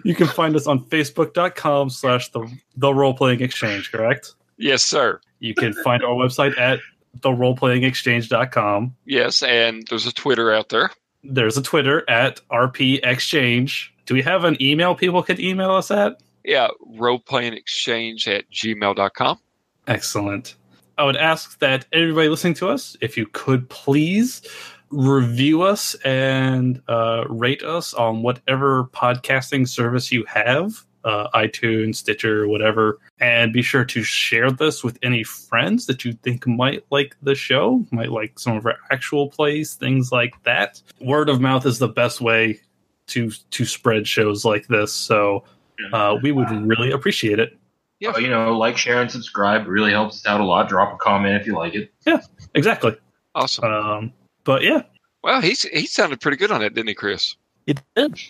you 0.05 0.13
can 0.15 0.27
find 0.27 0.57
us 0.57 0.67
on 0.67 0.81
facebook.com 0.87 1.89
slash 1.91 2.31
the 2.33 2.51
the 2.77 2.93
role 2.93 3.15
playing 3.15 3.43
exchange, 3.43 3.93
correct? 3.93 4.35
yes, 4.57 4.83
sir. 4.83 5.21
You 5.39 5.55
can 5.55 5.73
find 5.73 6.03
our 6.03 6.15
website 6.17 6.59
at 6.59 6.81
the 7.23 7.29
roleplayingexchange.com. 7.31 8.97
Yes, 9.05 9.43
and 9.45 9.87
there's 9.89 10.07
a 10.07 10.13
Twitter 10.13 10.53
out 10.53 10.71
there. 10.71 10.91
There's 11.23 11.57
a 11.57 11.63
Twitter 11.63 12.09
at 12.11 12.41
RP 12.51 12.99
Exchange. 13.05 13.95
Do 14.07 14.15
we 14.15 14.23
have 14.23 14.43
an 14.43 14.61
email 14.61 14.97
people 14.97 15.23
could 15.23 15.39
email 15.39 15.71
us 15.73 15.93
at? 15.93 16.21
Yeah, 16.49 16.69
roleplayingexchange 16.97 18.27
at 18.27 18.51
gmail.com. 18.51 19.39
Excellent. 19.87 20.55
I 20.97 21.05
would 21.05 21.17
ask 21.17 21.59
that 21.59 21.85
everybody 21.93 22.31
listening 22.31 22.55
to 22.55 22.69
us, 22.71 22.97
if 23.03 23.19
you 23.19 23.27
could 23.27 23.69
please 23.69 24.41
review 24.89 25.61
us 25.61 25.95
and 26.07 26.81
uh, 26.89 27.25
rate 27.29 27.63
us 27.63 27.93
on 27.93 28.23
whatever 28.23 28.85
podcasting 28.95 29.69
service 29.69 30.11
you 30.11 30.25
have. 30.25 30.87
uh, 31.05 31.29
iTunes, 31.35 31.97
Stitcher, 31.97 32.49
whatever. 32.49 32.99
And 33.21 33.53
be 33.53 33.63
sure 33.63 33.85
to 33.85 34.03
share 34.03 34.51
this 34.51 34.83
with 34.83 34.99
any 35.03 35.23
friends 35.25 35.87
that 35.87 36.05
you 36.05 36.13
think 36.13 36.47
might 36.47 36.85
like 36.91 37.17
the 37.23 37.35
show, 37.35 37.85
might 37.91 38.11
like 38.11 38.39
some 38.39 38.57
of 38.57 38.67
our 38.67 38.77
actual 38.91 39.29
plays, 39.29 39.75
things 39.75 40.13
like 40.13 40.35
that. 40.45 40.83
Word 41.01 41.29
of 41.29 41.41
mouth 41.41 41.67
is 41.67 41.79
the 41.79 41.89
best 41.89 42.21
way 42.21 42.61
to 43.09 43.31
to 43.31 43.65
spread 43.65 44.07
shows 44.07 44.45
like 44.45 44.67
this. 44.67 44.93
So 44.93 45.45
uh, 45.93 46.17
we 46.23 46.33
would 46.33 46.51
really 46.51 46.91
appreciate 46.91 47.39
it. 47.39 47.57
Yeah. 48.01 48.11
Uh, 48.11 48.19
you 48.19 48.29
know, 48.31 48.57
like, 48.57 48.77
share, 48.77 49.01
and 49.03 49.11
subscribe. 49.11 49.63
It 49.63 49.69
really 49.69 49.91
helps 49.91 50.17
us 50.17 50.27
out 50.27 50.41
a 50.41 50.45
lot. 50.45 50.69
Drop 50.69 50.95
a 50.95 50.97
comment 50.97 51.41
if 51.41 51.47
you 51.47 51.55
like 51.57 51.75
it. 51.75 51.93
Yeah, 52.07 52.21
exactly. 52.55 52.97
Awesome. 53.35 53.65
Um, 53.65 54.13
but 54.45 54.63
yeah, 54.63 54.83
Well, 55.23 55.41
he's 55.41 55.63
he 55.63 55.87
sounded 55.87 56.21
pretty 56.21 56.37
good 56.37 56.51
on 56.53 56.63
it, 56.63 56.75
didn't 56.75 56.89
he, 56.89 56.95
Chris? 56.95 57.37
It 57.67 57.81
did. 57.97 58.21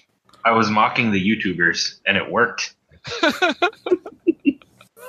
I 0.44 0.52
was 0.52 0.70
mocking 0.70 1.10
the 1.12 1.20
YouTubers, 1.22 2.00
and 2.06 2.16
it 2.16 2.30
worked. 2.30 2.74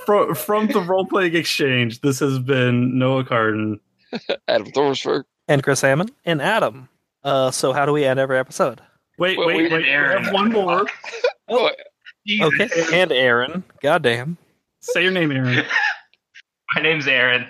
from, 0.05 0.35
from 0.35 0.67
the 0.67 0.81
role 0.81 1.05
playing 1.05 1.35
exchange, 1.35 2.01
this 2.01 2.19
has 2.19 2.39
been 2.39 2.97
Noah 2.97 3.23
Carden. 3.23 3.79
Adam 4.47 4.67
Thorsberg. 4.67 5.23
And 5.47 5.63
Chris 5.63 5.81
Hammond 5.81 6.11
and 6.25 6.41
Adam. 6.41 6.89
Uh, 7.23 7.51
so 7.51 7.73
how 7.73 7.85
do 7.85 7.91
we 7.93 8.05
end 8.05 8.19
every 8.19 8.37
episode? 8.37 8.81
Wait, 9.17 9.37
Well, 9.37 9.47
wait, 9.47 9.57
we- 9.57 9.69
wait. 9.69 9.83
We 9.83 9.89
have 9.89 10.31
one 10.33 10.51
more. 10.51 10.85
Oh, 11.51 11.67
Jesus. 12.27 12.53
Okay. 12.61 13.01
And 13.01 13.11
Aaron. 13.11 13.63
Goddamn. 13.81 14.37
Say 14.81 15.03
your 15.03 15.11
name, 15.11 15.31
Aaron. 15.31 15.65
My 16.75 16.81
name's 16.83 17.07
Aaron, 17.07 17.47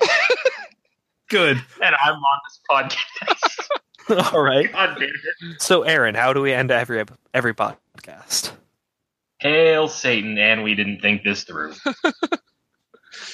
Good. 1.29 1.57
and 1.83 1.95
I'm 2.03 2.13
on 2.15 2.39
this 2.47 2.59
podcast. 4.09 4.33
All 4.33 4.41
right. 4.41 4.71
God 4.71 4.95
damn 4.97 5.09
it. 5.09 5.61
So 5.61 5.83
Aaron, 5.83 6.15
how 6.15 6.31
do 6.31 6.41
we 6.41 6.53
end 6.53 6.71
every 6.71 7.03
every 7.33 7.53
podcast? 7.53 8.51
Hail 9.39 9.87
Satan, 9.89 10.37
and 10.37 10.63
we 10.63 10.73
didn't 10.73 11.01
think 11.01 11.23
this 11.23 11.43
through. 11.43 11.73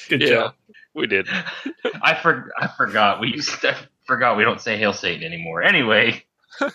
Good 0.09 0.21
yeah, 0.21 0.27
job. 0.27 0.53
we 0.95 1.05
did. 1.07 1.27
I 2.01 2.15
for, 2.15 2.51
I 2.59 2.67
forgot. 2.67 3.19
We 3.19 3.33
used 3.33 3.61
to, 3.61 3.75
forgot 4.05 4.37
we 4.37 4.43
don't 4.43 4.59
say 4.61 4.77
Hail 4.77 4.93
Satan 4.93 5.23
anymore. 5.23 5.61
Anyway, 5.63 6.23
Uh, 6.59 6.69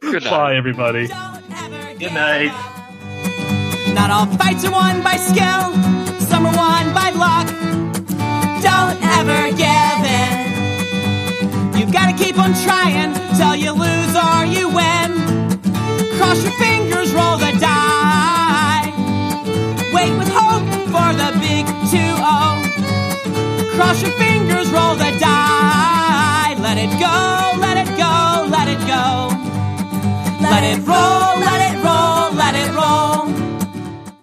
good 0.00 0.24
night. 0.24 0.30
Bye, 0.30 0.56
everybody. 0.56 1.08
Good 1.08 1.98
give 1.98 2.12
night. 2.12 2.78
Not 3.94 4.10
all 4.10 4.26
fights 4.38 4.64
are 4.64 4.72
won 4.72 5.02
by 5.02 5.16
skill, 5.16 5.72
some 6.18 6.46
are 6.46 6.56
won 6.56 6.94
by 6.94 7.10
luck. 7.10 7.46
Don't 8.62 8.98
ever 9.18 9.40
give 9.52 10.02
in. 10.22 11.78
You've 11.78 11.92
got 11.92 12.06
to 12.10 12.16
keep 12.24 12.38
on 12.38 12.54
trying 12.64 13.12
till 13.36 13.54
you 13.54 13.72
lose 13.72 14.14
or 14.16 14.46
you 14.46 14.68
win. 14.68 15.10
Cross 16.16 16.42
your 16.42 16.52
fingers, 16.52 17.12
roll 17.12 17.36
the 17.36 17.52
die. 17.60 18.88
Wait 19.92 20.12
with 20.18 20.30
hope 20.32 20.66
for 20.94 21.10
the 21.20 21.30
big 21.44 21.66
2 21.92 22.22
Cross 23.76 24.02
your 24.02 24.12
fingers, 24.12 24.70
roll 24.70 24.94
the 24.94 25.12
die. 25.20 26.54
Let 26.60 26.78
it 26.78 26.92
go, 26.98 27.58
let 27.60 27.76
it 27.76 27.90
go, 27.98 28.46
let 28.56 28.68
it 28.68 28.80
go. 28.86 29.28
Let 30.40 30.64
it 30.64 30.78
roll, 30.86 31.40
let 31.40 31.62